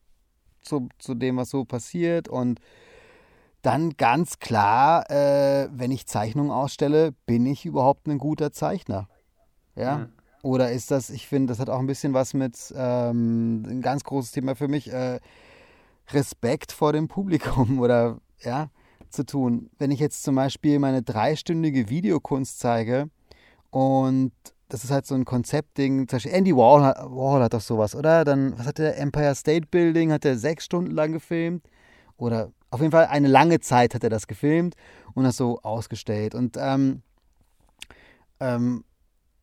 zu, 0.61 0.89
zu 0.97 1.13
dem, 1.13 1.37
was 1.37 1.49
so 1.49 1.65
passiert. 1.65 2.27
Und 2.27 2.59
dann 3.61 3.91
ganz 3.97 4.39
klar, 4.39 5.09
äh, 5.09 5.67
wenn 5.71 5.91
ich 5.91 6.07
Zeichnungen 6.07 6.51
ausstelle, 6.51 7.13
bin 7.25 7.45
ich 7.45 7.65
überhaupt 7.65 8.07
ein 8.07 8.17
guter 8.17 8.51
Zeichner. 8.51 9.07
Ja. 9.75 9.97
Mhm. 9.97 10.07
Oder 10.41 10.71
ist 10.71 10.91
das, 10.91 11.09
ich 11.09 11.27
finde, 11.27 11.51
das 11.51 11.59
hat 11.59 11.69
auch 11.69 11.79
ein 11.79 11.87
bisschen 11.87 12.13
was 12.13 12.35
mit, 12.35 12.73
ähm, 12.77 13.63
ein 13.67 13.81
ganz 13.81 14.03
großes 14.03 14.31
Thema 14.31 14.55
für 14.55 14.67
mich, 14.67 14.93
äh, 14.93 15.19
Respekt 16.11 16.71
vor 16.71 16.93
dem 16.93 17.07
Publikum 17.07 17.79
oder 17.79 18.19
ja, 18.45 18.69
zu 19.09 19.25
tun. 19.25 19.69
Wenn 19.77 19.91
ich 19.91 19.99
jetzt 19.99 20.23
zum 20.23 20.35
Beispiel 20.35 20.79
meine 20.79 21.01
dreistündige 21.01 21.89
Videokunst 21.89 22.59
zeige 22.59 23.09
und 23.71 24.31
das 24.69 24.83
ist 24.83 24.91
halt 24.91 25.05
so 25.05 25.15
ein 25.15 25.25
Konzeptding, 25.25 26.07
zum 26.07 26.17
Beispiel 26.17 26.33
Andy 26.33 26.55
Warhol 26.55 26.83
hat, 26.83 26.97
Warhol 26.97 27.43
hat 27.43 27.53
doch 27.53 27.61
sowas, 27.61 27.95
oder? 27.95 28.23
Dann, 28.23 28.57
was 28.57 28.65
hat 28.65 28.77
der 28.77 28.97
Empire 28.97 29.35
State 29.35 29.67
Building, 29.69 30.11
hat 30.11 30.25
er 30.25 30.37
sechs 30.37 30.65
Stunden 30.65 30.91
lang 30.91 31.11
gefilmt 31.11 31.63
oder 32.17 32.51
auf 32.71 32.81
jeden 32.81 32.91
Fall 32.91 33.05
eine 33.05 33.27
lange 33.27 33.59
Zeit 33.59 33.93
hat 33.93 34.03
er 34.03 34.09
das 34.09 34.27
gefilmt 34.27 34.75
und 35.13 35.23
das 35.23 35.37
so 35.37 35.59
ausgestellt 35.61 36.35
und 36.35 36.57
ähm, 36.59 37.01
ähm, 38.39 38.83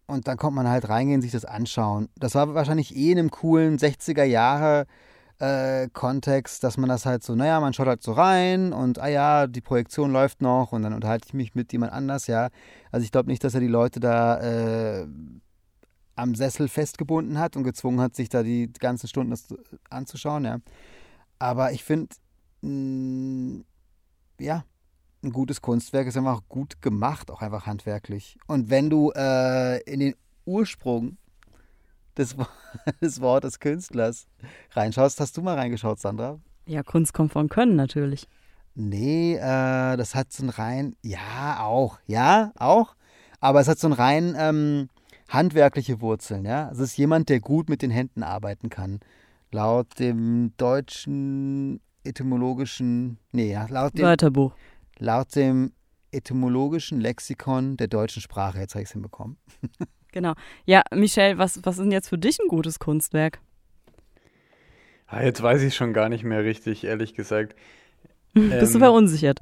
und 0.07 0.29
dann 0.29 0.37
kommt 0.37 0.57
man 0.57 0.69
halt 0.69 0.89
reingehen, 0.89 1.23
sich 1.23 1.31
das 1.31 1.45
anschauen. 1.45 2.09
Das 2.17 2.35
war 2.35 2.55
wahrscheinlich 2.55 2.95
eh 2.95 3.13
in 3.13 3.19
einem 3.19 3.31
coolen 3.31 3.79
60er 3.79 4.25
Jahre 4.25 4.87
äh, 5.43 5.89
Kontext, 5.93 6.63
dass 6.63 6.77
man 6.77 6.89
das 6.89 7.05
halt 7.05 7.25
so, 7.25 7.35
naja, 7.35 7.59
man 7.61 7.73
schaut 7.73 7.89
halt 7.89 8.03
so 8.03 8.13
rein 8.13 8.73
und, 8.73 9.01
ah 9.01 9.09
ja, 9.09 9.49
die 9.49 9.61
Projektion 9.61 10.13
läuft 10.13 10.41
noch 10.41 10.71
und 10.71 10.83
dann 10.83 10.95
unterhalte 10.95 11.27
ich 11.27 11.35
mich 11.35 11.57
mit 11.57 11.73
jemand 11.73 11.93
anders, 11.93 12.29
ja. 12.29 12.49
Also 12.93 13.05
ich 13.05 13.11
glaube 13.11 13.29
nicht, 13.29 13.43
dass 13.43 13.55
er 13.55 13.61
die 13.61 13.67
Leute 13.67 13.99
da 13.99 14.41
äh, 14.41 15.07
am 16.15 16.37
Sessel 16.37 16.69
festgebunden 16.69 17.41
hat 17.41 17.57
und 17.57 17.65
gezwungen 17.65 18.01
hat, 18.01 18.15
sich 18.15 18.29
da 18.29 18.45
die 18.45 18.73
ganzen 18.73 19.09
Stunden 19.09 19.31
das 19.31 19.49
anzuschauen, 19.91 20.45
ja. 20.45 20.59
Aber 21.41 21.73
ich 21.73 21.83
finde, 21.83 22.15
ja, 24.39 24.65
ein 25.25 25.33
gutes 25.33 25.61
Kunstwerk 25.61 26.07
ist 26.07 26.17
einfach 26.17 26.43
gut 26.49 26.81
gemacht, 26.81 27.33
auch 27.33 27.43
einfach 27.43 27.67
handwerklich. 27.67 28.39
Und 28.47 28.71
wenn 28.71 28.91
du 28.91 29.11
äh, 29.17 29.83
in 29.91 29.99
den 29.99 30.15
Ursprung 30.45 31.17
des, 32.19 32.37
des 33.01 33.21
Wortes 33.21 33.59
Künstlers 33.59 34.27
reinschaust. 34.73 35.21
Hast 35.21 35.37
du 35.37 35.43
mal 35.43 35.57
reingeschaut, 35.57 35.99
Sandra? 35.99 36.39
Ja, 36.67 36.83
Kunst 36.83 37.13
kommt 37.15 37.33
von 37.33 37.49
Können 37.49 37.77
natürlich. 37.77 38.29
Nee, 38.75 39.35
äh, 39.35 39.97
das 39.97 40.15
hat 40.15 40.33
so 40.33 40.45
ein 40.45 40.49
rein, 40.49 40.97
ja, 41.03 41.61
auch, 41.61 41.99
ja, 42.07 42.53
auch, 42.57 42.95
aber 43.41 43.61
es 43.61 43.69
hat 43.69 43.79
so 43.79 43.89
ein 43.89 43.93
rein 43.93 44.35
ähm, 44.39 44.89
handwerkliche 45.29 46.01
Wurzeln, 46.01 46.45
ja. 46.47 46.71
Es 46.71 46.79
ist 46.79 46.97
jemand, 46.97 47.29
der 47.29 47.41
gut 47.41 47.69
mit 47.69 47.83
den 47.83 47.91
Händen 47.91 48.23
arbeiten 48.23 48.71
kann. 48.71 49.01
Laut 49.51 49.99
dem 49.99 50.53
deutschen 50.57 51.81
etymologischen, 52.05 53.19
nee, 53.33 53.53
ja, 53.53 53.67
laut 53.69 53.99
dem, 53.99 54.05
Wörterbuch. 54.05 54.55
laut 54.99 55.35
dem 55.37 55.73
etymologischen 56.11 57.01
Lexikon 57.01 57.77
der 57.77 57.89
deutschen 57.89 58.23
Sprache, 58.23 58.59
jetzt 58.59 58.75
habe 58.75 58.83
ich 58.83 58.89
es 58.89 58.93
hinbekommen. 58.93 59.37
Genau. 60.13 60.35
Ja, 60.67 60.83
Michelle, 60.95 61.39
was, 61.39 61.61
was 61.65 61.77
ist 61.79 61.85
denn 61.85 61.93
jetzt 61.93 62.09
für 62.09 62.19
dich 62.19 62.39
ein 62.39 62.49
gutes 62.49 62.79
Kunstwerk? 62.79 63.41
Ah, 65.07 65.23
jetzt 65.23 65.43
weiß 65.43 65.63
ich 65.63 65.75
schon 65.75 65.93
gar 65.93 66.09
nicht 66.09 66.25
mehr 66.25 66.45
richtig, 66.45 66.85
ehrlich 66.85 67.15
gesagt. 67.15 67.55
Bist 68.35 68.75
du 68.75 68.79
Ähm, 68.79 68.83
verunsichert? 68.83 69.41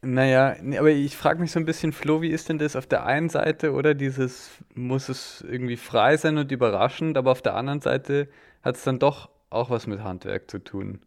Naja, 0.00 0.56
nee, 0.62 0.78
aber 0.78 0.90
ich 0.90 1.16
frage 1.16 1.40
mich 1.40 1.50
so 1.50 1.58
ein 1.58 1.64
bisschen, 1.64 1.92
Flo, 1.92 2.22
wie 2.22 2.28
ist 2.28 2.48
denn 2.48 2.58
das 2.58 2.76
auf 2.76 2.86
der 2.86 3.04
einen 3.04 3.28
Seite, 3.30 3.72
oder 3.72 3.94
dieses, 3.94 4.50
muss 4.74 5.08
es 5.08 5.44
irgendwie 5.48 5.76
frei 5.76 6.16
sein 6.16 6.38
und 6.38 6.52
überraschend, 6.52 7.16
aber 7.16 7.32
auf 7.32 7.42
der 7.42 7.54
anderen 7.56 7.80
Seite 7.80 8.28
hat 8.62 8.76
es 8.76 8.84
dann 8.84 8.98
doch 9.00 9.28
auch 9.50 9.70
was 9.70 9.86
mit 9.86 10.00
Handwerk 10.00 10.50
zu 10.50 10.58
tun. 10.60 11.00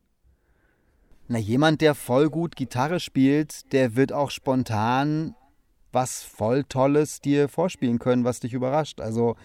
Na, 1.27 1.37
jemand, 1.37 1.79
der 1.81 1.95
voll 1.95 2.29
gut 2.29 2.55
Gitarre 2.57 2.99
spielt, 2.99 3.71
der 3.71 3.95
wird 3.95 4.11
auch 4.11 4.31
spontan 4.31 5.35
was 5.91 6.23
voll 6.23 6.63
Tolles 6.63 7.21
dir 7.21 7.49
vorspielen 7.49 7.99
können, 7.99 8.23
was 8.23 8.39
dich 8.39 8.53
überrascht. 8.53 9.01
Also 9.01 9.35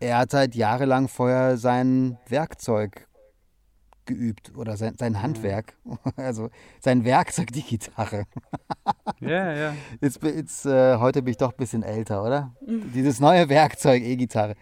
er 0.00 0.18
hat 0.18 0.34
halt 0.34 0.54
jahrelang 0.54 1.08
vorher 1.08 1.56
sein 1.56 2.18
Werkzeug 2.28 3.06
geübt 4.06 4.52
oder 4.56 4.76
sein, 4.76 4.96
sein 4.98 5.22
Handwerk. 5.22 5.76
Also 6.16 6.50
sein 6.80 7.04
Werkzeug, 7.04 7.52
die 7.52 7.62
Gitarre. 7.62 8.24
Ja, 9.20 9.52
ja. 9.54 9.74
Jetzt, 10.00 10.22
jetzt, 10.22 10.66
äh, 10.66 10.96
heute 10.98 11.22
bin 11.22 11.30
ich 11.32 11.36
doch 11.38 11.52
ein 11.52 11.56
bisschen 11.56 11.82
älter, 11.82 12.22
oder? 12.24 12.54
Dieses 12.60 13.20
neue 13.20 13.48
Werkzeug, 13.48 14.02
E-Gitarre. 14.02 14.54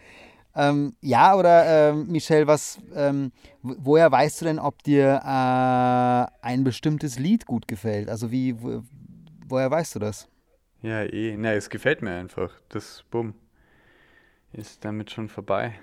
Ähm, 0.55 0.95
ja, 1.01 1.35
oder 1.35 1.91
ähm, 1.91 2.07
Michelle, 2.09 2.47
was, 2.47 2.79
ähm, 2.95 3.33
wo- 3.63 3.75
woher 3.79 4.13
weißt 4.13 4.41
du 4.41 4.45
denn, 4.45 4.59
ob 4.59 4.83
dir 4.83 5.21
äh, 5.25 6.47
ein 6.47 6.63
bestimmtes 6.65 7.19
Lied 7.19 7.47
gut 7.47 7.67
gefällt? 7.67 8.09
Also 8.09 8.31
wie, 8.31 8.61
wo, 8.63 8.83
woher 9.49 9.71
weißt 9.71 9.97
du 9.97 9.99
das? 10.01 10.29
Ja, 10.83 11.03
eh. 11.05 11.37
Na, 11.37 11.53
es 11.53 11.71
gefällt 11.71 12.03
mir 12.03 12.11
einfach. 12.11 12.53
Das, 12.69 13.05
bumm, 13.11 13.35
ist 14.53 14.85
damit 14.85 15.11
schon 15.11 15.29
vorbei. 15.29 15.75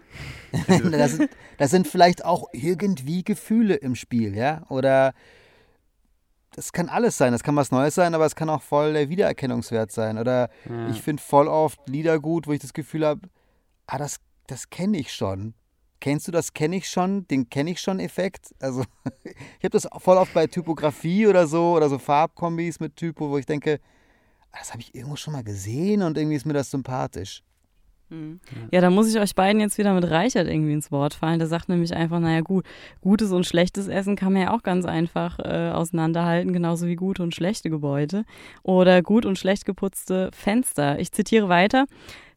das, 0.92 1.12
sind, 1.12 1.30
das 1.58 1.72
sind 1.72 1.88
vielleicht 1.88 2.26
auch 2.26 2.50
irgendwie 2.52 3.24
Gefühle 3.24 3.76
im 3.76 3.96
Spiel, 3.96 4.36
ja? 4.36 4.64
Oder 4.70 5.14
das 6.52 6.74
kann 6.74 6.90
alles 6.90 7.18
sein. 7.18 7.32
Das 7.32 7.44
kann 7.44 7.56
was 7.56 7.72
Neues 7.72 7.96
sein, 7.96 8.14
aber 8.14 8.26
es 8.26 8.36
kann 8.36 8.50
auch 8.50 8.62
voll 8.62 8.94
der 8.94 9.10
Wiedererkennungswert 9.10 9.92
sein. 9.92 10.18
Oder 10.18 10.50
Ja. 10.70 10.90
ich 10.90 11.02
finde 11.02 11.22
voll 11.22 11.48
oft 11.48 11.80
Lieder 11.88 12.20
gut, 12.20 12.48
wo 12.48 12.52
ich 12.52 12.60
das 12.60 12.74
Gefühl 12.74 13.06
habe, 13.06 13.22
ah, 13.88 13.98
das, 13.98 14.18
das 14.48 14.70
kenne 14.70 14.98
ich 14.98 15.14
schon. 15.14 15.54
Kennst 16.02 16.28
du 16.28 16.32
das 16.32 16.54
kenne 16.54 16.78
ich 16.78 16.90
schon, 16.90 17.28
den 17.28 17.50
kenne 17.50 17.72
ich 17.72 17.82
schon 17.82 18.00
Effekt? 18.00 18.54
Also 18.60 18.84
ich 19.24 19.64
habe 19.64 19.70
das 19.70 19.88
voll 20.00 20.18
oft 20.18 20.34
bei 20.34 20.48
Typografie 20.48 21.28
oder 21.28 21.48
so 21.48 21.74
oder 21.74 21.90
so 21.90 21.98
Farbkombis 22.00 22.80
mit 22.80 22.96
Typo, 22.96 23.30
wo 23.30 23.38
ich 23.38 23.46
denke, 23.46 23.80
das 24.52 24.72
habe 24.72 24.82
ich 24.82 24.96
irgendwo 24.96 25.16
schon 25.16 25.34
mal 25.34 25.44
gesehen 25.44 26.02
und 26.02 26.18
irgendwie 26.18 26.36
ist 26.36 26.46
mir 26.46 26.54
das 26.54 26.72
sympathisch. 26.72 27.44
Ja, 28.72 28.82
da 28.82 28.90
muss 28.90 29.08
ich 29.14 29.20
euch 29.20 29.36
beiden 29.36 29.62
jetzt 29.62 29.78
wieder 29.78 29.94
mit 29.94 30.10
Reichert 30.10 30.48
irgendwie 30.48 30.74
ins 30.74 30.92
Wort 30.92 31.14
fallen. 31.14 31.38
Der 31.38 31.48
sagt 31.48 31.70
nämlich 31.70 31.94
einfach, 31.96 32.20
naja 32.20 32.42
gut, 32.42 32.66
gutes 33.02 33.32
und 33.32 33.46
schlechtes 33.46 33.88
Essen 33.88 34.16
kann 34.16 34.34
man 34.34 34.42
ja 34.42 34.54
auch 34.54 34.64
ganz 34.64 34.86
einfach 34.86 35.38
äh, 35.40 35.70
auseinanderhalten, 35.70 36.52
genauso 36.52 36.88
wie 36.88 36.96
gute 36.96 37.22
und 37.22 37.36
schlechte 37.36 37.70
Gebäude 37.70 38.26
oder 38.64 39.04
gut 39.04 39.26
und 39.26 39.38
schlecht 39.38 39.66
geputzte 39.66 40.32
Fenster. 40.34 41.00
Ich 41.00 41.12
zitiere 41.12 41.50
weiter. 41.50 41.86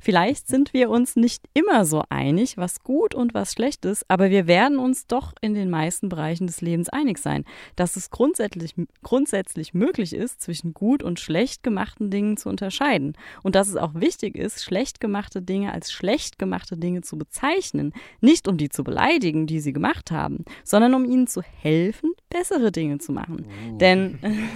Vielleicht 0.03 0.49
sind 0.49 0.75
wir 0.75 0.91
uns 0.91 1.15
nicht 1.15 1.45
immer 1.55 1.85
so 1.85 2.03
einig, 2.09 2.57
was 2.57 2.83
gut 2.83 3.15
und 3.15 3.35
was 3.35 3.53
schlecht 3.53 3.85
ist, 3.85 4.05
aber 4.09 4.31
wir 4.31 4.49
werden 4.49 4.79
uns 4.79 5.07
doch 5.07 5.33
in 5.41 5.55
den 5.55 5.71
meisten 5.71 6.09
Bereichen 6.09 6.49
des 6.49 6.61
Lebens 6.61 6.89
einig 6.89 7.19
sein, 7.19 7.45
dass 7.77 7.95
es 7.95 8.11
grundsätzlich, 8.11 8.75
grundsätzlich 9.05 9.75
möglich 9.75 10.13
ist, 10.13 10.41
zwischen 10.41 10.75
gut 10.75 11.05
und 11.05 11.21
schlecht 11.21 11.63
gemachten 11.63 12.11
Dingen 12.11 12.37
zu 12.37 12.49
unterscheiden. 12.49 13.17
Und 13.45 13.55
dass 13.55 13.69
es 13.69 13.77
auch 13.77 13.95
wichtig 13.95 14.35
ist, 14.35 14.65
schlecht 14.65 15.01
gemachte 15.01 15.41
Dinge 15.41 15.73
als 15.73 15.93
schlecht 15.93 16.37
gemachte 16.37 16.77
Dinge 16.77 17.03
zu 17.03 17.17
bezeichnen, 17.17 17.93
nicht 18.21 18.49
um 18.49 18.57
die 18.57 18.71
zu 18.71 18.83
beleidigen, 18.83 19.47
die 19.47 19.61
sie 19.61 19.73
gemacht 19.73 20.11
haben, 20.11 20.45
sondern 20.65 20.95
um 20.95 21.05
ihnen 21.05 21.29
zu 21.29 21.43
helfen, 21.43 22.13
bessere 22.29 22.73
Dinge 22.73 22.99
zu 22.99 23.13
machen. 23.13 23.47
Denn 23.79 24.19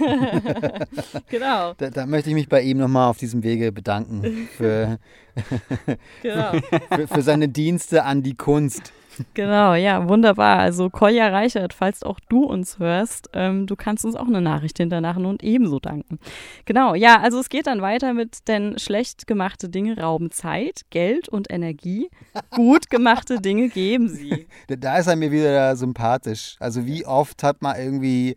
genau, 1.29 1.73
Da, 1.77 1.89
da 1.89 2.05
möchte 2.05 2.31
ich 2.31 2.35
mich 2.35 2.49
bei 2.49 2.61
ihm 2.61 2.79
nochmal 2.79 3.09
auf 3.09 3.17
diesem 3.17 3.43
Wege 3.43 3.71
bedanken 3.71 4.49
für, 4.57 4.99
genau. 6.21 6.51
für, 6.95 7.07
für 7.07 7.21
seine 7.21 7.47
Dienste 7.49 8.03
an 8.03 8.23
die 8.23 8.35
Kunst. 8.35 8.93
Genau, 9.33 9.73
ja, 9.73 10.07
wunderbar. 10.07 10.59
Also 10.59 10.91
Kolja 10.91 11.29
Reichert, 11.29 11.73
falls 11.73 12.03
auch 12.03 12.19
du 12.29 12.43
uns 12.43 12.77
hörst, 12.77 13.29
ähm, 13.33 13.65
du 13.65 13.75
kannst 13.75 14.05
uns 14.05 14.15
auch 14.15 14.27
eine 14.27 14.41
Nachricht 14.41 14.77
hinterlachen 14.77 15.25
und 15.25 15.41
ebenso 15.43 15.79
danken. 15.79 16.19
Genau, 16.65 16.93
ja, 16.93 17.19
also 17.19 17.39
es 17.39 17.49
geht 17.49 17.65
dann 17.65 17.81
weiter 17.81 18.13
mit, 18.13 18.47
denn 18.47 18.77
schlecht 18.77 19.25
gemachte 19.25 19.69
Dinge 19.69 19.99
rauben 19.99 20.29
Zeit, 20.29 20.81
Geld 20.91 21.29
und 21.29 21.51
Energie. 21.51 22.09
Gut 22.51 22.91
gemachte 22.91 23.41
Dinge 23.41 23.69
geben 23.69 24.07
sie. 24.07 24.45
Da- 24.67 24.75
Da 24.75 24.97
ist 24.99 25.07
er 25.07 25.15
mir 25.15 25.31
wieder 25.31 25.75
sympathisch. 25.75 26.55
Also 26.59 26.85
wie 26.85 27.03
oft 27.07 27.41
hat 27.41 27.63
man 27.63 27.75
irgendwie 27.75 28.35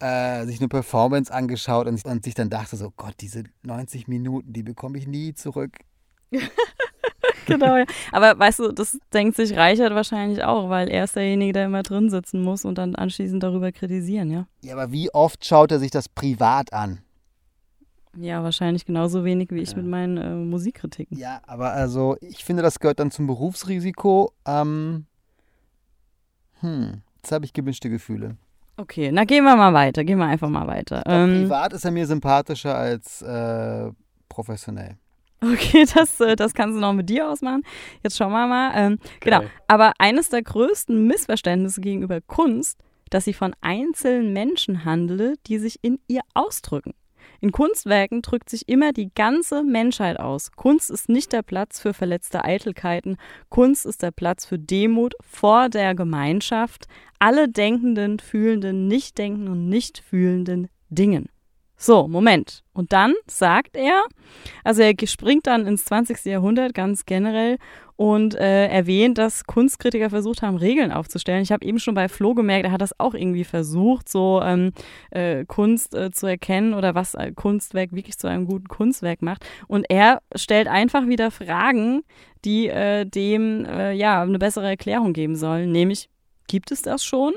äh, 0.00 0.46
sich 0.46 0.58
eine 0.58 0.68
Performance 0.68 1.30
angeschaut 1.32 1.86
und, 1.86 2.02
und 2.06 2.24
sich 2.24 2.32
dann 2.34 2.48
dachte 2.48 2.76
so, 2.78 2.90
Gott, 2.96 3.14
diese 3.20 3.44
90 3.62 4.08
Minuten, 4.08 4.54
die 4.54 4.62
bekomme 4.62 4.96
ich 4.96 5.06
nie 5.06 5.34
zurück. 5.34 5.72
Genau, 7.46 7.76
ja. 7.76 7.84
Aber 8.12 8.38
weißt 8.38 8.60
du, 8.60 8.72
das 8.72 8.98
denkt 9.12 9.36
sich 9.36 9.56
Reichert 9.56 9.94
wahrscheinlich 9.94 10.42
auch, 10.44 10.68
weil 10.68 10.88
er 10.88 11.04
ist 11.04 11.16
derjenige, 11.16 11.52
der 11.52 11.66
immer 11.66 11.82
drin 11.82 12.10
sitzen 12.10 12.42
muss 12.42 12.64
und 12.64 12.78
dann 12.78 12.94
anschließend 12.94 13.42
darüber 13.42 13.72
kritisieren, 13.72 14.30
ja? 14.30 14.46
Ja, 14.62 14.74
aber 14.74 14.92
wie 14.92 15.12
oft 15.12 15.44
schaut 15.44 15.72
er 15.72 15.78
sich 15.78 15.90
das 15.90 16.08
privat 16.08 16.72
an? 16.72 17.00
Ja, 18.16 18.42
wahrscheinlich 18.42 18.84
genauso 18.84 19.24
wenig 19.24 19.50
wie 19.50 19.60
ich 19.60 19.74
mit 19.74 19.86
meinen 19.86 20.16
äh, 20.16 20.34
Musikkritiken. 20.34 21.18
Ja, 21.18 21.40
aber 21.46 21.72
also 21.72 22.16
ich 22.20 22.44
finde, 22.44 22.62
das 22.62 22.78
gehört 22.78 23.00
dann 23.00 23.10
zum 23.10 23.26
Berufsrisiko. 23.26 24.32
Ähm, 24.46 25.06
hm, 26.60 27.02
jetzt 27.16 27.32
habe 27.32 27.44
ich 27.44 27.52
gemischte 27.52 27.90
Gefühle. 27.90 28.36
Okay, 28.76 29.10
na 29.12 29.24
gehen 29.24 29.44
wir 29.44 29.56
mal 29.56 29.72
weiter, 29.72 30.04
gehen 30.04 30.18
wir 30.18 30.26
einfach 30.26 30.48
mal 30.48 30.66
weiter. 30.66 31.02
Ähm, 31.06 31.42
privat 31.42 31.72
ist 31.72 31.84
er 31.84 31.90
mir 31.90 32.06
sympathischer 32.06 32.76
als 32.76 33.22
äh, 33.22 33.90
professionell. 34.28 34.96
Okay, 35.40 35.86
das, 35.94 36.20
äh, 36.20 36.36
das 36.36 36.54
kannst 36.54 36.76
du 36.76 36.80
noch 36.80 36.92
mit 36.92 37.08
dir 37.08 37.28
ausmachen. 37.28 37.62
Jetzt 38.02 38.16
schauen 38.16 38.32
wir 38.32 38.46
mal. 38.46 38.72
Ähm, 38.74 38.98
genau. 39.20 39.42
Aber 39.68 39.92
eines 39.98 40.28
der 40.28 40.42
größten 40.42 41.06
Missverständnisse 41.06 41.80
gegenüber 41.80 42.20
Kunst, 42.20 42.78
dass 43.10 43.24
sie 43.24 43.34
von 43.34 43.54
einzelnen 43.60 44.32
Menschen 44.32 44.84
handele, 44.84 45.34
die 45.46 45.58
sich 45.58 45.78
in 45.82 45.98
ihr 46.08 46.22
ausdrücken. 46.34 46.94
In 47.40 47.52
Kunstwerken 47.52 48.22
drückt 48.22 48.48
sich 48.48 48.68
immer 48.68 48.92
die 48.92 49.10
ganze 49.14 49.62
Menschheit 49.62 50.18
aus. 50.18 50.52
Kunst 50.52 50.90
ist 50.90 51.08
nicht 51.08 51.32
der 51.32 51.42
Platz 51.42 51.80
für 51.80 51.92
verletzte 51.92 52.44
Eitelkeiten. 52.44 53.16
Kunst 53.50 53.86
ist 53.86 54.02
der 54.02 54.12
Platz 54.12 54.46
für 54.46 54.58
Demut 54.58 55.14
vor 55.20 55.68
der 55.68 55.94
Gemeinschaft, 55.94 56.86
alle 57.18 57.48
denkenden, 57.48 58.18
fühlenden, 58.18 58.88
nicht 58.88 59.18
denkenden 59.18 59.52
und 59.52 59.68
nicht 59.68 59.98
fühlenden 59.98 60.68
Dingen. 60.88 61.28
So, 61.76 62.06
Moment. 62.08 62.62
Und 62.72 62.92
dann 62.92 63.14
sagt 63.26 63.76
er, 63.76 64.04
also 64.62 64.82
er 64.82 64.94
springt 65.06 65.46
dann 65.46 65.66
ins 65.66 65.84
20. 65.84 66.24
Jahrhundert 66.24 66.72
ganz 66.72 67.04
generell 67.04 67.58
und 67.96 68.34
äh, 68.34 68.66
erwähnt, 68.66 69.18
dass 69.18 69.44
Kunstkritiker 69.44 70.10
versucht 70.10 70.42
haben, 70.42 70.56
Regeln 70.56 70.92
aufzustellen. 70.92 71.42
Ich 71.42 71.52
habe 71.52 71.64
eben 71.64 71.78
schon 71.78 71.94
bei 71.94 72.08
Flo 72.08 72.34
gemerkt, 72.34 72.66
er 72.66 72.72
hat 72.72 72.80
das 72.80 72.98
auch 72.98 73.14
irgendwie 73.14 73.44
versucht, 73.44 74.08
so 74.08 74.40
ähm, 74.42 74.72
äh, 75.10 75.44
Kunst 75.44 75.94
äh, 75.94 76.10
zu 76.10 76.26
erkennen 76.26 76.74
oder 76.74 76.94
was 76.94 77.14
ein 77.14 77.34
Kunstwerk 77.34 77.92
wirklich 77.92 78.18
zu 78.18 78.26
einem 78.28 78.46
guten 78.46 78.68
Kunstwerk 78.68 79.22
macht. 79.22 79.44
Und 79.68 79.86
er 79.88 80.22
stellt 80.34 80.68
einfach 80.68 81.06
wieder 81.06 81.30
Fragen, 81.30 82.02
die 82.44 82.68
äh, 82.68 83.04
dem 83.04 83.64
äh, 83.64 83.92
ja 83.92 84.22
eine 84.22 84.38
bessere 84.38 84.68
Erklärung 84.68 85.12
geben 85.12 85.36
sollen. 85.36 85.70
Nämlich, 85.70 86.08
gibt 86.48 86.70
es 86.72 86.82
das 86.82 87.04
schon? 87.04 87.34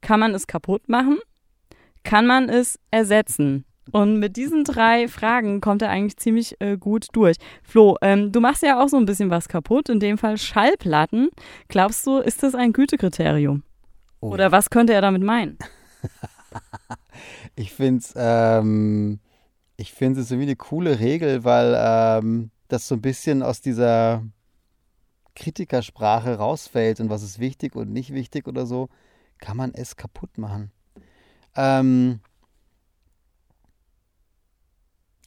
Kann 0.00 0.20
man 0.20 0.34
es 0.34 0.46
kaputt 0.46 0.88
machen? 0.88 1.18
Kann 2.02 2.26
man 2.26 2.48
es 2.48 2.78
ersetzen? 2.90 3.64
Und 3.92 4.18
mit 4.18 4.36
diesen 4.36 4.64
drei 4.64 5.08
Fragen 5.08 5.60
kommt 5.60 5.82
er 5.82 5.90
eigentlich 5.90 6.16
ziemlich 6.16 6.60
äh, 6.60 6.76
gut 6.76 7.08
durch. 7.12 7.36
Flo, 7.62 7.96
ähm, 8.02 8.30
du 8.30 8.40
machst 8.40 8.62
ja 8.62 8.82
auch 8.82 8.88
so 8.88 8.96
ein 8.96 9.06
bisschen 9.06 9.30
was 9.30 9.48
kaputt, 9.48 9.88
in 9.88 9.98
dem 9.98 10.16
Fall 10.16 10.38
Schallplatten. 10.38 11.30
Glaubst 11.68 12.06
du, 12.06 12.18
ist 12.18 12.42
das 12.42 12.54
ein 12.54 12.72
Gütekriterium? 12.72 13.64
Oh. 14.20 14.30
Oder 14.30 14.52
was 14.52 14.70
könnte 14.70 14.92
er 14.92 15.00
damit 15.00 15.22
meinen? 15.22 15.58
Ich 17.54 17.72
finde 17.72 17.98
es 17.98 18.14
ähm, 18.16 19.20
ich 19.76 19.92
find's 19.92 20.18
ist 20.18 20.30
irgendwie 20.30 20.48
eine 20.48 20.56
coole 20.56 21.00
Regel, 21.00 21.44
weil 21.44 21.74
ähm, 21.78 22.50
das 22.68 22.88
so 22.88 22.94
ein 22.94 23.02
bisschen 23.02 23.42
aus 23.42 23.60
dieser 23.60 24.24
Kritikersprache 25.34 26.36
rausfällt 26.36 27.00
und 27.00 27.10
was 27.10 27.22
ist 27.22 27.38
wichtig 27.38 27.76
und 27.76 27.92
nicht 27.92 28.12
wichtig 28.12 28.46
oder 28.46 28.66
so. 28.66 28.88
kann 29.38 29.56
man 29.56 29.72
es 29.74 29.96
kaputt 29.96 30.36
machen? 30.38 30.70
Ähm, 31.56 32.20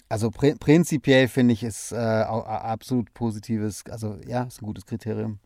also 0.10 0.30
pr 0.30 0.56
prinzipiell 0.60 1.28
finde 1.28 1.54
ich 1.54 1.64
es 1.64 1.92
äh, 1.92 1.96
absolut 1.98 3.14
positives, 3.14 3.84
also 3.90 4.18
ja, 4.28 4.44
ist 4.44 4.62
ein 4.62 4.66
gutes 4.66 4.86
Kriterium. 4.86 5.40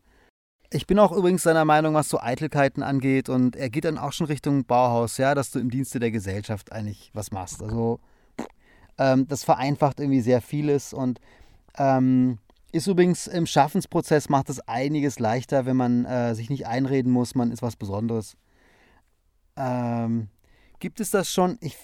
Ich 0.70 0.86
bin 0.86 0.98
auch 0.98 1.12
übrigens 1.12 1.42
seiner 1.42 1.64
Meinung, 1.64 1.94
was 1.94 2.10
so 2.10 2.20
Eitelkeiten 2.20 2.82
angeht. 2.82 3.30
Und 3.30 3.56
er 3.56 3.70
geht 3.70 3.86
dann 3.86 3.96
auch 3.96 4.12
schon 4.12 4.26
Richtung 4.26 4.66
Bauhaus, 4.66 5.16
ja, 5.16 5.34
dass 5.34 5.50
du 5.50 5.58
im 5.58 5.70
Dienste 5.70 5.98
der 5.98 6.10
Gesellschaft 6.10 6.72
eigentlich 6.72 7.10
was 7.14 7.30
machst. 7.30 7.62
Also 7.62 8.00
ähm, 8.98 9.26
das 9.26 9.44
vereinfacht 9.44 10.00
irgendwie 10.00 10.20
sehr 10.20 10.42
vieles 10.42 10.92
und 10.92 11.20
ähm, 11.78 12.38
ist 12.70 12.86
übrigens 12.86 13.26
im 13.26 13.46
Schaffensprozess 13.46 14.28
macht 14.28 14.50
es 14.50 14.60
einiges 14.60 15.18
leichter, 15.18 15.64
wenn 15.64 15.76
man 15.76 16.04
äh, 16.04 16.34
sich 16.34 16.50
nicht 16.50 16.66
einreden 16.66 17.10
muss, 17.10 17.34
man 17.34 17.50
ist 17.50 17.62
was 17.62 17.76
Besonderes. 17.76 18.36
Ähm, 19.56 20.28
gibt 20.78 21.00
es 21.00 21.10
das 21.10 21.32
schon? 21.32 21.58
Ich, 21.60 21.76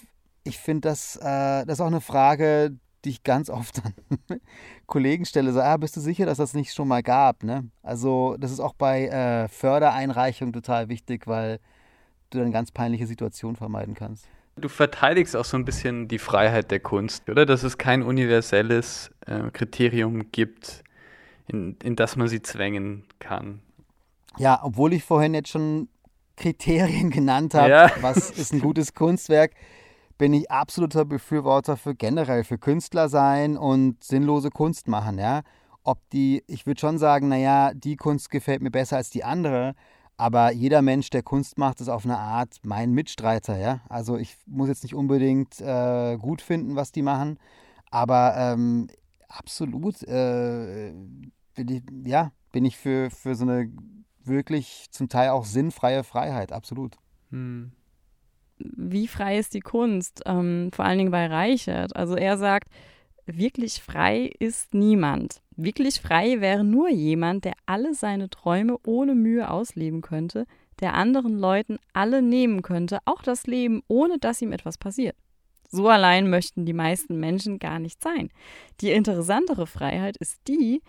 ich 0.45 0.59
finde, 0.59 0.89
das, 0.89 1.17
äh, 1.17 1.65
das 1.67 1.79
ist 1.79 1.81
auch 1.81 1.87
eine 1.87 2.01
Frage, 2.01 2.77
die 3.05 3.11
ich 3.11 3.23
ganz 3.23 3.51
oft 3.51 3.83
an 3.85 3.95
Kollegen 4.87 5.25
stelle, 5.25 5.53
so, 5.53 5.61
ah, 5.61 5.77
bist 5.77 5.97
du 5.97 6.01
sicher, 6.01 6.27
dass 6.27 6.39
das 6.39 6.55
nicht 6.55 6.73
schon 6.73 6.89
mal 6.89 7.03
gab? 7.03 7.43
Ne? 7.43 7.71
Also 7.83 8.37
das 8.39 8.51
ist 8.51 8.61
auch 8.61 8.75
bei 8.75 9.07
äh, 9.07 9.49
Fördereinreichungen 9.49 10.53
total 10.53 10.89
wichtig, 10.89 11.27
weil 11.27 11.61
du 12.31 12.39
dann 12.39 12.53
ganz 12.53 12.71
peinliche 12.71 13.07
Situationen 13.07 13.57
vermeiden 13.57 13.95
kannst. 13.95 14.27
Du 14.57 14.69
verteidigst 14.69 15.35
auch 15.37 15.45
so 15.45 15.57
ein 15.57 15.65
bisschen 15.65 16.07
die 16.07 16.19
Freiheit 16.19 16.71
der 16.71 16.81
Kunst, 16.81 17.29
oder? 17.29 17.45
Dass 17.45 17.65
es 17.65 17.77
kein 17.77 18.03
universelles 18.03 19.11
äh, 19.27 19.51
Kriterium 19.51 20.31
gibt, 20.31 20.85
in, 21.49 21.77
in 21.83 21.97
das 21.97 22.17
man 22.17 22.29
sie 22.29 22.41
zwängen 22.41 23.05
kann. 23.19 23.61
Ja, 24.39 24.61
obwohl 24.63 24.93
ich 24.93 25.05
vorhin 25.05 25.35
jetzt 25.35 25.49
schon 25.49 25.89
Kriterien 26.37 27.11
genannt 27.11 27.55
habe, 27.55 27.71
ja. 27.71 27.91
was 28.01 28.31
ist 28.31 28.53
ein 28.53 28.61
gutes 28.61 28.95
Kunstwerk 28.95 29.53
bin 30.19 30.33
ich 30.33 30.51
absoluter 30.51 31.05
Befürworter 31.05 31.77
für 31.77 31.95
generell 31.95 32.45
für 32.45 32.59
Künstler 32.59 33.09
sein 33.09 33.57
und 33.57 34.03
sinnlose 34.03 34.51
Kunst 34.51 34.89
machen, 34.89 35.19
ja. 35.19 35.43
Ob 35.83 35.99
die, 36.11 36.43
ich 36.47 36.67
würde 36.67 36.81
schon 36.81 36.99
sagen, 36.99 37.29
naja, 37.29 37.73
die 37.75 37.97
Kunst 37.97 38.31
gefällt 38.31 38.63
mir 38.63 38.71
besser 38.71 38.97
als 38.97 39.11
die 39.11 39.25
andere, 39.25 39.75
aber 40.17 40.53
jeder 40.53 40.81
Mensch, 40.81 41.11
der 41.11 41.23
Kunst 41.23 41.59
macht, 41.59 41.81
ist 41.81 41.89
auf 41.89 42.05
eine 42.05 42.19
Art 42.19 42.57
mein 42.63 42.93
Mitstreiter, 42.93 43.59
ja. 43.59 43.81
Also 43.89 44.17
ich 44.17 44.37
muss 44.47 44.69
jetzt 44.69 44.85
nicht 44.85 44.95
unbedingt 44.95 45.61
äh, 45.61 46.17
gut 46.17 46.41
finden, 46.41 46.77
was 46.77 46.93
die 46.93 47.03
machen, 47.03 47.39
aber 47.91 48.35
ähm, 48.37 48.89
absolut 49.29 50.03
äh, 50.05 50.93
bin 51.55 51.69
ich, 51.69 51.83
ja, 52.07 52.31
bin 52.53 52.65
ich 52.65 52.77
für, 52.77 53.11
für 53.11 53.35
so 53.35 53.45
eine 53.45 53.71
wirklich 54.27 54.87
zum 54.91 55.09
Teil 55.09 55.31
auch 55.31 55.45
sinnfreie 55.45 56.05
Freiheit, 56.05 56.53
absolut. 56.53 56.97
Hm 57.31 57.73
wie 58.59 59.09
frei 59.09 59.39
ist 59.39 59.55
die 59.55 59.61
Kunst? 59.61 60.23
Ähm, 60.27 60.71
vor 60.73 60.85
allen 60.85 60.99
Dingen 60.99 61.11
bei 61.11 61.27
Reichert. 61.27 61.95
Also 61.97 62.17
er 62.17 62.39
sagt, 62.39 62.69
wirklich 63.27 63.83
frei 63.83 64.31
ist 64.39 64.75
niemand. 64.75 65.41
Wirklich 65.57 66.01
frei 66.01 66.41
wäre 66.41 66.65
nur 66.65 66.89
jemand, 66.89 67.45
der 67.45 67.55
alle 67.67 67.95
seine 67.95 68.29
Träume 68.31 68.79
ohne 68.85 69.15
Mühe 69.15 69.51
ausleben 69.51 70.03
könnte, 70.03 70.47
der 70.81 70.95
anderen 70.95 71.39
Leuten 71.39 71.79
alle 71.93 72.23
nehmen 72.23 72.63
könnte, 72.63 72.99
auch 73.05 73.23
das 73.23 73.47
Leben, 73.47 73.83
ohne 73.89 74.19
dass 74.19 74.43
ihm 74.43 74.53
etwas 74.53 74.79
passiert. 74.79 75.17
So 75.71 75.89
allein 75.89 76.29
möchten 76.29 76.67
die 76.67 76.73
meisten 76.73 77.19
Menschen 77.19 77.59
gar 77.59 77.79
nicht 77.79 78.03
sein. 78.03 78.31
Die 78.81 78.91
interessantere 78.91 79.67
Freiheit 79.67 80.17
ist 80.19 80.41
die, 80.47 80.83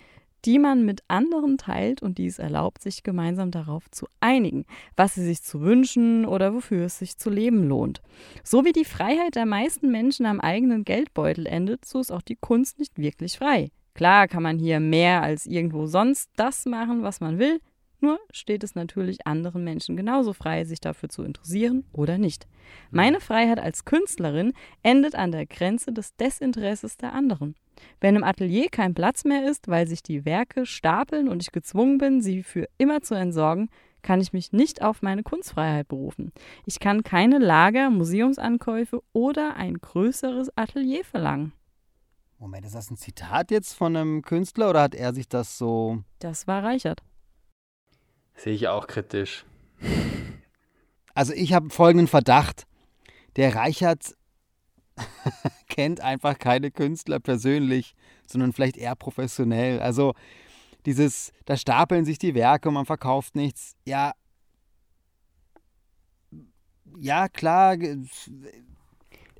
die 0.45 0.59
man 0.59 0.85
mit 0.85 1.03
anderen 1.07 1.57
teilt 1.57 2.01
und 2.01 2.17
die 2.17 2.27
es 2.27 2.39
erlaubt, 2.39 2.81
sich 2.81 3.03
gemeinsam 3.03 3.51
darauf 3.51 3.89
zu 3.89 4.07
einigen, 4.19 4.65
was 4.95 5.15
sie 5.15 5.23
sich 5.23 5.41
zu 5.41 5.61
wünschen 5.61 6.25
oder 6.25 6.53
wofür 6.53 6.85
es 6.85 6.99
sich 6.99 7.17
zu 7.17 7.29
leben 7.29 7.67
lohnt. 7.67 8.01
So 8.43 8.63
wie 8.63 8.71
die 8.71 8.85
Freiheit 8.85 9.35
der 9.35 9.45
meisten 9.45 9.91
Menschen 9.91 10.25
am 10.25 10.39
eigenen 10.39 10.83
Geldbeutel 10.83 11.47
endet, 11.47 11.85
so 11.85 11.99
ist 11.99 12.11
auch 12.11 12.21
die 12.21 12.37
Kunst 12.37 12.79
nicht 12.79 12.97
wirklich 12.97 13.37
frei. 13.37 13.71
Klar 13.95 14.27
kann 14.27 14.43
man 14.43 14.59
hier 14.59 14.79
mehr 14.79 15.23
als 15.23 15.45
irgendwo 15.45 15.87
sonst 15.87 16.29
das 16.35 16.65
machen, 16.65 17.01
was 17.01 17.21
man 17.21 17.39
will, 17.39 17.59
nur 18.01 18.19
steht 18.31 18.63
es 18.63 18.75
natürlich 18.75 19.25
anderen 19.25 19.63
Menschen 19.63 19.95
genauso 19.95 20.33
frei, 20.33 20.65
sich 20.65 20.79
dafür 20.79 21.09
zu 21.09 21.23
interessieren 21.23 21.85
oder 21.93 22.17
nicht. 22.17 22.47
Meine 22.91 23.19
Freiheit 23.19 23.59
als 23.59 23.85
Künstlerin 23.85 24.53
endet 24.83 25.15
an 25.15 25.31
der 25.31 25.45
Grenze 25.45 25.91
des 25.91 26.15
Desinteresses 26.15 26.97
der 26.97 27.13
anderen. 27.13 27.55
Wenn 27.99 28.15
im 28.15 28.23
Atelier 28.23 28.69
kein 28.69 28.93
Platz 28.93 29.25
mehr 29.25 29.49
ist, 29.49 29.67
weil 29.67 29.87
sich 29.87 30.01
die 30.01 30.25
Werke 30.25 30.65
stapeln 30.65 31.27
und 31.27 31.41
ich 31.41 31.51
gezwungen 31.51 31.97
bin, 31.97 32.21
sie 32.21 32.43
für 32.43 32.67
immer 32.77 33.01
zu 33.01 33.15
entsorgen, 33.15 33.69
kann 34.01 34.21
ich 34.21 34.33
mich 34.33 34.53
nicht 34.53 34.83
auf 34.83 35.01
meine 35.01 35.23
Kunstfreiheit 35.23 35.87
berufen. 35.87 36.31
Ich 36.65 36.79
kann 36.79 37.03
keine 37.03 37.39
Lager, 37.39 37.89
Museumsankäufe 37.89 39.01
oder 39.13 39.55
ein 39.55 39.75
größeres 39.79 40.55
Atelier 40.55 41.03
verlangen. 41.03 41.53
Moment, 42.37 42.65
ist 42.65 42.75
das 42.75 42.91
ein 42.91 42.97
Zitat 42.97 43.49
jetzt 43.49 43.73
von 43.73 43.95
einem 43.95 44.21
Künstler 44.21 44.69
oder 44.69 44.83
hat 44.83 44.93
er 44.93 45.13
sich 45.13 45.27
das 45.27 45.57
so. 45.57 46.03
Das 46.19 46.45
war 46.45 46.63
Reichert. 46.63 47.01
Sehe 48.35 48.53
ich 48.53 48.67
auch 48.67 48.87
kritisch. 48.87 49.45
Also 51.13 51.33
ich 51.33 51.53
habe 51.53 51.69
folgenden 51.69 52.07
Verdacht. 52.07 52.67
Der 53.37 53.55
Reichert 53.55 54.15
kennt 55.69 56.01
einfach 56.01 56.37
keine 56.37 56.71
Künstler 56.71 57.19
persönlich, 57.19 57.95
sondern 58.27 58.53
vielleicht 58.53 58.77
eher 58.77 58.95
professionell. 58.95 59.79
Also 59.79 60.13
dieses, 60.85 61.31
da 61.45 61.57
stapeln 61.57 62.05
sich 62.05 62.17
die 62.17 62.35
Werke 62.35 62.69
und 62.69 62.75
man 62.75 62.85
verkauft 62.85 63.35
nichts. 63.35 63.75
Ja, 63.85 64.13
ja 66.99 67.27
klar. 67.27 67.75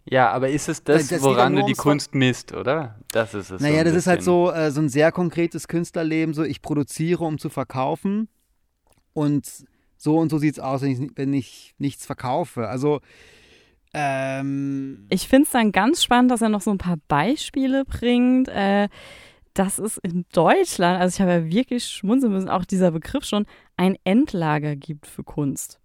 Ja, 0.06 0.32
aber 0.32 0.50
ist 0.50 0.70
es 0.70 0.84
das, 0.84 1.08
das 1.08 1.22
woran 1.22 1.56
du 1.56 1.66
die 1.66 1.74
Kunst 1.74 2.14
misst, 2.14 2.54
oder? 2.54 3.00
Das 3.12 3.34
ist 3.34 3.50
es. 3.50 3.62
Naja, 3.62 3.80
so 3.80 3.84
das 3.86 3.96
ist 3.96 4.08
halt 4.08 4.24
so, 4.24 4.52
äh, 4.52 4.72
so 4.72 4.82
ein 4.82 4.90
sehr 4.90 5.12
konkretes 5.12 5.68
Künstlerleben. 5.68 6.34
So, 6.34 6.44
ich 6.44 6.62
produziere, 6.62 7.24
um 7.24 7.38
zu 7.40 7.50
verkaufen. 7.50 8.28
Und 9.16 9.66
so 9.98 10.18
und 10.20 10.30
so 10.30 10.38
sieht 10.38 10.54
es 10.54 10.60
aus, 10.60 10.82
wenn 10.82 10.92
ich, 10.92 11.10
wenn 11.16 11.34
ich 11.34 11.74
nichts 11.80 12.06
verkaufe. 12.06 12.68
Also 12.68 13.00
ähm, 13.94 15.08
ich 15.10 15.28
finde 15.28 15.46
es 15.46 15.52
dann 15.52 15.72
ganz 15.72 16.04
spannend, 16.04 16.30
dass 16.30 16.42
er 16.42 16.50
noch 16.50 16.62
so 16.62 16.70
ein 16.70 16.78
paar 16.78 16.98
Beispiele 17.08 17.86
bringt. 17.86 18.50
Äh, 18.50 18.90
dass 19.56 19.80
es 19.80 19.98
in 20.00 20.26
Deutschland, 20.34 21.00
also 21.00 21.16
ich 21.16 21.22
habe 21.22 21.32
ja 21.32 21.46
wirklich 21.50 21.88
schmunzeln 21.88 22.34
müssen, 22.34 22.50
auch 22.50 22.66
dieser 22.66 22.92
Begriff 22.92 23.24
schon, 23.24 23.46
ein 23.78 23.96
Endlager 24.04 24.76
gibt 24.76 25.08
für 25.08 25.24
Kunst. 25.24 25.80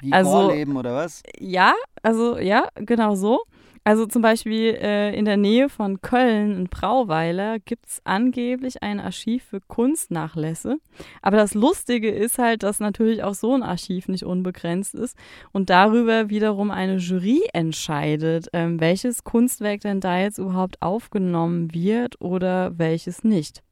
Wie 0.00 0.12
also, 0.12 0.30
Vorleben 0.30 0.76
oder 0.76 0.94
was? 0.94 1.24
Ja, 1.38 1.74
also 2.02 2.38
ja, 2.38 2.68
genau 2.76 3.16
so. 3.16 3.42
Also 3.88 4.04
zum 4.04 4.20
Beispiel 4.20 4.76
äh, 4.82 5.16
in 5.18 5.24
der 5.24 5.38
Nähe 5.38 5.70
von 5.70 6.02
Köln 6.02 6.54
in 6.54 6.64
Brauweiler 6.64 7.58
gibt 7.58 7.86
es 7.86 8.02
angeblich 8.04 8.82
ein 8.82 9.00
Archiv 9.00 9.44
für 9.44 9.62
Kunstnachlässe. 9.62 10.76
Aber 11.22 11.38
das 11.38 11.54
Lustige 11.54 12.10
ist 12.10 12.36
halt, 12.36 12.64
dass 12.64 12.80
natürlich 12.80 13.22
auch 13.22 13.32
so 13.32 13.54
ein 13.54 13.62
Archiv 13.62 14.08
nicht 14.08 14.24
unbegrenzt 14.24 14.94
ist 14.94 15.16
und 15.52 15.70
darüber 15.70 16.28
wiederum 16.28 16.70
eine 16.70 16.98
Jury 16.98 17.40
entscheidet, 17.54 18.48
ähm, 18.52 18.78
welches 18.78 19.24
Kunstwerk 19.24 19.80
denn 19.80 20.00
da 20.00 20.18
jetzt 20.18 20.36
überhaupt 20.36 20.82
aufgenommen 20.82 21.72
wird 21.72 22.20
oder 22.20 22.78
welches 22.78 23.24
nicht. 23.24 23.62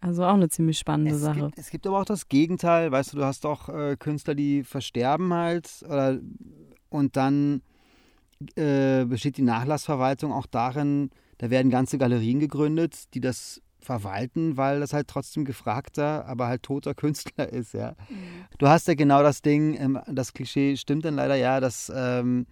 Also 0.00 0.24
auch 0.24 0.32
eine 0.32 0.48
ziemlich 0.48 0.78
spannende 0.78 1.14
es 1.14 1.20
Sache. 1.20 1.40
Gibt, 1.40 1.58
es 1.58 1.68
gibt 1.68 1.86
aber 1.86 2.00
auch 2.00 2.06
das 2.06 2.28
Gegenteil, 2.28 2.90
weißt 2.90 3.12
du, 3.12 3.18
du 3.18 3.24
hast 3.26 3.44
doch 3.44 3.68
äh, 3.68 3.98
Künstler, 3.98 4.34
die 4.34 4.64
versterben 4.64 5.34
halt 5.34 5.84
oder, 5.86 6.20
und 6.88 7.18
dann 7.18 7.60
äh, 8.56 9.04
besteht 9.04 9.36
die 9.36 9.42
Nachlassverwaltung 9.42 10.32
auch 10.32 10.46
darin, 10.46 11.10
da 11.38 11.50
werden 11.50 11.70
ganze 11.70 11.98
Galerien 11.98 12.40
gegründet, 12.40 13.14
die 13.14 13.20
das 13.20 13.60
verwalten, 13.80 14.56
weil 14.56 14.80
das 14.80 14.92
halt 14.92 15.08
trotzdem 15.08 15.44
gefragter, 15.44 16.26
aber 16.26 16.46
halt 16.46 16.62
toter 16.62 16.94
Künstler 16.94 17.48
ist, 17.48 17.74
ja. 17.74 17.96
Mhm. 18.08 18.44
Du 18.58 18.68
hast 18.68 18.88
ja 18.88 18.94
genau 18.94 19.22
das 19.22 19.42
Ding, 19.42 19.74
ähm, 19.78 19.98
das 20.06 20.32
Klischee 20.32 20.76
stimmt 20.76 21.04
dann 21.04 21.16
leider 21.16 21.34
ja, 21.34 21.60
dass, 21.60 21.92
ähm, 21.94 22.46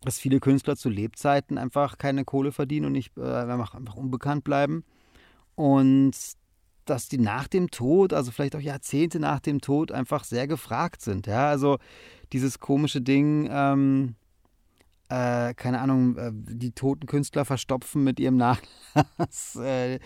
dass 0.00 0.18
viele 0.18 0.40
Künstler 0.40 0.76
zu 0.76 0.88
Lebzeiten 0.88 1.58
einfach 1.58 1.98
keine 1.98 2.24
Kohle 2.24 2.52
verdienen 2.52 2.86
und 2.86 2.92
nicht 2.92 3.16
äh, 3.16 3.22
einfach, 3.22 3.74
einfach 3.74 3.94
unbekannt 3.94 4.42
bleiben. 4.42 4.84
Und 5.54 6.16
dass 6.84 7.08
die 7.08 7.18
nach 7.18 7.46
dem 7.46 7.70
Tod, 7.70 8.12
also 8.12 8.32
vielleicht 8.32 8.56
auch 8.56 8.60
Jahrzehnte 8.60 9.20
nach 9.20 9.40
dem 9.40 9.60
Tod, 9.60 9.92
einfach 9.92 10.24
sehr 10.24 10.48
gefragt 10.48 11.02
sind. 11.02 11.26
Ja, 11.26 11.48
also 11.48 11.78
dieses 12.32 12.58
komische 12.58 13.00
Ding, 13.00 13.48
ähm, 13.52 14.16
äh, 15.12 15.52
keine 15.54 15.80
Ahnung, 15.80 16.16
äh, 16.16 16.30
die 16.32 16.72
toten 16.72 17.06
Künstler 17.06 17.44
verstopfen 17.44 18.02
mit 18.02 18.18
ihrem 18.18 18.36
Nachlass 18.36 19.56
äh, 19.62 19.98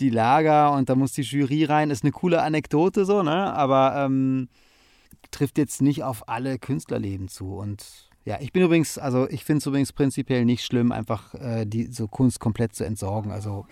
die 0.00 0.10
Lager 0.10 0.72
und 0.72 0.88
da 0.88 0.96
muss 0.96 1.12
die 1.12 1.22
Jury 1.22 1.64
rein. 1.64 1.90
Ist 1.90 2.02
eine 2.02 2.10
coole 2.10 2.42
Anekdote 2.42 3.04
so, 3.04 3.22
ne? 3.22 3.54
Aber 3.54 3.94
ähm, 3.96 4.48
trifft 5.30 5.58
jetzt 5.58 5.80
nicht 5.80 6.02
auf 6.02 6.28
alle 6.28 6.58
Künstlerleben 6.58 7.28
zu. 7.28 7.54
Und 7.54 8.10
ja, 8.24 8.38
ich 8.40 8.52
bin 8.52 8.64
übrigens, 8.64 8.98
also 8.98 9.28
ich 9.28 9.44
finde 9.44 9.58
es 9.58 9.66
übrigens 9.66 9.92
prinzipiell 9.92 10.44
nicht 10.44 10.64
schlimm, 10.64 10.90
einfach 10.90 11.34
äh, 11.34 11.64
die 11.64 11.86
so 11.86 12.08
Kunst 12.08 12.40
komplett 12.40 12.74
zu 12.74 12.84
entsorgen. 12.84 13.30
Also 13.30 13.66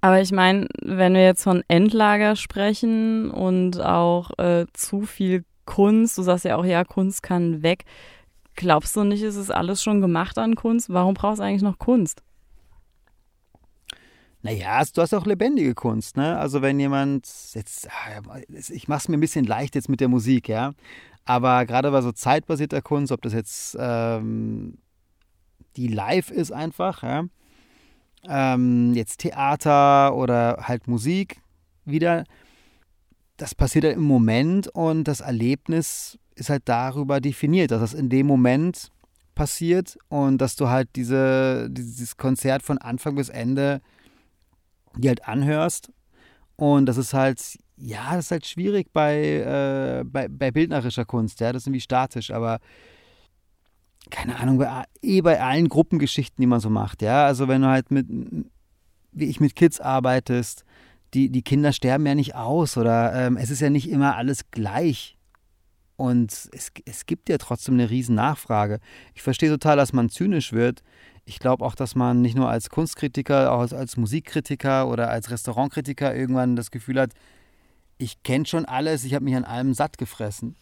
Aber 0.00 0.20
ich 0.20 0.30
meine, 0.32 0.68
wenn 0.82 1.14
wir 1.14 1.24
jetzt 1.24 1.42
von 1.42 1.64
Endlager 1.66 2.36
sprechen 2.36 3.30
und 3.30 3.80
auch 3.80 4.38
äh, 4.38 4.66
zu 4.74 5.02
viel 5.02 5.44
Kunst, 5.64 6.18
du 6.18 6.22
sagst 6.22 6.44
ja 6.44 6.56
auch, 6.56 6.64
ja, 6.64 6.84
Kunst 6.84 7.22
kann 7.22 7.62
weg. 7.62 7.84
Glaubst 8.56 8.94
du 8.96 9.04
nicht, 9.04 9.22
ist 9.22 9.36
es 9.36 9.50
alles 9.50 9.82
schon 9.82 10.00
gemacht 10.00 10.38
an 10.38 10.54
Kunst? 10.54 10.90
Warum 10.90 11.14
brauchst 11.14 11.40
du 11.40 11.44
eigentlich 11.44 11.62
noch 11.62 11.78
Kunst? 11.78 12.22
Naja, 14.42 14.82
du 14.94 15.00
hast 15.00 15.14
auch 15.14 15.24
lebendige 15.24 15.74
Kunst, 15.74 16.18
ne? 16.18 16.38
Also 16.38 16.60
wenn 16.60 16.78
jemand 16.78 17.26
jetzt, 17.54 17.88
ah, 17.88 18.38
ich 18.50 18.88
mache 18.88 18.98
es 18.98 19.08
mir 19.08 19.16
ein 19.16 19.20
bisschen 19.20 19.46
leicht 19.46 19.74
jetzt 19.74 19.88
mit 19.88 20.00
der 20.00 20.08
Musik, 20.08 20.48
ja. 20.48 20.74
Aber 21.24 21.64
gerade 21.64 21.90
bei 21.90 22.02
so 22.02 22.12
zeitbasierter 22.12 22.82
Kunst, 22.82 23.10
ob 23.10 23.22
das 23.22 23.32
jetzt 23.32 23.74
ähm, 23.80 24.76
die 25.76 25.88
live 25.88 26.30
ist 26.30 26.52
einfach, 26.52 27.02
ja. 27.02 27.24
Ähm, 28.28 28.92
jetzt 28.94 29.20
Theater 29.20 30.14
oder 30.14 30.58
halt 30.62 30.88
Musik 30.88 31.40
wieder, 31.86 32.24
das 33.36 33.54
passiert 33.54 33.84
halt 33.84 33.96
im 33.96 34.02
Moment 34.02 34.68
und 34.68 35.04
das 35.04 35.20
Erlebnis 35.20 36.18
ist 36.34 36.50
halt 36.50 36.62
darüber 36.66 37.20
definiert, 37.20 37.70
dass 37.70 37.80
das 37.80 37.94
in 37.94 38.08
dem 38.08 38.26
Moment 38.26 38.90
passiert 39.34 39.98
und 40.08 40.38
dass 40.38 40.56
du 40.56 40.68
halt 40.68 40.88
diese, 40.94 41.68
dieses 41.70 42.16
Konzert 42.16 42.62
von 42.62 42.78
Anfang 42.78 43.16
bis 43.16 43.28
Ende 43.28 43.80
die 44.96 45.08
halt 45.08 45.26
anhörst. 45.26 45.92
Und 46.56 46.86
das 46.86 46.96
ist 46.96 47.14
halt, 47.14 47.58
ja, 47.76 48.14
das 48.14 48.26
ist 48.26 48.30
halt 48.30 48.46
schwierig 48.46 48.92
bei, 48.92 49.16
äh, 49.16 50.04
bei, 50.04 50.28
bei 50.28 50.50
bildnerischer 50.50 51.04
Kunst, 51.04 51.40
ja, 51.40 51.52
das 51.52 51.62
ist 51.62 51.66
irgendwie 51.66 51.80
statisch, 51.80 52.30
aber 52.30 52.60
keine 54.10 54.36
Ahnung, 54.36 54.58
bei, 54.58 54.84
eh 55.02 55.20
bei 55.20 55.40
allen 55.40 55.68
Gruppengeschichten, 55.68 56.40
die 56.40 56.46
man 56.46 56.60
so 56.60 56.70
macht, 56.70 57.02
ja, 57.02 57.26
also 57.26 57.48
wenn 57.48 57.62
du 57.62 57.68
halt 57.68 57.90
mit, 57.90 58.06
wie 59.12 59.24
ich 59.24 59.40
mit 59.40 59.56
Kids 59.56 59.80
arbeitest, 59.80 60.64
die, 61.14 61.30
die 61.30 61.42
Kinder 61.42 61.72
sterben 61.72 62.06
ja 62.06 62.14
nicht 62.14 62.34
aus 62.34 62.76
oder 62.76 63.14
ähm, 63.14 63.36
es 63.36 63.50
ist 63.50 63.60
ja 63.60 63.70
nicht 63.70 63.88
immer 63.88 64.16
alles 64.16 64.50
gleich. 64.50 65.16
Und 65.96 66.32
es, 66.32 66.72
es 66.84 67.06
gibt 67.06 67.28
ja 67.28 67.38
trotzdem 67.38 67.74
eine 67.74 67.88
riesen 67.88 68.16
Nachfrage. 68.16 68.80
Ich 69.14 69.22
verstehe 69.22 69.48
total, 69.48 69.76
dass 69.76 69.92
man 69.92 70.08
zynisch 70.08 70.52
wird, 70.52 70.82
ich 71.26 71.38
glaube 71.38 71.64
auch, 71.64 71.74
dass 71.74 71.94
man 71.94 72.20
nicht 72.20 72.36
nur 72.36 72.50
als 72.50 72.68
Kunstkritiker, 72.68 73.52
auch 73.52 73.60
als, 73.60 73.72
als 73.72 73.96
Musikkritiker 73.96 74.88
oder 74.88 75.08
als 75.08 75.30
Restaurantkritiker 75.30 76.14
irgendwann 76.14 76.56
das 76.56 76.70
Gefühl 76.70 77.00
hat, 77.00 77.12
ich 77.96 78.22
kenne 78.22 78.44
schon 78.44 78.64
alles, 78.64 79.04
ich 79.04 79.14
habe 79.14 79.24
mich 79.24 79.36
an 79.36 79.44
allem 79.44 79.72
satt 79.72 79.96
gefressen. 79.96 80.56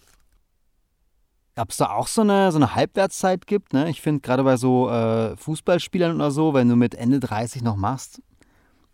Ob 1.56 1.70
es 1.70 1.78
da 1.78 1.90
auch 1.90 2.06
so 2.06 2.22
eine, 2.22 2.52
so 2.52 2.58
eine 2.58 2.74
Halbwertszeit 2.74 3.46
gibt, 3.46 3.72
ne? 3.72 3.90
Ich 3.90 4.00
finde 4.00 4.20
gerade 4.20 4.44
bei 4.44 4.56
so 4.56 4.88
äh, 4.88 5.36
Fußballspielern 5.36 6.14
oder 6.14 6.30
so, 6.30 6.54
wenn 6.54 6.68
du 6.68 6.76
mit 6.76 6.94
Ende 6.94 7.20
30 7.20 7.62
noch 7.62 7.76
machst, 7.76 8.22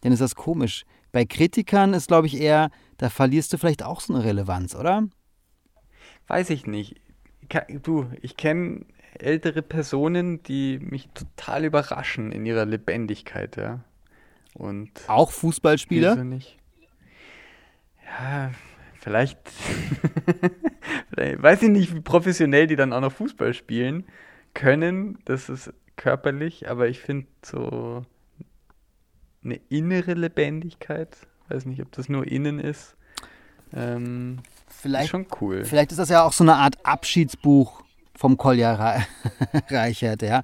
dann 0.00 0.12
ist 0.12 0.20
das 0.20 0.34
komisch. 0.34 0.84
Bei 1.18 1.24
Kritikern 1.24 1.94
ist, 1.94 2.06
glaube 2.06 2.28
ich, 2.28 2.40
eher, 2.40 2.70
da 2.96 3.10
verlierst 3.10 3.52
du 3.52 3.58
vielleicht 3.58 3.82
auch 3.82 4.00
so 4.00 4.14
eine 4.14 4.22
Relevanz, 4.22 4.76
oder? 4.76 5.08
Weiß 6.28 6.48
ich 6.50 6.64
nicht. 6.64 7.00
Du, 7.82 8.06
ich 8.22 8.36
kenne 8.36 8.86
ältere 9.18 9.62
Personen, 9.62 10.44
die 10.44 10.78
mich 10.78 11.08
total 11.14 11.64
überraschen 11.64 12.30
in 12.30 12.46
ihrer 12.46 12.66
Lebendigkeit, 12.66 13.56
ja. 13.56 13.82
Und 14.54 14.92
auch 15.08 15.32
Fußballspieler? 15.32 16.12
Wieso 16.12 16.22
nicht? 16.22 16.56
Ja, 18.06 18.52
vielleicht, 19.00 19.40
vielleicht, 21.10 21.42
weiß 21.42 21.62
ich 21.62 21.70
nicht, 21.70 21.96
wie 21.96 22.00
professionell 22.00 22.68
die 22.68 22.76
dann 22.76 22.92
auch 22.92 23.00
noch 23.00 23.12
Fußball 23.12 23.54
spielen 23.54 24.06
können. 24.54 25.18
Das 25.24 25.48
ist 25.48 25.72
körperlich, 25.96 26.70
aber 26.70 26.86
ich 26.86 27.00
finde 27.00 27.26
so 27.44 28.04
eine 29.44 29.60
innere 29.68 30.14
Lebendigkeit, 30.14 31.16
weiß 31.48 31.66
nicht, 31.66 31.82
ob 31.82 31.92
das 31.92 32.08
nur 32.08 32.26
innen 32.26 32.58
ist. 32.58 32.96
Ähm, 33.72 34.38
vielleicht, 34.66 35.04
ist 35.04 35.10
schon 35.10 35.26
cool. 35.40 35.64
Vielleicht 35.64 35.92
ist 35.92 35.98
das 35.98 36.08
ja 36.08 36.22
auch 36.24 36.32
so 36.32 36.44
eine 36.44 36.56
Art 36.56 36.76
Abschiedsbuch 36.84 37.82
vom 38.14 38.36
Kolja 38.36 39.00
Reichert, 39.68 40.22
ja. 40.22 40.42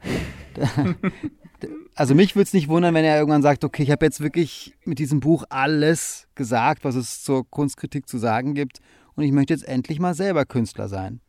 Also 1.94 2.14
mich 2.14 2.36
würde 2.36 2.44
es 2.44 2.52
nicht 2.52 2.68
wundern, 2.68 2.94
wenn 2.94 3.04
er 3.04 3.18
irgendwann 3.18 3.42
sagt, 3.42 3.64
okay, 3.64 3.82
ich 3.82 3.90
habe 3.90 4.04
jetzt 4.04 4.20
wirklich 4.20 4.74
mit 4.84 4.98
diesem 4.98 5.20
Buch 5.20 5.44
alles 5.48 6.28
gesagt, 6.34 6.84
was 6.84 6.94
es 6.94 7.22
zur 7.22 7.48
Kunstkritik 7.48 8.08
zu 8.08 8.18
sagen 8.18 8.54
gibt 8.54 8.80
und 9.14 9.24
ich 9.24 9.32
möchte 9.32 9.54
jetzt 9.54 9.66
endlich 9.66 9.98
mal 9.98 10.14
selber 10.14 10.44
Künstler 10.44 10.88
sein. 10.88 11.20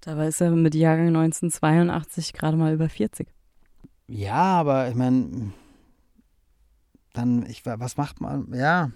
Dabei 0.00 0.28
ist 0.28 0.40
er 0.40 0.50
mit 0.50 0.74
Jahrgang 0.74 1.08
1982 1.08 2.32
gerade 2.32 2.56
mal 2.56 2.74
über 2.74 2.88
40. 2.88 3.28
Ja, 4.08 4.34
aber 4.34 4.88
ich 4.88 4.94
meine, 4.94 5.52
dann, 7.12 7.44
ich, 7.46 7.64
was 7.64 7.96
macht 7.96 8.20
man, 8.20 8.52
ja. 8.54 8.90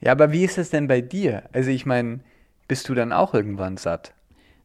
Ja, 0.00 0.12
aber 0.12 0.32
wie 0.32 0.44
ist 0.44 0.58
es 0.58 0.70
denn 0.70 0.86
bei 0.86 1.00
dir? 1.00 1.44
Also 1.52 1.70
ich 1.70 1.86
meine, 1.86 2.20
bist 2.68 2.88
du 2.88 2.94
dann 2.94 3.12
auch 3.12 3.34
irgendwann 3.34 3.76
satt? 3.76 4.14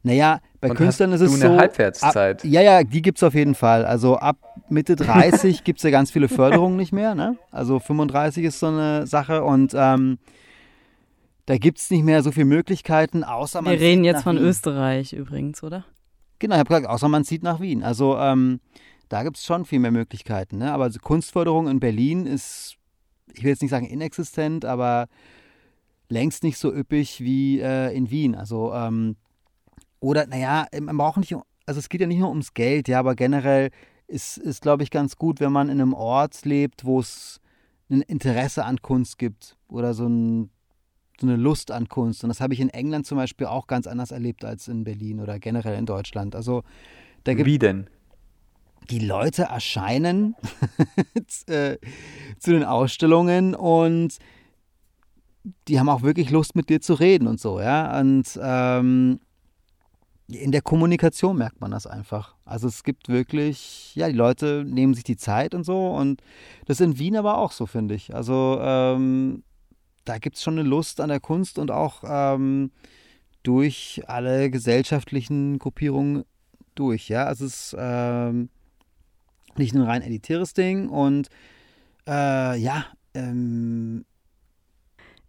Naja, 0.03 0.41
bei 0.59 0.69
Und 0.69 0.75
Künstlern 0.75 1.13
ist 1.13 1.21
es 1.21 1.39
so. 1.39 1.47
eine 1.47 1.57
Halbwertszeit? 1.57 2.43
Ab, 2.43 2.51
ja, 2.51 2.61
ja, 2.61 2.83
die 2.83 3.01
gibt 3.01 3.17
es 3.17 3.23
auf 3.23 3.33
jeden 3.33 3.55
Fall. 3.55 3.85
Also 3.85 4.17
ab 4.17 4.37
Mitte 4.69 4.97
30 4.97 5.63
gibt 5.63 5.79
es 5.79 5.83
ja 5.83 5.91
ganz 5.91 6.11
viele 6.11 6.27
Förderungen 6.27 6.75
nicht 6.75 6.91
mehr. 6.91 7.15
Ne? 7.15 7.37
Also 7.51 7.79
35 7.79 8.43
ist 8.43 8.59
so 8.59 8.67
eine 8.67 9.07
Sache 9.07 9.43
und 9.43 9.73
ähm, 9.75 10.19
da 11.45 11.57
gibt 11.57 11.79
es 11.79 11.89
nicht 11.89 12.03
mehr 12.03 12.21
so 12.21 12.31
viele 12.31 12.45
Möglichkeiten, 12.45 13.23
außer 13.23 13.61
man. 13.61 13.71
Wir 13.71 13.79
reden 13.79 14.03
jetzt 14.03 14.23
von 14.23 14.35
Wien. 14.37 14.45
Österreich 14.45 15.13
übrigens, 15.13 15.63
oder? 15.63 15.85
Genau, 16.39 16.55
ich 16.55 16.59
habe 16.59 16.67
gesagt, 16.67 16.87
außer 16.87 17.07
man 17.07 17.23
zieht 17.23 17.43
nach 17.43 17.61
Wien. 17.61 17.81
Also 17.81 18.17
ähm, 18.17 18.59
da 19.09 19.23
gibt 19.23 19.37
es 19.37 19.45
schon 19.45 19.65
viel 19.65 19.79
mehr 19.79 19.91
Möglichkeiten. 19.91 20.57
Ne? 20.57 20.71
Aber 20.71 20.85
also 20.85 20.99
Kunstförderung 20.99 21.67
in 21.67 21.79
Berlin 21.79 22.25
ist, 22.25 22.77
ich 23.33 23.43
will 23.43 23.49
jetzt 23.49 23.61
nicht 23.61 23.71
sagen 23.71 23.85
inexistent, 23.85 24.65
aber 24.65 25.07
längst 26.09 26.43
nicht 26.43 26.57
so 26.57 26.73
üppig 26.73 27.21
wie 27.21 27.59
äh, 27.59 27.95
in 27.95 28.09
Wien. 28.09 28.35
Also 28.35 28.73
ähm, 28.73 29.15
oder, 29.99 30.27
naja, 30.27 30.67
man 30.81 30.97
braucht 30.97 31.17
nicht, 31.17 31.33
also 31.65 31.79
es 31.79 31.89
geht 31.89 32.01
ja 32.01 32.07
nicht 32.07 32.19
nur 32.19 32.29
ums 32.29 32.53
Geld, 32.53 32.87
ja, 32.87 32.99
aber 32.99 33.15
generell 33.15 33.69
ist, 34.07 34.37
ist 34.37 34.61
glaube 34.61 34.83
ich, 34.83 34.91
ganz 34.91 35.15
gut, 35.15 35.39
wenn 35.39 35.51
man 35.51 35.69
in 35.69 35.79
einem 35.79 35.93
Ort 35.93 36.43
lebt, 36.43 36.83
wo 36.83 36.99
es 36.99 37.39
ein 37.89 38.01
Interesse 38.01 38.65
an 38.65 38.81
Kunst 38.81 39.17
gibt 39.17 39.57
oder 39.69 39.93
so, 39.93 40.07
ein, 40.07 40.49
so 41.19 41.27
eine 41.27 41.35
Lust 41.35 41.71
an 41.71 41.87
Kunst. 41.87 42.23
Und 42.23 42.29
das 42.29 42.41
habe 42.41 42.53
ich 42.53 42.59
in 42.59 42.69
England 42.69 43.05
zum 43.05 43.17
Beispiel 43.17 43.47
auch 43.47 43.67
ganz 43.67 43.87
anders 43.87 44.11
erlebt 44.11 44.43
als 44.43 44.67
in 44.67 44.83
Berlin 44.83 45.19
oder 45.19 45.39
generell 45.39 45.77
in 45.77 45.85
Deutschland. 45.85 46.35
Also 46.35 46.63
da 47.23 47.33
gibt 47.33 47.47
Wie 47.47 47.59
denn? 47.59 47.87
Die 48.89 48.99
Leute 48.99 49.43
erscheinen 49.43 50.35
äh, 51.47 51.77
zu 52.39 52.51
den 52.51 52.63
Ausstellungen 52.63 53.55
und 53.55 54.17
die 55.67 55.79
haben 55.79 55.89
auch 55.89 56.01
wirklich 56.01 56.29
Lust, 56.29 56.55
mit 56.55 56.69
dir 56.69 56.81
zu 56.81 56.93
reden 56.93 57.27
und 57.27 57.39
so, 57.39 57.59
ja. 57.59 57.99
Und 57.99 58.39
ähm, 58.41 59.19
in 60.27 60.51
der 60.51 60.61
Kommunikation 60.61 61.37
merkt 61.37 61.59
man 61.61 61.71
das 61.71 61.85
einfach. 61.85 62.35
Also 62.45 62.67
es 62.67 62.83
gibt 62.83 63.09
wirklich, 63.09 63.93
ja, 63.95 64.07
die 64.07 64.15
Leute 64.15 64.63
nehmen 64.65 64.93
sich 64.93 65.03
die 65.03 65.17
Zeit 65.17 65.53
und 65.53 65.63
so 65.65 65.93
und 65.95 66.21
das 66.65 66.79
in 66.79 66.97
Wien 66.97 67.17
aber 67.17 67.37
auch 67.37 67.51
so, 67.51 67.65
finde 67.65 67.95
ich. 67.95 68.15
Also 68.15 68.57
ähm, 68.61 69.43
da 70.05 70.17
gibt 70.17 70.37
es 70.37 70.43
schon 70.43 70.57
eine 70.57 70.67
Lust 70.67 71.01
an 71.01 71.09
der 71.09 71.19
Kunst 71.19 71.59
und 71.59 71.71
auch 71.71 72.03
ähm, 72.05 72.71
durch 73.43 74.01
alle 74.07 74.49
gesellschaftlichen 74.49 75.59
Gruppierungen 75.59 76.23
durch, 76.75 77.09
ja. 77.09 77.25
Also 77.25 77.45
es 77.45 77.73
ist 77.73 77.75
ähm, 77.77 78.49
nicht 79.59 79.73
nur 79.73 79.85
ein 79.85 79.89
rein 79.89 80.01
elitäres 80.01 80.53
Ding 80.53 80.89
und 80.89 81.29
äh, 82.07 82.57
ja, 82.57 82.85
ähm, 83.13 84.05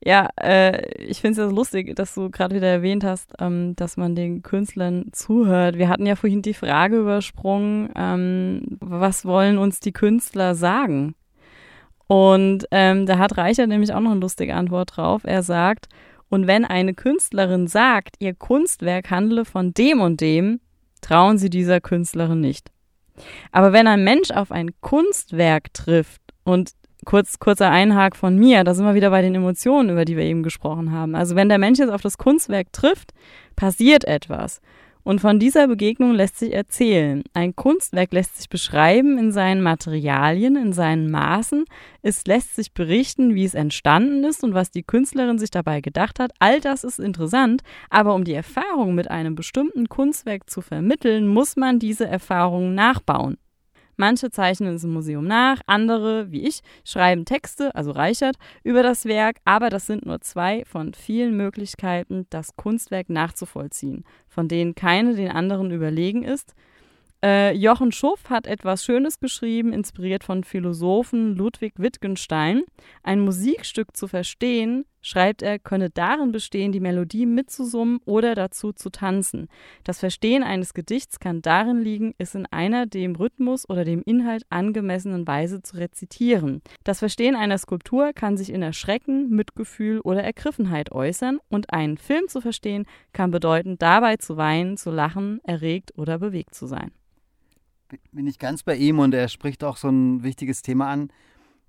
ja, 0.07 0.29
äh, 0.39 0.87
ich 1.03 1.23
finde 1.23 1.41
es 1.41 1.49
ja 1.49 1.55
lustig, 1.55 1.97
dass 1.97 2.15
du 2.15 2.29
gerade 2.31 2.55
wieder 2.55 2.69
erwähnt 2.69 3.05
hast, 3.05 3.33
ähm, 3.39 3.75
dass 3.77 3.97
man 3.97 4.15
den 4.15 4.43
Künstlern 4.43 5.07
zuhört. 5.13 5.79
Wir 5.79 5.89
hatten 5.89 6.05
ja 6.05 6.15
vorhin 6.15 6.43
die 6.43 6.53
Frage 6.53 6.99
übersprungen, 6.99 7.89
ähm, 7.97 8.77
was 8.81 9.25
wollen 9.25 9.57
uns 9.57 9.81
die 9.81 9.93
Künstler 9.93 10.55
sagen? 10.55 11.15
Und 12.07 12.67
ähm, 12.71 13.07
da 13.07 13.17
hat 13.19 13.39
Reicher 13.39 13.67
nämlich 13.67 13.95
auch 13.95 14.01
noch 14.01 14.11
eine 14.11 14.21
lustige 14.21 14.55
Antwort 14.55 14.97
drauf. 14.97 15.23
Er 15.25 15.43
sagt, 15.43 15.89
und 16.29 16.47
wenn 16.47 16.67
eine 16.67 16.93
Künstlerin 16.93 17.67
sagt, 17.67 18.17
ihr 18.19 18.35
Kunstwerk 18.35 19.11
handle 19.11 19.47
von 19.47 19.73
dem 19.73 20.01
und 20.01 20.21
dem, 20.21 20.61
trauen 21.01 21.39
sie 21.39 21.49
dieser 21.49 21.81
Künstlerin 21.81 22.41
nicht. 22.41 22.74
Aber 23.53 23.73
wenn 23.73 23.87
ein 23.87 24.05
Mensch 24.05 24.31
auf 24.31 24.51
ein 24.51 24.71
Kunstwerk 24.81 25.73
trifft 25.75 26.21
und 26.45 26.73
kurz, 27.05 27.39
kurzer 27.39 27.71
Einhag 27.71 28.17
von 28.17 28.37
mir, 28.37 28.65
da 28.65 28.75
sind 28.75 28.87
wir 28.87 28.95
wieder 28.95 29.11
bei 29.11 29.23
den 29.23 29.35
Emotionen, 29.35 29.91
über 29.91 30.05
die 30.05 30.17
wir 30.17 30.25
eben 30.25 30.43
gesprochen 30.43 30.93
haben. 30.93 31.15
Also 31.15 31.37
wenn 31.37 31.49
der 31.49 31.59
Mensch 31.59 31.79
jetzt 31.79 31.93
auf 31.93 32.03
das 32.03 32.19
Kunstwerk 32.19 32.73
trifft, 32.73 33.13
passiert 33.57 34.05
etwas. 34.05 34.61
Und 35.05 35.21
von 35.21 35.39
dieser 35.39 35.69
Begegnung 35.69 36.13
lässt 36.13 36.39
sich 36.39 36.55
erzählen. 36.55 37.23
Ein 37.35 37.55
Kunstwerk 37.55 38.15
lässt 38.15 38.39
sich 38.39 38.49
beschreiben 38.49 39.19
in 39.19 39.33
seinen 39.33 39.63
Materialien, 39.63 40.57
in 40.57 40.73
seinen 40.73 41.11
Maßen. 41.11 41.67
Es 42.01 42.27
lässt 42.27 42.57
sich 42.57 42.73
berichten, 42.73 43.35
wie 43.35 43.45
es 43.45 43.53
entstanden 43.53 44.25
ist 44.25 44.43
und 44.43 44.55
was 44.55 44.71
die 44.71 44.83
Künstlerin 44.83 45.39
sich 45.39 45.51
dabei 45.51 45.83
gedacht 45.83 46.19
hat. 46.19 46.33
All 46.39 46.59
das 46.61 46.85
ist 46.85 46.99
interessant, 46.99 47.63
aber 47.91 48.15
um 48.15 48.25
die 48.25 48.33
Erfahrung 48.33 48.95
mit 48.95 49.11
einem 49.11 49.35
bestimmten 49.35 49.91
Kunstwerk 49.91 50.49
zu 50.49 50.63
vermitteln, 50.63 51.29
muss 51.29 51.57
man 51.57 51.79
diese 51.79 52.07
Erfahrung 52.07 52.75
nachbauen. 52.75 53.37
Manche 53.97 54.31
zeichnen 54.31 54.75
es 54.75 54.85
im 54.85 54.93
Museum 54.93 55.27
nach, 55.27 55.61
andere, 55.67 56.31
wie 56.31 56.47
ich, 56.47 56.61
schreiben 56.85 57.25
Texte, 57.25 57.75
also 57.75 57.91
Reichert, 57.91 58.37
über 58.63 58.83
das 58.83 59.05
Werk, 59.05 59.37
aber 59.45 59.71
das 59.71 59.87
sind 59.87 60.07
nur 60.07 60.21
zwei 60.21 60.65
von 60.65 60.95
vielen 60.95 61.37
Möglichkeiten, 61.37 62.27
das 62.31 62.57
Kunstwerk 62.57 63.11
nachzuvollziehen, 63.11 64.05
von 64.29 64.49
denen 64.49 64.75
keine 64.75 65.15
den 65.15 65.31
anderen 65.31 65.71
überlegen 65.71 66.23
ist 66.23 66.55
äh, 67.25 67.53
Jochen 67.53 67.91
Schuff 67.91 68.29
hat 68.29 68.47
etwas 68.47 68.85
Schönes 68.85 69.19
geschrieben, 69.19 69.73
inspiriert 69.73 70.25
von 70.25 70.45
Philosophen 70.45 71.35
Ludwig 71.35 71.73
Wittgenstein. 71.79 72.65
Ein 73.03 73.21
Musikstück 73.21 73.97
zu 73.97 74.09
verstehen, 74.09 74.85
schreibt 75.05 75.43
er, 75.43 75.59
könne 75.59 75.91
darin 75.91 76.33
bestehen, 76.33 76.73
die 76.73 76.81
Melodie 76.81 77.27
mitzusummen 77.27 78.01
oder 78.07 78.35
dazu 78.35 78.73
zu 78.73 78.91
tanzen. 78.91 79.49
Das 79.85 80.01
Verstehen 80.01 80.43
eines 80.43 80.75
Gedichts 80.75 81.21
kann 81.21 81.43
darin 81.43 81.83
liegen, 81.83 82.15
es 82.19 82.35
in 82.35 82.47
einer 82.47 82.87
dem 82.87 83.15
Rhythmus 83.15 83.69
oder 83.69 83.85
dem 83.85 84.03
Inhalt 84.03 84.45
angemessenen 84.49 85.27
Weise 85.27 85.63
zu 85.63 85.77
rezitieren. 85.77 86.63
Das 86.83 87.01
Verstehen 87.01 87.37
einer 87.37 87.59
Skulptur 87.59 88.13
kann 88.15 88.37
sich 88.37 88.51
in 88.51 88.63
Erschrecken, 88.63 89.29
Mitgefühl 89.29 90.01
oder 90.01 90.25
Ergriffenheit 90.25 90.91
äußern 90.91 91.39
und 91.49 91.73
einen 91.73 91.99
Film 91.99 92.27
zu 92.29 92.41
verstehen 92.41 92.87
kann 93.13 93.31
bedeuten, 93.31 93.77
dabei 93.79 94.17
zu 94.17 94.37
weinen, 94.39 94.77
zu 94.79 94.91
lachen, 94.91 95.41
erregt 95.45 95.93
oder 95.97 96.19
bewegt 96.19 96.55
zu 96.55 96.67
sein 96.67 96.91
bin 98.11 98.27
ich 98.27 98.39
ganz 98.39 98.63
bei 98.63 98.75
ihm 98.75 98.99
und 98.99 99.15
er 99.15 99.29
spricht 99.29 99.63
auch 99.63 99.77
so 99.77 99.89
ein 99.89 100.25
wichtiges 100.25 100.63
Thema 100.63 100.89
an, 100.89 101.13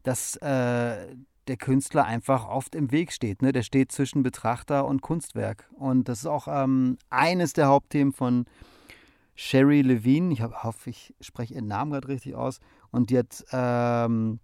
dass 0.03 0.37
äh, 0.37 1.15
der 1.47 1.57
Künstler 1.57 2.05
einfach 2.05 2.47
oft 2.47 2.75
im 2.75 2.91
Weg 2.91 3.11
steht. 3.11 3.41
Ne? 3.41 3.51
Der 3.51 3.63
steht 3.63 3.91
zwischen 3.91 4.23
Betrachter 4.23 4.85
und 4.85 5.01
Kunstwerk. 5.01 5.69
Und 5.73 6.09
das 6.09 6.19
ist 6.19 6.25
auch 6.25 6.47
ähm, 6.49 6.97
eines 7.09 7.53
der 7.53 7.67
Hauptthemen 7.67 8.13
von 8.13 8.45
Sherry 9.35 9.81
Levine. 9.81 10.33
Ich 10.33 10.41
hoffe, 10.41 10.89
ich 10.89 11.13
spreche 11.21 11.53
ihren 11.53 11.67
Namen 11.67 11.91
gerade 11.91 12.07
richtig 12.07 12.35
aus. 12.35 12.59
Und 12.91 13.09
die 13.09 13.17
hat 13.17 13.45
ähm, 13.51 14.39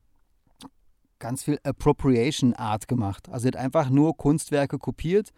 ganz 1.20 1.44
viel 1.44 1.60
Appropriation 1.64 2.54
Art 2.54 2.88
gemacht. 2.88 3.30
Also 3.30 3.44
sie 3.44 3.48
hat 3.48 3.56
einfach 3.56 3.90
nur 3.90 4.18
Kunstwerke 4.18 4.78
kopiert. 4.78 5.32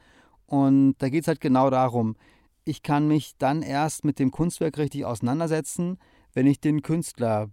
Und 0.45 0.95
da 0.99 1.09
geht 1.09 1.23
es 1.23 1.27
halt 1.27 1.41
genau 1.41 1.69
darum, 1.69 2.15
ich 2.65 2.81
kann 2.81 3.07
mich 3.07 3.37
dann 3.37 3.61
erst 3.61 4.05
mit 4.05 4.19
dem 4.19 4.31
Kunstwerk 4.31 4.77
richtig 4.77 5.05
auseinandersetzen, 5.05 5.97
wenn 6.33 6.47
ich 6.47 6.61
den 6.61 6.81
Künstler 6.81 7.49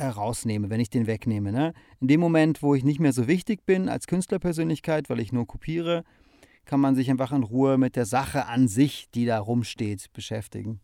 herausnehme, 0.00 0.70
wenn 0.70 0.80
ich 0.80 0.90
den 0.90 1.06
wegnehme. 1.06 1.52
Ne? 1.52 1.72
In 2.00 2.08
dem 2.08 2.20
Moment, 2.20 2.62
wo 2.62 2.74
ich 2.74 2.84
nicht 2.84 3.00
mehr 3.00 3.12
so 3.12 3.28
wichtig 3.28 3.64
bin 3.66 3.88
als 3.88 4.06
Künstlerpersönlichkeit, 4.06 5.08
weil 5.08 5.20
ich 5.20 5.32
nur 5.32 5.46
kopiere, 5.46 6.04
kann 6.64 6.80
man 6.80 6.94
sich 6.94 7.10
einfach 7.10 7.32
in 7.32 7.42
Ruhe 7.42 7.78
mit 7.78 7.96
der 7.96 8.06
Sache 8.06 8.46
an 8.46 8.68
sich, 8.68 9.08
die 9.14 9.26
da 9.26 9.38
rumsteht, 9.38 10.12
beschäftigen. 10.12 10.80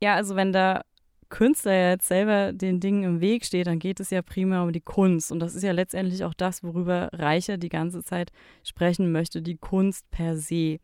Ja, 0.00 0.14
also 0.14 0.36
wenn 0.36 0.52
der 0.52 0.84
Künstler 1.28 1.90
jetzt 1.90 2.06
selber 2.06 2.52
den 2.52 2.80
Dingen 2.80 3.02
im 3.02 3.20
Weg 3.20 3.44
steht, 3.44 3.66
dann 3.66 3.78
geht 3.78 4.00
es 4.00 4.10
ja 4.10 4.22
prima 4.22 4.62
um 4.62 4.72
die 4.72 4.80
Kunst. 4.80 5.32
Und 5.32 5.40
das 5.40 5.54
ist 5.54 5.62
ja 5.62 5.72
letztendlich 5.72 6.24
auch 6.24 6.34
das, 6.34 6.62
worüber 6.62 7.10
Reicher 7.12 7.56
die 7.56 7.68
ganze 7.68 8.04
Zeit 8.04 8.30
sprechen 8.62 9.10
möchte, 9.10 9.42
die 9.42 9.56
Kunst 9.56 10.08
per 10.10 10.36
se. 10.36 10.78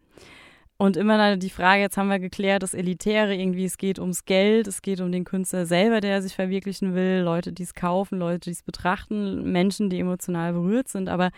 Und 0.83 0.97
immer 0.97 1.37
die 1.37 1.49
Frage, 1.49 1.81
jetzt 1.81 1.97
haben 1.97 2.09
wir 2.09 2.19
geklärt, 2.19 2.65
das 2.65 2.75
Elitäre 2.75 3.37
irgendwie, 3.37 3.67
es 3.67 3.79
geht 3.79 4.01
ums 4.01 4.25
Geld, 4.25 4.67
es 4.67 4.83
geht 4.83 5.01
um 5.01 5.13
den 5.13 5.23
Künstler 5.23 5.65
selber, 5.65 6.01
der 6.01 6.21
sich 6.23 6.35
verwirklichen 6.35 6.97
will, 6.97 7.23
Leute, 7.25 7.53
die 7.53 7.63
es 7.63 7.75
kaufen, 7.75 8.19
Leute, 8.19 8.41
die 8.41 8.51
es 8.51 8.65
betrachten, 8.65 9.53
Menschen, 9.53 9.91
die 9.91 10.01
emotional 10.01 10.53
berührt 10.53 10.89
sind. 10.89 11.09
Aber 11.09 11.31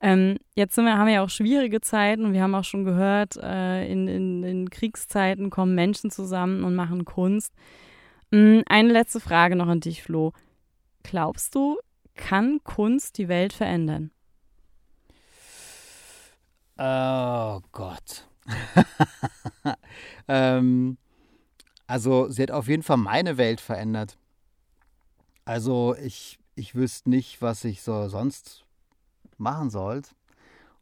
ähm, 0.00 0.38
jetzt 0.56 0.76
wir, 0.76 0.98
haben 0.98 1.06
wir 1.06 1.14
ja 1.14 1.22
auch 1.22 1.30
schwierige 1.30 1.80
Zeiten 1.80 2.24
und 2.24 2.32
wir 2.32 2.42
haben 2.42 2.56
auch 2.56 2.64
schon 2.64 2.84
gehört, 2.84 3.36
äh, 3.36 3.86
in, 3.86 4.08
in, 4.08 4.42
in 4.42 4.70
Kriegszeiten 4.70 5.50
kommen 5.50 5.76
Menschen 5.76 6.10
zusammen 6.10 6.64
und 6.64 6.74
machen 6.74 7.04
Kunst. 7.04 7.54
Ähm, 8.32 8.64
eine 8.66 8.92
letzte 8.92 9.20
Frage 9.20 9.54
noch 9.54 9.68
an 9.68 9.78
dich, 9.78 10.02
Flo. 10.02 10.32
Glaubst 11.04 11.54
du, 11.54 11.78
kann 12.16 12.58
Kunst 12.64 13.18
die 13.18 13.28
Welt 13.28 13.52
verändern? 13.52 14.10
Oh 16.76 17.60
Gott. 17.70 18.26
ähm, 20.28 20.98
also 21.86 22.28
sie 22.28 22.42
hat 22.42 22.50
auf 22.50 22.68
jeden 22.68 22.82
Fall 22.82 22.96
meine 22.96 23.36
Welt 23.36 23.60
verändert. 23.60 24.16
Also 25.44 25.96
ich, 25.96 26.38
ich 26.54 26.74
wüsste 26.74 27.10
nicht, 27.10 27.42
was 27.42 27.64
ich 27.64 27.82
so 27.82 28.08
sonst 28.08 28.64
machen 29.38 29.70
sollte. 29.70 30.10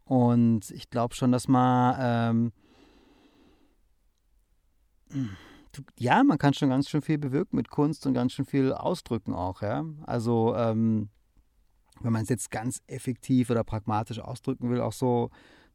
Und 0.05 0.71
ich 0.71 0.91
glaube 0.91 1.15
schon, 1.15 1.33
dass 1.33 1.49
man 1.49 1.97
ähm, 1.99 2.53
ja, 5.99 6.23
man 6.25 6.39
kann 6.39 6.55
schon 6.55 6.71
ganz 6.71 6.89
schön 6.89 7.03
viel 7.03 7.19
bewirken 7.19 7.57
mit 7.57 7.71
Kunst 7.71 8.07
und 8.07 8.15
ganz 8.15 8.33
schön 8.33 8.45
viel 8.45 8.73
ausdrücken 8.73 9.35
auch, 9.35 9.63
ja. 9.63 9.85
Also 10.07 10.55
ähm, 10.57 11.09
wenn 12.01 12.13
man 12.13 12.23
es 12.23 12.29
jetzt 12.29 12.51
ganz 12.51 12.83
effektiv 12.87 13.51
oder 13.51 13.65
pragmatisch 13.65 14.19
ausdrücken 14.21 14.71
will, 14.71 14.81
auch 14.81 14.93
so 14.93 15.31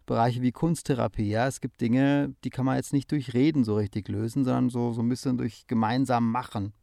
Bereiche 0.06 0.41
wie 0.41 0.51
Kunsttherapie. 0.51 1.30
Ja, 1.30 1.47
es 1.47 1.62
gibt 1.62 1.82
Dinge, 1.82 2.36
die 2.43 2.49
kann 2.49 2.66
man 2.66 2.76
jetzt 2.76 2.93
nicht 2.93 3.12
durch 3.12 3.34
Reden 3.34 3.64
so 3.64 3.76
richtig 3.76 4.08
lösen, 4.08 4.43
sondern 4.43 4.70
so, 4.70 4.91
so 4.91 5.01
ein 5.01 5.10
bisschen 5.10 5.38
durch 5.38 5.66
gemeinsam 5.68 6.32
Machen. 6.32 6.74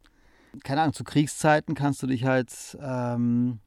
Keine 0.63 0.81
Ahnung, 0.81 0.93
zu 0.93 1.03
Kriegszeiten 1.03 1.75
kannst 1.75 2.03
du 2.03 2.07
dich 2.07 2.25
halt 2.25 2.77
ähm, 2.81 3.59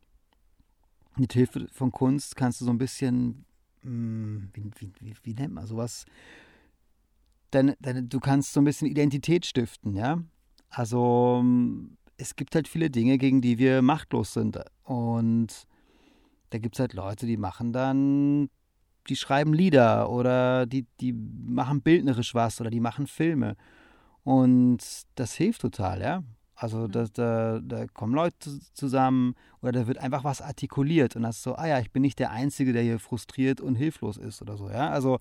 mit 1.16 1.32
Hilfe 1.32 1.66
von 1.72 1.90
Kunst 1.90 2.36
kannst 2.36 2.60
du 2.60 2.64
so 2.64 2.70
ein 2.70 2.78
bisschen, 2.78 3.44
mh, 3.82 3.90
hm, 3.90 4.50
wie, 4.52 4.70
wie, 4.78 4.92
wie, 5.00 5.14
wie, 5.22 5.34
nennt 5.34 5.54
man 5.54 5.66
sowas? 5.66 6.04
Deine, 7.50 7.76
deine, 7.80 8.02
du 8.02 8.20
kannst 8.20 8.52
so 8.52 8.60
ein 8.60 8.64
bisschen 8.64 8.88
Identität 8.88 9.46
stiften, 9.46 9.94
ja. 9.94 10.22
Also 10.70 11.44
es 12.16 12.36
gibt 12.36 12.54
halt 12.54 12.68
viele 12.68 12.90
Dinge, 12.90 13.18
gegen 13.18 13.40
die 13.40 13.58
wir 13.58 13.80
machtlos 13.80 14.32
sind. 14.32 14.58
Und 14.82 15.66
da 16.50 16.58
gibt 16.58 16.76
es 16.76 16.80
halt 16.80 16.94
Leute, 16.94 17.26
die 17.26 17.36
machen 17.36 17.72
dann 17.72 18.50
die 19.08 19.16
schreiben 19.16 19.52
Lieder 19.52 20.10
oder 20.10 20.66
die, 20.66 20.86
die 21.00 21.12
machen 21.12 21.82
bildnerisch 21.82 22.34
was 22.34 22.60
oder 22.60 22.70
die 22.70 22.80
machen 22.80 23.06
Filme. 23.06 23.56
Und 24.22 24.78
das 25.16 25.34
hilft 25.34 25.60
total, 25.60 26.00
ja. 26.00 26.22
Also 26.56 26.78
mhm. 26.78 26.92
da, 26.92 27.04
da, 27.12 27.60
da 27.60 27.86
kommen 27.88 28.14
Leute 28.14 28.58
zusammen 28.72 29.34
oder 29.60 29.72
da 29.72 29.86
wird 29.86 29.98
einfach 29.98 30.24
was 30.24 30.40
artikuliert 30.40 31.16
und 31.16 31.22
das 31.22 31.36
ist 31.36 31.42
so, 31.42 31.56
ah 31.56 31.66
ja, 31.66 31.80
ich 31.80 31.90
bin 31.90 32.02
nicht 32.02 32.18
der 32.18 32.30
Einzige, 32.30 32.72
der 32.72 32.82
hier 32.82 32.98
frustriert 32.98 33.60
und 33.60 33.74
hilflos 33.74 34.16
ist 34.16 34.40
oder 34.40 34.56
so, 34.56 34.70
ja. 34.70 34.90
Also 34.90 35.18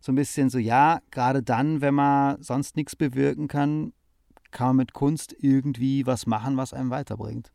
so 0.00 0.12
ein 0.12 0.14
bisschen 0.14 0.48
so, 0.48 0.58
ja, 0.58 1.00
gerade 1.10 1.42
dann, 1.42 1.80
wenn 1.80 1.94
man 1.94 2.40
sonst 2.42 2.76
nichts 2.76 2.94
bewirken 2.94 3.48
kann, 3.48 3.92
kann 4.52 4.68
man 4.68 4.76
mit 4.76 4.92
Kunst 4.92 5.34
irgendwie 5.38 6.06
was 6.06 6.26
machen, 6.26 6.56
was 6.56 6.72
einem 6.72 6.90
weiterbringt. 6.90 7.50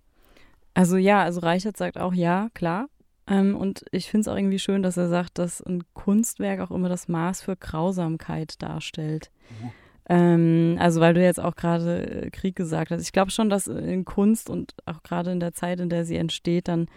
Also 0.73 0.97
ja, 0.97 1.23
also 1.23 1.41
Reichert 1.41 1.77
sagt 1.77 1.97
auch 1.97 2.13
ja, 2.13 2.49
klar. 2.53 2.87
Ähm, 3.27 3.55
und 3.55 3.85
ich 3.91 4.09
finde 4.09 4.21
es 4.21 4.27
auch 4.27 4.35
irgendwie 4.35 4.59
schön, 4.59 4.83
dass 4.83 4.97
er 4.97 5.09
sagt, 5.09 5.37
dass 5.37 5.61
ein 5.61 5.83
Kunstwerk 5.93 6.59
auch 6.59 6.71
immer 6.71 6.89
das 6.89 7.07
Maß 7.07 7.41
für 7.41 7.55
Grausamkeit 7.55 8.61
darstellt. 8.61 9.31
Mhm. 9.61 9.71
Ähm, 10.09 10.77
also 10.79 10.99
weil 10.99 11.13
du 11.13 11.23
jetzt 11.23 11.39
auch 11.39 11.55
gerade 11.55 12.25
äh, 12.25 12.29
Krieg 12.31 12.55
gesagt 12.55 12.91
hast. 12.91 13.01
Ich 13.01 13.13
glaube 13.13 13.31
schon, 13.31 13.49
dass 13.49 13.67
in 13.67 14.05
Kunst 14.05 14.49
und 14.49 14.73
auch 14.85 15.03
gerade 15.03 15.31
in 15.31 15.39
der 15.39 15.53
Zeit, 15.53 15.79
in 15.79 15.89
der 15.89 16.05
sie 16.05 16.17
entsteht, 16.17 16.67
dann 16.67 16.87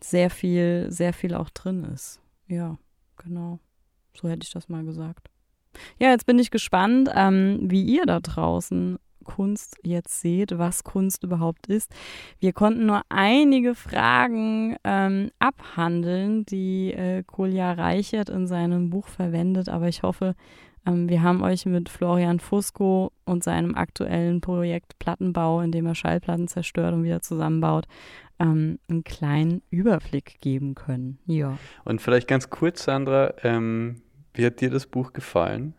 sehr 0.00 0.30
viel, 0.30 0.86
sehr 0.88 1.12
viel 1.12 1.34
auch 1.34 1.50
drin 1.50 1.84
ist. 1.84 2.20
Ja, 2.46 2.78
genau. 3.16 3.58
So 4.14 4.28
hätte 4.28 4.44
ich 4.44 4.52
das 4.52 4.68
mal 4.68 4.84
gesagt. 4.84 5.28
Ja, 5.98 6.10
jetzt 6.10 6.26
bin 6.26 6.38
ich 6.38 6.50
gespannt, 6.50 7.10
ähm, 7.14 7.58
wie 7.62 7.82
ihr 7.82 8.04
da 8.06 8.20
draußen 8.20 8.98
Kunst 9.22 9.78
jetzt 9.82 10.20
seht, 10.20 10.58
was 10.58 10.84
Kunst 10.84 11.24
überhaupt 11.24 11.66
ist. 11.66 11.92
Wir 12.38 12.52
konnten 12.52 12.86
nur 12.86 13.02
einige 13.08 13.74
Fragen 13.74 14.76
ähm, 14.84 15.30
abhandeln, 15.38 16.44
die 16.46 16.92
äh, 16.92 17.22
Kolja 17.24 17.72
Reichert 17.72 18.28
in 18.28 18.46
seinem 18.46 18.90
Buch 18.90 19.08
verwendet, 19.08 19.68
aber 19.68 19.88
ich 19.88 20.02
hoffe, 20.02 20.34
ähm, 20.86 21.08
wir 21.08 21.22
haben 21.22 21.42
euch 21.42 21.66
mit 21.66 21.88
Florian 21.88 22.40
Fusco 22.40 23.12
und 23.24 23.44
seinem 23.44 23.74
aktuellen 23.74 24.40
Projekt 24.40 24.98
Plattenbau, 24.98 25.60
in 25.60 25.72
dem 25.72 25.86
er 25.86 25.94
Schallplatten 25.94 26.48
zerstört 26.48 26.94
und 26.94 27.04
wieder 27.04 27.22
zusammenbaut, 27.22 27.86
ähm, 28.38 28.78
einen 28.88 29.04
kleinen 29.04 29.62
Überblick 29.70 30.40
geben 30.40 30.74
können. 30.74 31.18
Ja. 31.26 31.58
Und 31.84 32.00
vielleicht 32.00 32.28
ganz 32.28 32.50
kurz, 32.50 32.84
Sandra, 32.84 33.34
ähm, 33.42 34.02
wie 34.34 34.46
hat 34.46 34.60
dir 34.60 34.70
das 34.70 34.86
Buch 34.86 35.12
gefallen? 35.12 35.74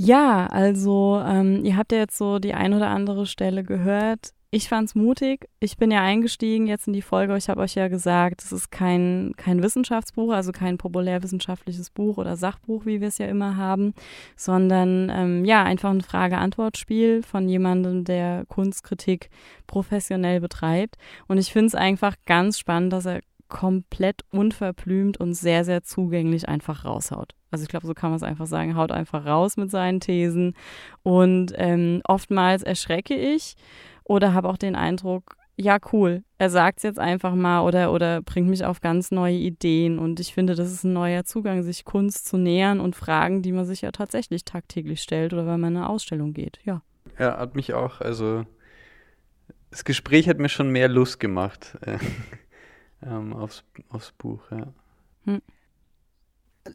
Ja, 0.00 0.46
also 0.46 1.20
ähm, 1.26 1.64
ihr 1.64 1.76
habt 1.76 1.90
ja 1.90 1.98
jetzt 1.98 2.16
so 2.16 2.38
die 2.38 2.54
ein 2.54 2.72
oder 2.72 2.86
andere 2.88 3.26
Stelle 3.26 3.64
gehört. 3.64 4.32
Ich 4.52 4.68
fand's 4.68 4.94
mutig. 4.94 5.48
Ich 5.58 5.76
bin 5.76 5.90
ja 5.90 6.02
eingestiegen 6.02 6.68
jetzt 6.68 6.86
in 6.86 6.92
die 6.92 7.02
Folge. 7.02 7.36
Ich 7.36 7.48
habe 7.48 7.62
euch 7.62 7.74
ja 7.74 7.88
gesagt, 7.88 8.40
es 8.44 8.52
ist 8.52 8.70
kein, 8.70 9.34
kein 9.36 9.60
Wissenschaftsbuch, 9.60 10.32
also 10.32 10.52
kein 10.52 10.78
populärwissenschaftliches 10.78 11.90
Buch 11.90 12.16
oder 12.16 12.36
Sachbuch, 12.36 12.86
wie 12.86 13.00
wir 13.00 13.08
es 13.08 13.18
ja 13.18 13.26
immer 13.26 13.56
haben, 13.56 13.92
sondern 14.36 15.10
ähm, 15.10 15.44
ja, 15.44 15.64
einfach 15.64 15.90
ein 15.90 16.00
Frage-Antwort-Spiel 16.00 17.24
von 17.24 17.48
jemandem, 17.48 18.04
der 18.04 18.44
Kunstkritik 18.46 19.30
professionell 19.66 20.40
betreibt. 20.40 20.96
Und 21.26 21.38
ich 21.38 21.52
finde 21.52 21.66
es 21.66 21.74
einfach 21.74 22.14
ganz 22.24 22.56
spannend, 22.56 22.92
dass 22.92 23.04
er 23.06 23.20
komplett 23.48 24.22
unverblümt 24.30 25.18
und 25.18 25.34
sehr, 25.34 25.64
sehr 25.64 25.82
zugänglich 25.82 26.48
einfach 26.48 26.84
raushaut. 26.84 27.34
Also 27.50 27.62
ich 27.62 27.68
glaube, 27.68 27.86
so 27.86 27.94
kann 27.94 28.10
man 28.10 28.16
es 28.16 28.22
einfach 28.22 28.46
sagen, 28.46 28.76
haut 28.76 28.92
einfach 28.92 29.24
raus 29.24 29.56
mit 29.56 29.70
seinen 29.70 30.00
Thesen. 30.00 30.54
Und 31.02 31.52
ähm, 31.56 32.02
oftmals 32.04 32.62
erschrecke 32.62 33.14
ich 33.14 33.54
oder 34.04 34.34
habe 34.34 34.48
auch 34.48 34.58
den 34.58 34.76
Eindruck, 34.76 35.36
ja, 35.60 35.78
cool, 35.92 36.22
er 36.36 36.50
sagt 36.50 36.78
es 36.78 36.82
jetzt 36.84 37.00
einfach 37.00 37.34
mal 37.34 37.62
oder, 37.62 37.92
oder 37.92 38.22
bringt 38.22 38.48
mich 38.48 38.64
auf 38.64 38.80
ganz 38.80 39.10
neue 39.10 39.34
Ideen. 39.34 39.98
Und 39.98 40.20
ich 40.20 40.32
finde, 40.32 40.54
das 40.54 40.70
ist 40.70 40.84
ein 40.84 40.92
neuer 40.92 41.24
Zugang, 41.24 41.62
sich 41.64 41.84
Kunst 41.84 42.28
zu 42.28 42.36
nähern 42.36 42.78
und 42.78 42.94
Fragen, 42.94 43.42
die 43.42 43.50
man 43.50 43.64
sich 43.64 43.80
ja 43.80 43.90
tatsächlich 43.90 44.44
tagtäglich 44.44 45.02
stellt 45.02 45.32
oder 45.32 45.46
wenn 45.46 45.60
man 45.60 45.72
in 45.72 45.76
eine 45.78 45.88
Ausstellung 45.88 46.32
geht. 46.32 46.60
Ja. 46.64 46.82
Ja, 47.18 47.38
hat 47.38 47.56
mich 47.56 47.74
auch, 47.74 48.00
also 48.00 48.44
das 49.70 49.84
Gespräch 49.84 50.28
hat 50.28 50.38
mir 50.38 50.48
schon 50.48 50.70
mehr 50.70 50.88
Lust 50.88 51.18
gemacht 51.18 51.76
ähm, 53.02 53.32
aufs, 53.32 53.64
aufs 53.88 54.12
Buch, 54.12 54.42
ja. 54.50 54.72
Hm. 55.24 55.42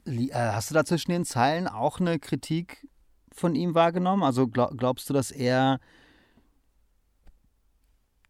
Äh, 0.05 0.29
hast 0.31 0.69
du 0.69 0.73
da 0.73 0.85
zwischen 0.85 1.11
den 1.11 1.25
Zeilen 1.25 1.67
auch 1.67 1.99
eine 1.99 2.19
Kritik 2.19 2.87
von 3.31 3.55
ihm 3.55 3.75
wahrgenommen? 3.75 4.23
Also 4.23 4.47
glaub, 4.47 4.77
glaubst 4.77 5.09
du, 5.09 5.13
dass 5.13 5.31
er 5.31 5.79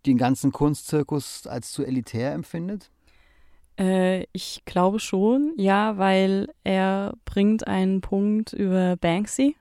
den 0.05 0.17
ganzen 0.17 0.51
Kunstzirkus 0.51 1.47
als 1.47 1.71
zu 1.71 1.85
elitär 1.85 2.33
empfindet? 2.33 2.91
Äh, 3.79 4.25
ich 4.33 4.63
glaube 4.65 4.99
schon, 4.99 5.53
ja, 5.57 5.97
weil 5.97 6.49
er 6.63 7.15
bringt 7.25 7.67
einen 7.67 8.01
Punkt 8.01 8.53
über 8.53 8.97
Banksy. 8.97 9.55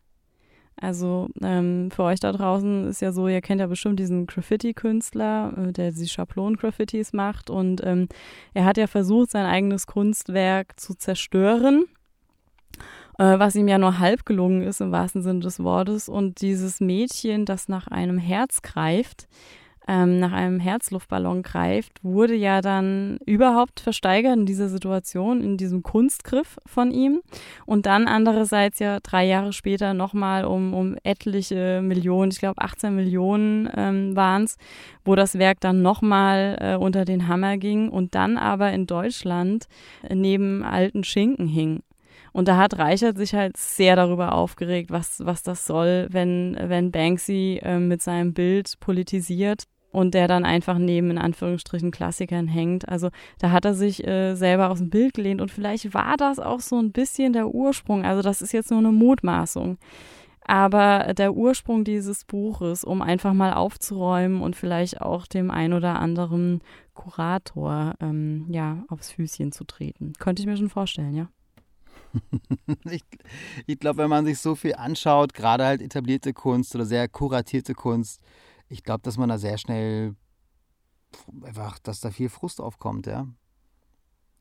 Also 0.82 1.28
ähm, 1.40 1.90
für 1.92 2.02
euch 2.02 2.18
da 2.18 2.32
draußen 2.32 2.88
ist 2.88 3.00
ja 3.00 3.12
so, 3.12 3.28
ihr 3.28 3.40
kennt 3.40 3.60
ja 3.60 3.68
bestimmt 3.68 4.00
diesen 4.00 4.26
Graffiti-Künstler, 4.26 5.68
äh, 5.68 5.72
der 5.72 5.92
die 5.92 6.08
Schablon-Graffitis 6.08 7.12
macht. 7.12 7.50
Und 7.50 7.80
ähm, 7.84 8.08
er 8.52 8.64
hat 8.64 8.78
ja 8.78 8.88
versucht, 8.88 9.30
sein 9.30 9.46
eigenes 9.46 9.86
Kunstwerk 9.86 10.80
zu 10.80 10.94
zerstören, 10.94 11.84
äh, 13.18 13.38
was 13.38 13.54
ihm 13.54 13.68
ja 13.68 13.78
nur 13.78 14.00
halb 14.00 14.26
gelungen 14.26 14.62
ist 14.62 14.80
im 14.80 14.90
wahrsten 14.90 15.22
Sinne 15.22 15.38
des 15.38 15.62
Wortes. 15.62 16.08
Und 16.08 16.40
dieses 16.40 16.80
Mädchen, 16.80 17.44
das 17.44 17.68
nach 17.68 17.86
einem 17.86 18.18
Herz 18.18 18.60
greift, 18.60 19.28
ähm, 19.88 20.18
nach 20.18 20.32
einem 20.32 20.60
Herzluftballon 20.60 21.42
greift, 21.42 21.92
wurde 22.02 22.34
ja 22.34 22.60
dann 22.60 23.18
überhaupt 23.26 23.80
versteigert 23.80 24.36
in 24.36 24.46
dieser 24.46 24.68
Situation, 24.68 25.42
in 25.42 25.56
diesem 25.56 25.82
Kunstgriff 25.82 26.58
von 26.66 26.90
ihm. 26.90 27.20
Und 27.66 27.86
dann 27.86 28.06
andererseits 28.06 28.78
ja 28.78 29.00
drei 29.00 29.26
Jahre 29.26 29.52
später 29.52 29.94
nochmal 29.94 30.44
um, 30.44 30.74
um 30.74 30.96
etliche 31.02 31.80
Millionen, 31.82 32.30
ich 32.30 32.38
glaube 32.38 32.62
18 32.62 32.94
Millionen 32.94 33.68
ähm, 33.76 34.16
waren 34.16 34.44
es, 34.44 34.56
wo 35.04 35.14
das 35.14 35.38
Werk 35.38 35.60
dann 35.60 35.82
nochmal 35.82 36.58
äh, 36.60 36.76
unter 36.76 37.04
den 37.04 37.28
Hammer 37.28 37.56
ging 37.56 37.88
und 37.88 38.14
dann 38.14 38.36
aber 38.36 38.72
in 38.72 38.86
Deutschland 38.86 39.66
neben 40.08 40.62
alten 40.62 41.04
Schinken 41.04 41.48
hing. 41.48 41.82
Und 42.32 42.48
da 42.48 42.56
hat 42.56 42.78
Reichert 42.78 43.18
sich 43.18 43.34
halt 43.34 43.56
sehr 43.58 43.94
darüber 43.94 44.32
aufgeregt, 44.32 44.90
was, 44.90 45.20
was 45.22 45.42
das 45.42 45.66
soll, 45.66 46.08
wenn, 46.10 46.56
wenn 46.58 46.90
Banksy 46.90 47.60
äh, 47.62 47.78
mit 47.78 48.02
seinem 48.02 48.32
Bild 48.32 48.80
politisiert 48.80 49.64
und 49.92 50.14
der 50.14 50.26
dann 50.26 50.44
einfach 50.44 50.78
neben 50.78 51.10
in 51.10 51.18
Anführungsstrichen 51.18 51.90
Klassikern 51.90 52.48
hängt. 52.48 52.88
Also 52.88 53.10
da 53.38 53.50
hat 53.50 53.64
er 53.64 53.74
sich 53.74 54.06
äh, 54.06 54.34
selber 54.34 54.70
aus 54.70 54.78
dem 54.78 54.90
Bild 54.90 55.14
gelehnt 55.14 55.40
und 55.40 55.50
vielleicht 55.50 55.94
war 55.94 56.16
das 56.16 56.38
auch 56.38 56.60
so 56.60 56.78
ein 56.78 56.92
bisschen 56.92 57.32
der 57.32 57.54
Ursprung. 57.54 58.04
Also 58.04 58.22
das 58.22 58.42
ist 58.42 58.52
jetzt 58.52 58.70
nur 58.70 58.80
eine 58.80 58.90
Mutmaßung. 58.92 59.78
Aber 60.44 61.14
der 61.14 61.34
Ursprung 61.34 61.84
dieses 61.84 62.24
Buches, 62.24 62.82
um 62.82 63.00
einfach 63.00 63.32
mal 63.32 63.52
aufzuräumen 63.52 64.42
und 64.42 64.56
vielleicht 64.56 65.00
auch 65.00 65.26
dem 65.26 65.52
ein 65.52 65.72
oder 65.72 66.00
anderen 66.00 66.62
Kurator 66.94 67.94
ähm, 68.00 68.46
ja, 68.48 68.84
aufs 68.88 69.12
Füßchen 69.12 69.52
zu 69.52 69.64
treten. 69.64 70.14
Könnte 70.18 70.42
ich 70.42 70.46
mir 70.46 70.56
schon 70.56 70.68
vorstellen, 70.68 71.14
ja. 71.14 71.28
ich, 72.90 73.04
ich 73.66 73.78
glaube, 73.78 73.98
wenn 73.98 74.10
man 74.10 74.24
sich 74.24 74.38
so 74.38 74.54
viel 74.54 74.74
anschaut, 74.74 75.32
gerade 75.32 75.64
halt 75.64 75.80
etablierte 75.80 76.32
Kunst 76.32 76.74
oder 76.74 76.84
sehr 76.84 77.08
kuratierte 77.08 77.74
Kunst, 77.74 78.20
ich 78.72 78.82
glaube, 78.82 79.02
dass 79.02 79.18
man 79.18 79.28
da 79.28 79.36
sehr 79.36 79.58
schnell 79.58 80.16
einfach, 81.42 81.78
dass 81.78 82.00
da 82.00 82.10
viel 82.10 82.30
Frust 82.30 82.60
aufkommt, 82.60 83.06
ja. 83.06 83.26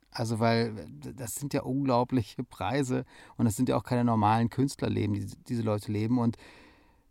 Also, 0.10 0.40
weil 0.40 0.88
das 1.16 1.36
sind 1.36 1.54
ja 1.54 1.64
unglaubliche 1.64 2.44
Preise 2.44 3.06
und 3.38 3.46
das 3.46 3.56
sind 3.56 3.70
ja 3.70 3.78
auch 3.78 3.84
keine 3.84 4.06
normalen 4.06 4.50
Künstlerleben, 4.50 5.14
die 5.14 5.28
diese 5.48 5.62
Leute 5.62 5.92
leben. 5.92 6.18
Und 6.18 6.38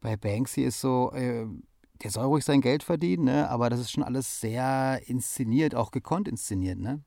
bei 0.00 0.16
Banksy 0.16 0.62
ist 0.62 0.80
so, 0.80 1.12
äh, 1.12 1.46
der 2.02 2.10
soll 2.10 2.24
ruhig 2.24 2.44
sein 2.44 2.62
Geld 2.62 2.82
verdienen, 2.82 3.24
ne? 3.24 3.48
aber 3.50 3.68
das 3.68 3.80
ist 3.80 3.90
schon 3.90 4.02
alles 4.02 4.40
sehr 4.40 5.00
inszeniert, 5.06 5.74
auch 5.74 5.90
gekonnt 5.90 6.26
inszeniert, 6.26 6.78
ne? 6.78 7.02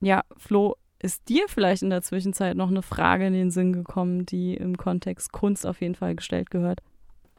Ja, 0.00 0.22
Flo, 0.38 0.76
ist 0.98 1.28
dir 1.28 1.46
vielleicht 1.48 1.82
in 1.82 1.90
der 1.90 2.00
Zwischenzeit 2.00 2.56
noch 2.56 2.68
eine 2.68 2.82
Frage 2.82 3.26
in 3.26 3.34
den 3.34 3.50
Sinn 3.50 3.74
gekommen, 3.74 4.24
die 4.24 4.54
im 4.54 4.78
Kontext 4.78 5.32
Kunst 5.32 5.66
auf 5.66 5.82
jeden 5.82 5.94
Fall 5.94 6.16
gestellt 6.16 6.50
gehört? 6.50 6.80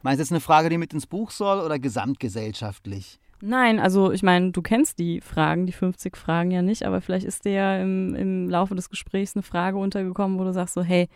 Meinst 0.02 0.18
du 0.18 0.22
jetzt 0.22 0.32
eine 0.32 0.40
Frage, 0.40 0.68
die 0.68 0.78
mit 0.78 0.92
ins 0.92 1.06
Buch 1.06 1.30
soll 1.30 1.60
oder 1.60 1.78
gesamtgesellschaftlich? 1.78 3.20
Nein, 3.40 3.80
also 3.80 4.12
ich 4.12 4.22
meine, 4.22 4.52
du 4.52 4.62
kennst 4.62 4.98
die 4.98 5.20
Fragen, 5.20 5.66
die 5.66 5.72
50 5.72 6.16
Fragen 6.16 6.50
ja 6.50 6.62
nicht, 6.62 6.84
aber 6.84 7.00
vielleicht 7.00 7.26
ist 7.26 7.44
dir 7.44 7.52
ja 7.52 7.80
im, 7.80 8.14
im 8.14 8.48
Laufe 8.48 8.74
des 8.74 8.88
Gesprächs 8.88 9.34
eine 9.34 9.42
Frage 9.42 9.78
untergekommen, 9.78 10.38
wo 10.38 10.44
du 10.44 10.52
sagst 10.52 10.74
so, 10.74 10.82
hey, 10.82 11.08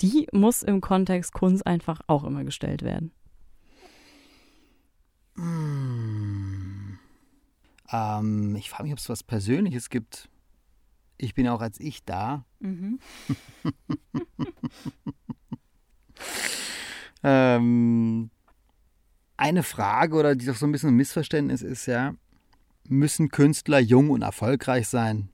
die 0.00 0.28
muss 0.32 0.62
im 0.62 0.80
Kontext 0.80 1.32
Kunst 1.32 1.66
einfach 1.66 2.00
auch 2.06 2.24
immer 2.24 2.44
gestellt 2.44 2.82
werden. 2.82 3.12
Hm. 5.36 6.98
Ähm, 7.90 8.56
ich 8.56 8.70
frage 8.70 8.84
mich, 8.84 8.92
ob 8.92 8.98
es 8.98 9.08
was 9.08 9.22
Persönliches 9.22 9.90
gibt. 9.90 10.28
Ich 11.18 11.34
bin 11.34 11.48
auch 11.48 11.60
als 11.60 11.78
ich 11.80 12.04
da. 12.04 12.44
Mhm. 12.60 12.98
Ähm, 17.22 18.30
eine 19.36 19.62
Frage 19.62 20.16
oder 20.16 20.34
die 20.34 20.46
doch 20.46 20.56
so 20.56 20.66
ein 20.66 20.72
bisschen 20.72 20.90
ein 20.90 20.96
Missverständnis 20.96 21.62
ist 21.62 21.86
ja, 21.86 22.14
müssen 22.88 23.28
Künstler 23.28 23.78
jung 23.78 24.10
und 24.10 24.22
erfolgreich 24.22 24.88
sein? 24.88 25.28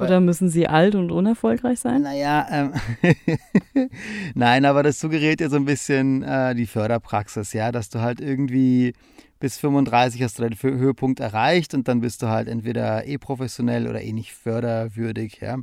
Oder 0.00 0.20
müssen 0.20 0.48
sie 0.48 0.68
alt 0.68 0.94
und 0.94 1.10
unerfolgreich 1.10 1.80
sein? 1.80 2.02
Naja, 2.02 2.46
ähm, 2.50 2.72
nein, 4.34 4.64
aber 4.64 4.82
das 4.82 5.00
suggeriert 5.00 5.40
ja 5.40 5.48
so 5.48 5.56
ein 5.56 5.64
bisschen 5.64 6.22
äh, 6.22 6.54
die 6.54 6.66
Förderpraxis, 6.66 7.52
ja, 7.52 7.72
dass 7.72 7.88
du 7.88 8.00
halt 8.00 8.20
irgendwie 8.20 8.92
bis 9.40 9.58
35 9.58 10.22
hast 10.22 10.38
du 10.38 10.42
deinen 10.42 10.60
Höhepunkt 10.60 11.20
erreicht 11.20 11.74
und 11.74 11.88
dann 11.88 12.00
bist 12.00 12.22
du 12.22 12.28
halt 12.28 12.48
entweder 12.48 13.06
eh 13.06 13.18
professionell 13.18 13.88
oder 13.88 14.00
eh 14.02 14.12
nicht 14.12 14.32
förderwürdig, 14.32 15.40
ja. 15.40 15.58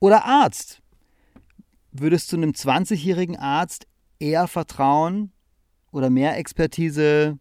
Oder 0.00 0.24
Arzt 0.24 0.80
würdest 2.00 2.32
du 2.32 2.36
einem 2.36 2.50
20-jährigen 2.50 3.36
Arzt 3.36 3.86
eher 4.18 4.48
vertrauen 4.48 5.32
oder 5.90 6.10
mehr 6.10 6.36
Expertise 6.36 7.38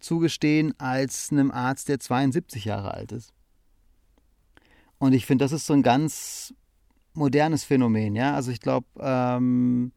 zugestehen 0.00 0.78
als 0.78 1.30
einem 1.32 1.50
Arzt, 1.50 1.88
der 1.88 2.00
72 2.00 2.64
Jahre 2.64 2.94
alt 2.94 3.12
ist? 3.12 3.32
Und 4.98 5.12
ich 5.12 5.26
finde, 5.26 5.44
das 5.44 5.52
ist 5.52 5.66
so 5.66 5.74
ein 5.74 5.82
ganz 5.82 6.54
modernes 7.14 7.64
Phänomen, 7.64 8.16
ja. 8.16 8.34
Also 8.34 8.50
ich 8.50 8.60
glaube, 8.60 8.86
ähm, 9.00 9.92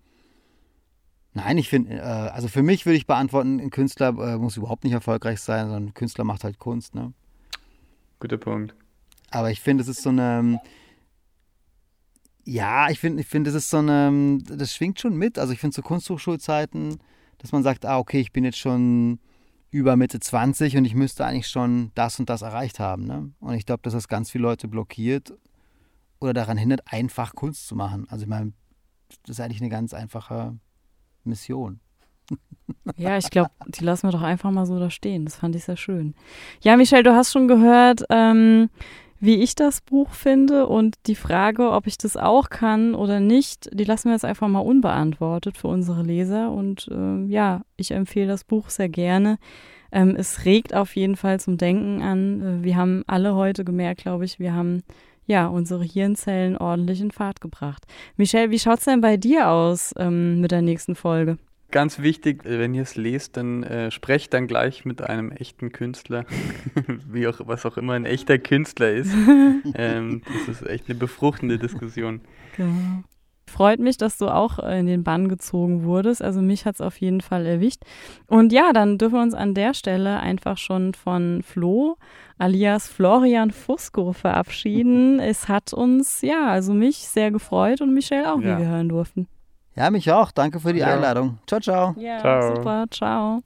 nein, 1.34 1.58
ich 1.58 1.70
finde, 1.70 1.96
äh, 1.96 2.02
also 2.02 2.48
für 2.48 2.64
mich 2.64 2.86
würde 2.86 2.98
ich 2.98 3.08
beantworten, 3.08 3.60
ein 3.60 3.70
Künstler 3.70 4.10
äh, 4.10 4.38
muss 4.38 4.58
überhaupt 4.58 4.84
nicht 4.84 4.94
erfolgreich 4.94 5.40
sein, 5.40 5.66
sondern 5.66 5.86
ein 5.88 5.94
Künstler 5.94 6.24
macht 6.24 6.44
halt 6.44 6.60
Kunst, 6.60 6.96
ne? 6.96 7.14
Guter 8.20 8.38
Punkt. 8.38 8.76
Aber 9.32 9.50
ich 9.50 9.62
finde, 9.62 9.82
es 9.82 9.88
ist 9.88 10.04
so 10.04 10.10
eine, 10.10 10.60
ja, 12.52 12.90
ich 12.90 13.00
finde, 13.00 13.22
ich 13.22 13.28
find, 13.28 13.48
das 13.48 13.54
ist 13.54 13.70
so 13.70 13.78
eine, 13.78 14.40
das 14.44 14.76
schwingt 14.76 15.00
schon 15.00 15.16
mit. 15.16 15.40
Also 15.40 15.54
ich 15.54 15.60
finde 15.60 15.74
so 15.74 15.82
Kunsthochschulzeiten, 15.82 16.98
dass 17.38 17.54
man 17.54 17.64
sagt, 17.64 17.86
ah, 17.86 17.98
okay, 17.98 18.20
ich 18.20 18.34
bin 18.34 18.44
jetzt 18.44 18.58
schon 18.58 19.20
über 19.70 19.96
Mitte 19.96 20.20
20 20.20 20.76
und 20.76 20.84
ich 20.84 20.94
müsste 20.94 21.26
eigentlich 21.26 21.48
schon 21.48 21.92
das 21.96 22.20
und 22.20 22.30
das 22.30 22.42
erreicht 22.42 22.80
haben. 22.80 23.06
Ne? 23.06 23.32
Und 23.40 23.54
ich 23.54 23.66
glaube, 23.66 23.84
dass 23.84 23.94
das 23.94 24.10
ganz 24.10 24.32
viele 24.32 24.42
Leute 24.42 24.68
blockiert 24.68 25.34
oder 26.20 26.34
daran 26.34 26.58
hindert, 26.58 26.82
einfach 26.92 27.36
Kunst 27.36 27.68
zu 27.68 27.76
machen. 27.76 28.06
Also 28.10 28.24
ich 28.24 28.30
meine, 28.30 28.52
das 29.24 29.38
ist 29.38 29.40
eigentlich 29.40 29.62
eine 29.62 29.70
ganz 29.70 29.94
einfache 29.94 30.58
Mission. 31.24 31.80
Ja, 32.98 33.18
ich 33.18 33.30
glaube, 33.30 33.52
die 33.68 33.84
lassen 33.84 34.08
wir 34.08 34.12
doch 34.12 34.22
einfach 34.22 34.52
mal 34.52 34.66
so 34.66 34.78
da 34.78 34.90
stehen. 34.90 35.24
Das 35.24 35.38
fand 35.38 35.56
ich 35.56 35.64
sehr 35.64 35.78
schön. 35.78 36.16
Ja, 36.62 36.76
Michelle, 36.76 37.04
du 37.04 37.16
hast 37.16 37.32
schon 37.32 37.48
gehört, 37.48 38.04
ähm, 38.10 38.70
wie 39.22 39.36
ich 39.36 39.54
das 39.54 39.82
Buch 39.82 40.10
finde 40.10 40.66
und 40.66 40.96
die 41.06 41.16
Frage, 41.16 41.72
ob 41.72 41.86
ich 41.86 41.98
das 41.98 42.18
auch 42.18 42.50
kann 42.50 42.96
oder 42.96 43.20
nicht, 43.20 43.70
die 43.72 43.84
lassen 43.84 44.10
wir 44.10 44.14
jetzt 44.14 44.26
einfach 44.26 44.48
mal 44.48 44.60
unbeantwortet 44.60 45.58
für 45.58 45.68
unsere 45.68 46.02
Leser. 46.02 46.52
Und 46.52 46.90
äh, 46.92 47.26
ja, 47.28 47.62
ich 47.78 47.92
empfehle 47.92 48.28
das 48.28 48.44
Buch 48.44 48.70
sehr 48.70 48.90
gerne. 48.90 49.38
Ähm, 49.92 50.16
es 50.18 50.46
regt 50.46 50.74
auf 50.74 50.96
jeden 50.96 51.16
Fall 51.16 51.40
zum 51.40 51.58
Denken 51.58 52.02
an. 52.02 52.42
Äh, 52.42 52.64
wir 52.64 52.76
haben 52.76 53.04
alle 53.06 53.36
heute 53.36 53.64
gemerkt, 53.64 54.02
glaube 54.02 54.26
ich, 54.26 54.40
wir 54.40 54.54
haben 54.54 54.82
ja 55.28 55.46
unsere 55.46 55.84
Hirnzellen 55.84 56.58
ordentlich 56.58 57.00
in 57.00 57.12
Fahrt 57.12 57.42
gebracht. 57.42 57.86
Michelle, 58.18 58.50
wie 58.50 58.60
schaut 58.60 58.80
es 58.80 58.86
denn 58.86 59.02
bei 59.02 59.18
dir 59.18 59.50
aus 59.50 59.94
ähm, 59.98 60.42
mit 60.42 60.52
der 60.52 60.64
nächsten 60.64 60.96
Folge? 60.96 61.38
Ganz 61.72 62.00
wichtig, 62.00 62.46
äh, 62.46 62.60
wenn 62.60 62.74
ihr 62.74 62.84
es 62.84 62.96
lest, 62.96 63.38
dann 63.38 63.64
äh, 63.64 63.92
sprecht 63.92 64.34
dann 64.34 64.48
gleich 64.48 64.86
mit 64.86 65.02
einem 65.02 65.32
echten 65.32 65.72
Künstler, 65.72 66.26
wie 67.08 67.28
auch 67.28 67.40
was 67.46 67.66
auch 67.66 67.78
immer 67.78 67.94
ein 67.94 68.06
echter 68.06 68.38
Künstler 68.38 68.92
ist. 68.92 69.14
ähm, 69.76 70.22
das 70.48 70.62
ist 70.62 70.68
echt 70.68 70.90
eine 70.90 71.00
befruchtende 71.00 71.58
Diskussion. 71.58 72.22
Genau. 72.58 73.04
Freut 73.48 73.82
mich, 73.82 73.98
dass 73.98 74.18
du 74.18 74.28
auch 74.30 74.60
in 74.60 74.86
den 74.86 75.04
Bann 75.04 75.28
gezogen 75.28 75.84
wurdest. 75.84 76.22
Also 76.22 76.42
mich 76.42 76.66
hat 76.66 76.76
es 76.76 76.82
auf 76.82 76.98
jeden 77.02 77.20
Fall 77.20 77.46
erwischt. 77.46 77.82
Und 78.28 78.54
ja, 78.54 78.72
dann 78.72 78.98
dürfen 78.98 79.16
wir 79.16 79.22
uns 79.22 79.34
an 79.34 79.54
der 79.54 79.74
Stelle 79.74 80.22
einfach 80.22 80.58
schon 80.58 80.94
von 80.94 81.44
Flo 81.44 81.98
alias 82.38 82.88
Florian 82.88 83.52
Fusco 83.52 84.14
verabschieden. 84.14 85.20
es 85.22 85.50
hat 85.50 85.74
uns, 85.74 86.22
ja, 86.22 86.48
also 86.48 86.74
mich 86.74 86.98
sehr 87.00 87.30
gefreut 87.32 87.82
und 87.82 87.94
Michelle 87.94 88.34
auch, 88.34 88.40
Ja. 88.42 88.58
wie 88.58 88.62
wir 88.64 88.70
hören 88.70 88.90
durften. 88.90 89.28
Ja, 89.76 89.90
mich 89.90 90.12
auch. 90.12 90.32
Danke 90.32 90.60
für 90.60 90.74
die 90.74 90.80
Ja. 90.80 90.94
Einladung. 90.94 91.38
Ciao, 91.48 91.60
ciao. 91.62 91.96
Ja, 91.98 92.20
Ciao. 92.20 92.56
super, 92.56 92.86
ciao. 92.92 93.42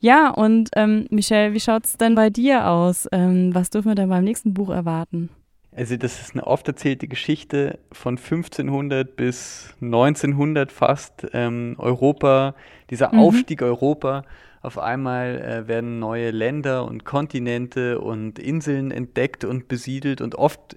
Ja, 0.00 0.30
und 0.30 0.70
ähm, 0.76 1.06
Michelle, 1.10 1.52
wie 1.52 1.60
schaut 1.60 1.84
es 1.84 1.98
denn 1.98 2.14
bei 2.14 2.30
dir 2.30 2.66
aus? 2.68 3.06
Ähm, 3.12 3.54
was 3.54 3.68
dürfen 3.68 3.88
wir 3.88 3.94
denn 3.94 4.08
beim 4.08 4.24
nächsten 4.24 4.54
Buch 4.54 4.70
erwarten? 4.70 5.28
Also 5.76 5.96
das 5.96 6.20
ist 6.20 6.32
eine 6.34 6.46
oft 6.46 6.66
erzählte 6.66 7.06
Geschichte 7.06 7.78
von 7.92 8.16
1500 8.16 9.14
bis 9.14 9.74
1900 9.80 10.72
fast. 10.72 11.26
Ähm, 11.32 11.76
Europa, 11.78 12.54
dieser 12.88 13.12
Mhm. 13.12 13.18
Aufstieg 13.20 13.62
Europa. 13.62 14.22
Auf 14.62 14.78
einmal 14.78 15.38
äh, 15.40 15.68
werden 15.68 15.98
neue 16.00 16.30
Länder 16.32 16.84
und 16.86 17.04
Kontinente 17.04 18.00
und 18.00 18.38
Inseln 18.38 18.90
entdeckt 18.90 19.44
und 19.44 19.68
besiedelt 19.68 20.20
und 20.20 20.34
oft, 20.34 20.76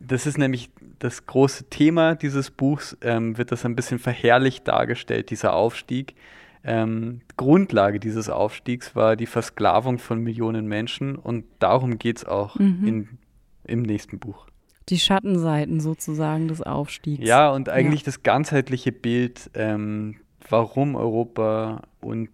das 0.00 0.26
ist 0.26 0.38
nämlich 0.38 0.70
das 0.98 1.26
große 1.26 1.68
Thema 1.70 2.14
dieses 2.14 2.50
Buchs, 2.50 2.96
ähm, 3.02 3.38
wird 3.38 3.52
das 3.52 3.64
ein 3.64 3.76
bisschen 3.76 3.98
verherrlicht 3.98 4.66
dargestellt, 4.66 5.30
dieser 5.30 5.54
Aufstieg. 5.54 6.14
Ähm, 6.64 7.20
Grundlage 7.36 8.00
dieses 8.00 8.28
Aufstiegs 8.28 8.96
war 8.96 9.16
die 9.16 9.26
Versklavung 9.26 9.98
von 9.98 10.20
Millionen 10.22 10.66
Menschen 10.66 11.16
und 11.16 11.44
darum 11.60 11.98
geht 11.98 12.18
es 12.18 12.24
auch 12.24 12.58
Mhm. 12.58 12.86
in, 12.86 13.08
im 13.64 13.82
nächsten 13.82 14.18
Buch. 14.18 14.46
Die 14.88 14.98
Schattenseiten 14.98 15.80
sozusagen 15.80 16.48
des 16.48 16.62
Aufstiegs. 16.62 17.26
Ja, 17.26 17.50
und 17.50 17.68
eigentlich 17.68 18.02
das 18.02 18.22
ganzheitliche 18.22 18.90
Bild, 18.90 19.50
ähm, 19.54 20.16
warum 20.48 20.96
Europa 20.96 21.82
und 22.00 22.30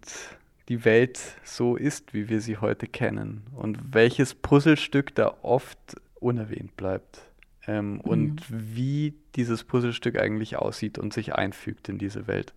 die 0.69 0.85
Welt 0.85 1.19
so 1.43 1.75
ist, 1.75 2.13
wie 2.13 2.29
wir 2.29 2.41
sie 2.41 2.57
heute 2.57 2.87
kennen 2.87 3.43
und 3.55 3.77
welches 3.93 4.33
Puzzlestück 4.33 5.13
da 5.13 5.35
oft 5.43 5.77
unerwähnt 6.25 6.75
bleibt 6.75 7.21
ähm, 7.67 8.01
und 8.01 8.41
wie 8.49 9.13
dieses 9.35 9.63
Puzzlestück 9.63 10.19
eigentlich 10.19 10.57
aussieht 10.57 10.97
und 10.97 11.13
sich 11.13 11.35
einfügt 11.35 11.87
in 11.87 11.97
diese 11.97 12.27
Welt. 12.27 12.53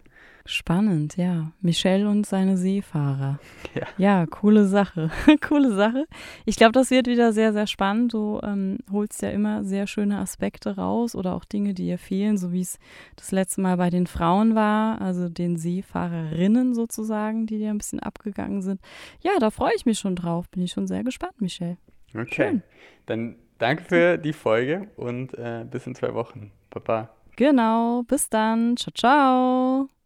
Spannend, 0.50 1.18
ja. 1.18 1.52
Michelle 1.60 2.08
und 2.08 2.24
seine 2.24 2.56
Seefahrer. 2.56 3.38
Ja. 3.74 3.86
Ja, 3.98 4.26
coole 4.26 4.66
Sache. 4.66 5.10
coole 5.46 5.74
Sache. 5.74 6.06
Ich 6.46 6.56
glaube, 6.56 6.72
das 6.72 6.90
wird 6.90 7.06
wieder 7.06 7.32
sehr, 7.34 7.52
sehr 7.52 7.66
spannend. 7.66 8.14
Du 8.14 8.40
ähm, 8.42 8.78
holst 8.90 9.20
ja 9.20 9.28
immer 9.28 9.62
sehr 9.62 9.86
schöne 9.86 10.18
Aspekte 10.18 10.76
raus 10.76 11.14
oder 11.14 11.34
auch 11.34 11.44
Dinge, 11.44 11.74
die 11.74 11.84
dir 11.84 11.98
fehlen, 11.98 12.38
so 12.38 12.50
wie 12.50 12.62
es 12.62 12.78
das 13.16 13.30
letzte 13.30 13.60
Mal 13.60 13.76
bei 13.76 13.90
den 13.90 14.06
Frauen 14.06 14.54
war, 14.54 15.00
also 15.02 15.28
den 15.28 15.58
Seefahrerinnen 15.58 16.74
sozusagen, 16.74 17.46
die 17.46 17.58
dir 17.58 17.70
ein 17.70 17.78
bisschen 17.78 18.00
abgegangen 18.00 18.62
sind. 18.62 18.80
Ja, 19.20 19.32
da 19.38 19.50
freue 19.50 19.74
ich 19.76 19.84
mich 19.84 19.98
schon 19.98 20.16
drauf. 20.16 20.48
Bin 20.48 20.62
ich 20.62 20.72
schon 20.72 20.86
sehr 20.86 21.04
gespannt, 21.04 21.40
Michelle. 21.40 21.76
Okay, 22.14 22.50
Schön. 22.50 22.62
dann 23.04 23.36
danke 23.58 23.84
für 23.84 24.18
die 24.18 24.32
Folge 24.32 24.88
und 24.96 25.34
äh, 25.34 25.64
bis 25.70 25.86
in 25.86 25.94
zwei 25.94 26.14
Wochen. 26.14 26.52
Baba. 26.70 27.10
Genau, 27.36 28.02
bis 28.02 28.28
dann. 28.28 28.76
Ciao, 28.76 28.92
ciao. 28.92 29.97